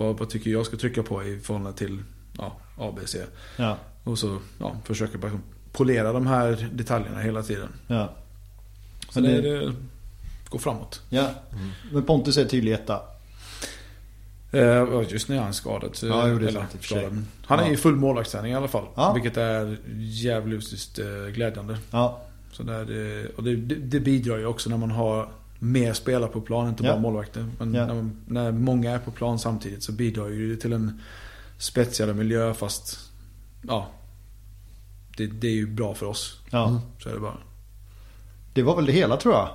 [0.00, 2.02] Vad, vad tycker jag ska trycka på i förhållande till
[2.38, 3.16] ja, ABC?
[3.56, 5.40] ja, Och så ja, försöka bara
[5.72, 7.68] polera de här detaljerna hela tiden.
[7.86, 8.12] ja.
[9.08, 9.72] Så det, det-
[10.48, 11.02] går framåt.
[11.08, 11.30] ja.
[11.92, 13.00] Men Pontus är tydlig etta.
[14.52, 15.96] Eh, just nu är han skadad.
[15.96, 17.24] så- Ja, jo, det är sant skadad.
[17.46, 17.70] Han är Ja.
[17.72, 18.84] i full målvaktsträning i alla fall.
[18.94, 19.12] Ja.
[19.12, 21.78] Vilket är jävligt eh, glädjande.
[21.90, 22.20] Ja,
[22.52, 25.28] Så där det, och det, det bidrar ju också när man har
[25.62, 27.46] mer spelare på plan, inte bara målvakter.
[27.58, 27.86] Men Ja.
[27.86, 31.00] när, man, när många är på plan samtidigt så bidrar ju det till en
[31.58, 32.98] spetsigare miljö fast
[33.62, 33.88] ja,
[35.16, 36.40] det, det är ju bra för oss.
[36.50, 36.80] ja.
[37.02, 37.36] Så är det bara.
[38.54, 39.48] Det var väl det hela tror jag.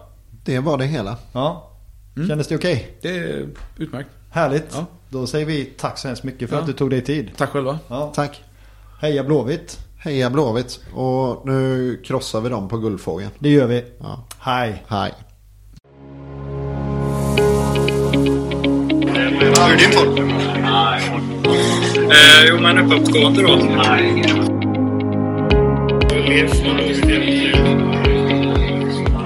[0.44, 1.18] Det var det hela.
[1.32, 1.72] Ja.
[2.16, 2.28] Mm.
[2.28, 2.98] Kändes det okej?
[3.02, 3.48] Det är
[3.78, 4.10] utmärkt.
[4.32, 4.66] Härligt.
[4.74, 4.86] Ja.
[5.10, 6.62] Då säger vi tack så hemskt mycket för Ja.
[6.62, 7.32] att du tog dig tid.
[7.38, 7.80] Tack själva.
[7.88, 8.12] Ja.
[8.16, 8.44] Tack.
[9.02, 9.80] Heja Blåvitt.
[9.98, 10.80] Heja Blåvitt.
[10.94, 13.32] Och nu krossar vi dem på Guldfågeln.
[13.40, 13.86] Det gör vi.
[14.00, 14.28] Ja.
[14.40, 14.84] Hej.
[14.88, 15.14] Hej.
[19.56, 20.18] Hur är din form?
[22.12, 23.50] Eh, jo, men uppåtgående då.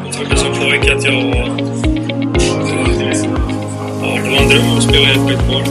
[0.06, 1.50] Jag trodde som pojke att jag var...
[4.02, 5.64] Ja, det var en dröm att spela i ett skitboll.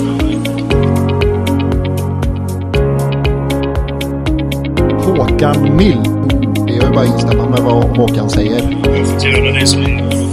[5.01, 6.09] Håkan Mild.
[6.67, 8.79] Det är ju bara att instämma med vad Håkan säger.
[8.85, 9.85] Jag fått göra det som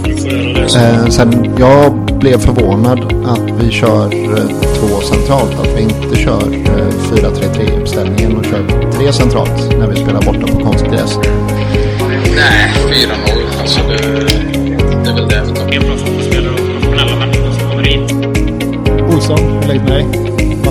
[0.04, 0.80] du får göra det som...
[0.80, 5.60] Eh, sen jag blev förvånad att vi kör eh, två centralt.
[5.60, 10.46] Att vi inte kör eh, 4-3-3 uppställningen och kör tre centralt när vi spelar borta
[10.52, 11.18] på konstgräs.
[12.36, 13.60] Nej, 4-0.
[13.60, 13.96] Alltså det,
[15.04, 15.64] det är väl det.
[15.70, 18.12] mer bra fotbollsspelare och professionella människor som kommer hit.
[19.14, 20.25] Olsson, hur läget med dig?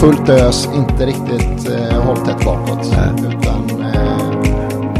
[0.00, 2.94] Fullt ös, inte riktigt eh, håll tätt bakåt.
[3.18, 4.40] Utan eh,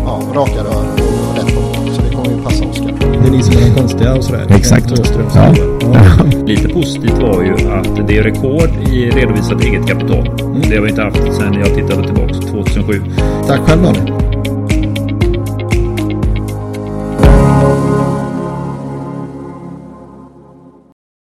[0.04, 1.90] ja, raka rör och rätt på.
[1.92, 2.92] Så det kommer ju passa Oskar.
[3.22, 4.46] Det är ni som är konstiga och sådär.
[4.56, 4.92] Exakt.
[4.92, 5.54] Åström, Ja.
[5.80, 6.24] ja.
[6.46, 10.30] Lite positivt var ju att det är rekord i redovisat eget kapital.
[10.68, 13.02] Det har vi inte haft sedan jag tittade tillbaka 2007.
[13.46, 14.19] Tack själv Daniel.